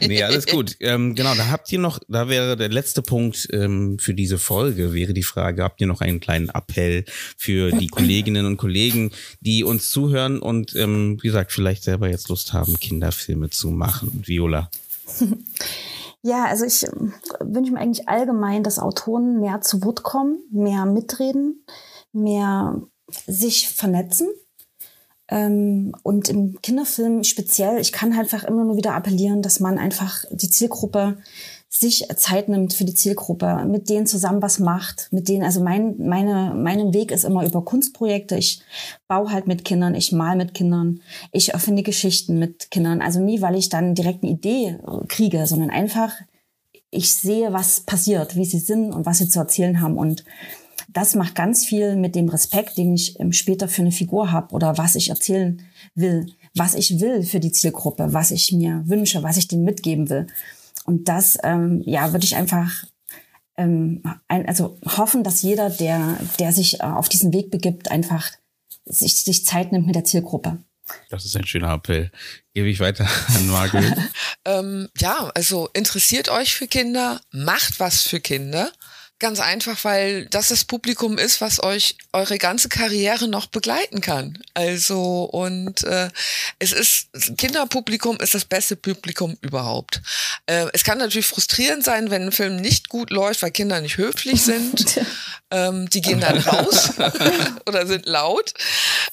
nee, 0.07 0.23
alles 0.23 0.45
gut. 0.45 0.75
Ähm, 0.79 1.15
genau, 1.15 1.33
da 1.33 1.49
habt 1.49 1.71
ihr 1.71 1.79
noch, 1.79 1.99
da 2.07 2.29
wäre 2.29 2.55
der 2.55 2.69
letzte 2.69 3.01
Punkt 3.01 3.47
ähm, 3.51 3.97
für 3.99 4.13
diese 4.13 4.37
Folge, 4.37 4.93
wäre 4.93 5.13
die 5.13 5.23
Frage, 5.23 5.63
habt 5.63 5.81
ihr 5.81 5.87
noch 5.87 6.01
einen 6.01 6.19
kleinen 6.19 6.49
Appell 6.49 7.05
für 7.37 7.71
die 7.71 7.87
Kolleginnen 7.87 8.45
und 8.45 8.57
Kollegen, 8.57 9.11
die 9.39 9.63
uns 9.63 9.89
zuhören 9.89 10.39
und, 10.39 10.75
ähm, 10.75 11.17
wie 11.21 11.27
gesagt, 11.27 11.51
vielleicht 11.51 11.83
selber 11.83 12.09
jetzt 12.09 12.29
Lust 12.29 12.53
haben, 12.53 12.79
Kinderfilme 12.79 13.49
zu 13.49 13.69
machen? 13.71 14.23
Viola. 14.25 14.69
Ja, 16.25 16.45
also 16.45 16.63
ich 16.63 16.83
ähm, 16.83 17.13
wünsche 17.41 17.73
mir 17.73 17.79
eigentlich 17.79 18.07
allgemein, 18.07 18.63
dass 18.63 18.79
Autoren 18.79 19.41
mehr 19.41 19.59
zu 19.59 19.83
Wort 19.83 20.03
kommen, 20.03 20.41
mehr 20.51 20.85
mitreden, 20.85 21.65
mehr 22.13 22.81
sich 23.27 23.67
vernetzen 23.67 24.29
und 25.29 26.29
im 26.29 26.61
Kinderfilm 26.61 27.23
speziell, 27.23 27.79
ich 27.79 27.91
kann 27.91 28.15
halt 28.15 28.33
einfach 28.33 28.47
immer 28.47 28.65
nur 28.65 28.77
wieder 28.77 28.93
appellieren, 28.93 29.41
dass 29.41 29.59
man 29.59 29.77
einfach 29.77 30.25
die 30.31 30.49
Zielgruppe 30.49 31.17
sich 31.75 32.07
Zeit 32.17 32.49
nimmt 32.49 32.73
für 32.73 32.85
die 32.85 32.93
Zielgruppe, 32.93 33.65
mit 33.65 33.89
denen 33.89 34.05
zusammen 34.05 34.43
was 34.43 34.59
macht, 34.59 35.07
mit 35.11 35.27
denen, 35.27 35.43
also 35.43 35.59
mein, 35.63 35.95
meine, 35.97 36.53
mein 36.55 36.93
Weg 36.93 37.11
ist 37.11 37.23
immer 37.23 37.43
über 37.45 37.65
Kunstprojekte. 37.65 38.37
Ich 38.37 38.61
baue 39.07 39.31
halt 39.31 39.47
mit 39.47 39.65
Kindern, 39.65 39.95
ich 39.95 40.11
mal 40.11 40.35
mit 40.35 40.53
Kindern, 40.53 41.01
ich 41.31 41.53
erfinde 41.53 41.81
Geschichten 41.81 42.37
mit 42.37 42.69
Kindern. 42.69 43.01
Also 43.01 43.19
nie, 43.19 43.41
weil 43.41 43.55
ich 43.55 43.69
dann 43.69 43.95
direkt 43.95 44.23
eine 44.23 44.33
Idee 44.33 44.77
kriege, 45.07 45.47
sondern 45.47 45.71
einfach, 45.71 46.13
ich 46.91 47.11
sehe, 47.15 47.53
was 47.53 47.79
passiert, 47.79 48.35
wie 48.35 48.45
sie 48.45 48.59
sind 48.59 48.93
und 48.93 49.07
was 49.07 49.17
sie 49.17 49.27
zu 49.27 49.39
erzählen 49.39 49.81
haben. 49.81 49.97
Und 49.97 50.25
das 50.93 51.15
macht 51.15 51.35
ganz 51.35 51.65
viel 51.65 51.95
mit 51.95 52.15
dem 52.15 52.29
Respekt, 52.29 52.77
den 52.77 52.93
ich 52.93 53.19
ähm, 53.19 53.33
später 53.33 53.67
für 53.67 53.81
eine 53.81 53.91
Figur 53.91 54.31
habe 54.31 54.53
oder 54.53 54.77
was 54.77 54.95
ich 54.95 55.09
erzählen 55.09 55.61
will, 55.95 56.27
was 56.55 56.75
ich 56.75 56.99
will 56.99 57.23
für 57.23 57.39
die 57.39 57.51
Zielgruppe, 57.51 58.13
was 58.13 58.31
ich 58.31 58.51
mir 58.51 58.83
wünsche, 58.85 59.23
was 59.23 59.37
ich 59.37 59.47
denen 59.47 59.65
mitgeben 59.65 60.09
will. 60.09 60.27
Und 60.85 61.07
das, 61.07 61.37
ähm, 61.43 61.81
ja, 61.85 62.11
würde 62.11 62.25
ich 62.25 62.35
einfach 62.35 62.85
ähm, 63.57 64.03
ein, 64.27 64.47
also 64.47 64.77
hoffen, 64.85 65.23
dass 65.23 65.41
jeder, 65.41 65.69
der, 65.69 66.17
der 66.39 66.51
sich 66.51 66.79
äh, 66.79 66.83
auf 66.83 67.09
diesen 67.09 67.33
Weg 67.33 67.51
begibt, 67.51 67.91
einfach 67.91 68.31
sich, 68.85 69.23
sich 69.23 69.45
Zeit 69.45 69.71
nimmt 69.71 69.85
mit 69.85 69.95
der 69.95 70.03
Zielgruppe. 70.03 70.59
Das 71.09 71.23
ist 71.23 71.37
ein 71.37 71.45
schöner 71.45 71.73
Appell. 71.73 72.11
Gebe 72.53 72.67
ich 72.67 72.79
weiter 72.79 73.07
an 73.35 73.47
Margaret. 73.47 73.93
ähm, 74.45 74.89
ja, 74.97 75.31
also 75.33 75.69
interessiert 75.73 76.29
euch 76.29 76.55
für 76.55 76.67
Kinder, 76.67 77.21
macht 77.31 77.79
was 77.79 78.01
für 78.01 78.19
Kinder. 78.19 78.71
Ganz 79.23 79.39
einfach, 79.39 79.85
weil 79.85 80.25
das 80.25 80.49
das 80.49 80.65
Publikum 80.65 81.17
ist, 81.17 81.39
was 81.39 81.63
euch 81.63 81.95
eure 82.11 82.37
ganze 82.37 82.67
Karriere 82.67 83.29
noch 83.29 83.45
begleiten 83.45 84.01
kann. 84.01 84.37
Also 84.53 85.23
und 85.23 85.81
äh, 85.85 86.09
es 86.59 86.73
ist 86.73 87.07
Kinderpublikum 87.37 88.17
ist 88.17 88.35
das 88.35 88.43
beste 88.43 88.75
Publikum 88.75 89.37
überhaupt. 89.39 90.01
Äh, 90.45 90.65
es 90.73 90.83
kann 90.83 90.97
natürlich 90.97 91.27
frustrierend 91.27 91.85
sein, 91.85 92.11
wenn 92.11 92.23
ein 92.23 92.31
Film 92.33 92.57
nicht 92.57 92.89
gut 92.89 93.11
läuft, 93.11 93.43
weil 93.43 93.51
Kinder 93.51 93.79
nicht 93.79 93.95
höflich 93.95 94.41
sind. 94.43 94.99
ähm, 95.51 95.89
die 95.89 96.01
gehen 96.01 96.19
dann 96.19 96.39
raus 96.39 96.89
oder 97.65 97.87
sind 97.87 98.05
laut. 98.05 98.53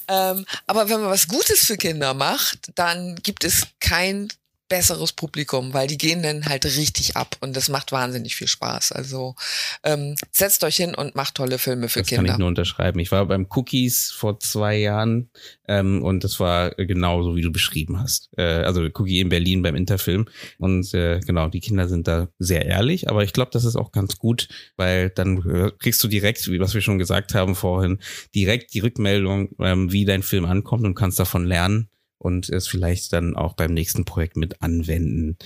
Ähm, 0.09 0.45
aber 0.67 0.89
wenn 0.89 0.99
man 0.99 1.09
was 1.09 1.29
Gutes 1.29 1.63
für 1.65 1.77
Kinder 1.77 2.13
macht, 2.13 2.71
dann 2.75 3.15
gibt 3.23 3.45
es 3.45 3.61
kein 3.79 4.27
besseres 4.71 5.11
Publikum, 5.11 5.73
weil 5.73 5.87
die 5.87 5.97
gehen 5.97 6.23
dann 6.23 6.45
halt 6.45 6.63
richtig 6.63 7.17
ab 7.17 7.35
und 7.41 7.57
das 7.57 7.67
macht 7.67 7.91
wahnsinnig 7.91 8.37
viel 8.37 8.47
Spaß. 8.47 8.93
Also 8.93 9.35
ähm, 9.83 10.15
setzt 10.31 10.63
euch 10.63 10.77
hin 10.77 10.95
und 10.95 11.13
macht 11.13 11.35
tolle 11.35 11.59
Filme 11.59 11.89
für 11.89 11.99
das 11.99 12.07
Kinder. 12.07 12.23
Das 12.23 12.29
kann 12.29 12.35
ich 12.35 12.39
nur 12.39 12.47
unterschreiben. 12.47 12.99
Ich 12.99 13.11
war 13.11 13.25
beim 13.25 13.47
Cookies 13.49 14.11
vor 14.11 14.39
zwei 14.39 14.77
Jahren 14.77 15.29
ähm, 15.67 16.01
und 16.01 16.23
das 16.23 16.39
war 16.39 16.71
genauso, 16.71 17.35
wie 17.35 17.41
du 17.41 17.51
beschrieben 17.51 17.99
hast. 17.99 18.29
Äh, 18.37 18.43
also 18.43 18.81
Cookie 18.93 19.19
in 19.19 19.27
Berlin 19.27 19.61
beim 19.61 19.75
Interfilm 19.75 20.29
und 20.57 20.93
äh, 20.93 21.19
genau, 21.19 21.49
die 21.49 21.59
Kinder 21.59 21.89
sind 21.89 22.07
da 22.07 22.29
sehr 22.39 22.65
ehrlich, 22.65 23.09
aber 23.09 23.25
ich 23.25 23.33
glaube, 23.33 23.51
das 23.51 23.65
ist 23.65 23.75
auch 23.75 23.91
ganz 23.91 24.19
gut, 24.19 24.47
weil 24.77 25.09
dann 25.09 25.73
kriegst 25.79 26.01
du 26.01 26.07
direkt, 26.07 26.49
wie 26.49 26.61
was 26.61 26.73
wir 26.73 26.81
schon 26.81 26.97
gesagt 26.97 27.35
haben 27.35 27.55
vorhin, 27.55 27.99
direkt 28.33 28.73
die 28.73 28.79
Rückmeldung, 28.79 29.49
ähm, 29.59 29.91
wie 29.91 30.05
dein 30.05 30.23
Film 30.23 30.45
ankommt 30.45 30.85
und 30.85 30.95
kannst 30.95 31.19
davon 31.19 31.45
lernen 31.45 31.89
und 32.21 32.49
es 32.49 32.67
vielleicht 32.67 33.13
dann 33.13 33.35
auch 33.35 33.53
beim 33.53 33.73
nächsten 33.73 34.05
Projekt 34.05 34.37
mit 34.37 34.61
anwenden. 34.61 35.37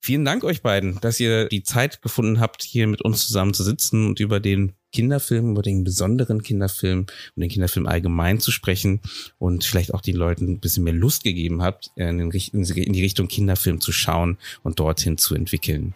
Vielen 0.00 0.26
Dank 0.26 0.44
euch 0.44 0.60
beiden, 0.60 1.00
dass 1.00 1.18
ihr 1.18 1.48
die 1.48 1.62
Zeit 1.62 2.02
gefunden 2.02 2.38
habt, 2.38 2.62
hier 2.62 2.86
mit 2.86 3.00
uns 3.00 3.26
zusammen 3.26 3.54
zu 3.54 3.64
sitzen 3.64 4.06
und 4.06 4.20
über 4.20 4.38
den 4.38 4.74
Kinderfilm, 4.92 5.52
über 5.52 5.62
den 5.62 5.82
besonderen 5.82 6.42
Kinderfilm 6.42 7.06
und 7.34 7.40
den 7.40 7.48
Kinderfilm 7.48 7.86
allgemein 7.86 8.38
zu 8.38 8.50
sprechen 8.50 9.00
und 9.38 9.64
vielleicht 9.64 9.94
auch 9.94 10.02
den 10.02 10.16
Leuten 10.16 10.46
ein 10.46 10.60
bisschen 10.60 10.84
mehr 10.84 10.92
Lust 10.92 11.24
gegeben 11.24 11.62
habt, 11.62 11.90
in, 11.96 12.30
die 12.30 13.02
Richtung 13.02 13.28
Kinderfilm 13.28 13.80
zu 13.80 13.92
schauen 13.92 14.36
und 14.62 14.78
dorthin 14.78 15.16
zu 15.16 15.34
entwickeln. 15.34 15.94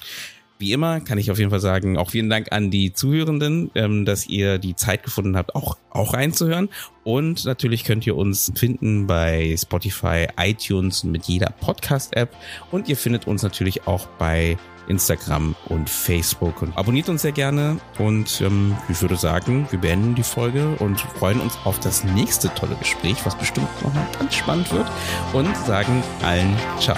Wie 0.58 0.72
immer 0.72 1.00
kann 1.00 1.18
ich 1.18 1.30
auf 1.30 1.38
jeden 1.38 1.50
Fall 1.50 1.60
sagen, 1.60 1.96
auch 1.96 2.10
vielen 2.10 2.28
Dank 2.28 2.50
an 2.50 2.70
die 2.70 2.92
Zuhörenden, 2.92 3.70
ähm, 3.74 4.04
dass 4.04 4.26
ihr 4.26 4.58
die 4.58 4.74
Zeit 4.74 5.04
gefunden 5.04 5.36
habt, 5.36 5.54
auch, 5.54 5.76
auch 5.90 6.14
reinzuhören. 6.14 6.68
Und 7.04 7.44
natürlich 7.44 7.84
könnt 7.84 8.06
ihr 8.06 8.16
uns 8.16 8.52
finden 8.56 9.06
bei 9.06 9.54
Spotify, 9.56 10.26
iTunes 10.36 11.04
mit 11.04 11.26
jeder 11.26 11.50
Podcast-App. 11.50 12.34
Und 12.72 12.88
ihr 12.88 12.96
findet 12.96 13.26
uns 13.26 13.42
natürlich 13.42 13.86
auch 13.86 14.06
bei 14.18 14.58
Instagram 14.88 15.54
und 15.66 15.88
Facebook. 15.88 16.62
Und 16.62 16.76
abonniert 16.76 17.08
uns 17.08 17.22
sehr 17.22 17.32
gerne. 17.32 17.78
Und 17.98 18.40
ähm, 18.40 18.76
ich 18.88 19.00
würde 19.00 19.16
sagen, 19.16 19.66
wir 19.70 19.78
beenden 19.78 20.14
die 20.14 20.22
Folge 20.22 20.74
und 20.78 21.00
freuen 21.00 21.40
uns 21.40 21.56
auf 21.64 21.78
das 21.80 22.04
nächste 22.04 22.52
tolle 22.54 22.74
Gespräch, 22.76 23.16
was 23.24 23.36
bestimmt 23.36 23.68
nochmal 23.82 24.06
ganz 24.18 24.34
spannend 24.34 24.72
wird. 24.72 24.86
Und 25.32 25.56
sagen 25.58 26.02
allen 26.22 26.56
Ciao. 26.80 26.96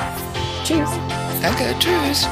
Tschüss. 0.64 0.90
Danke, 1.42 1.74
tschüss. 1.78 2.28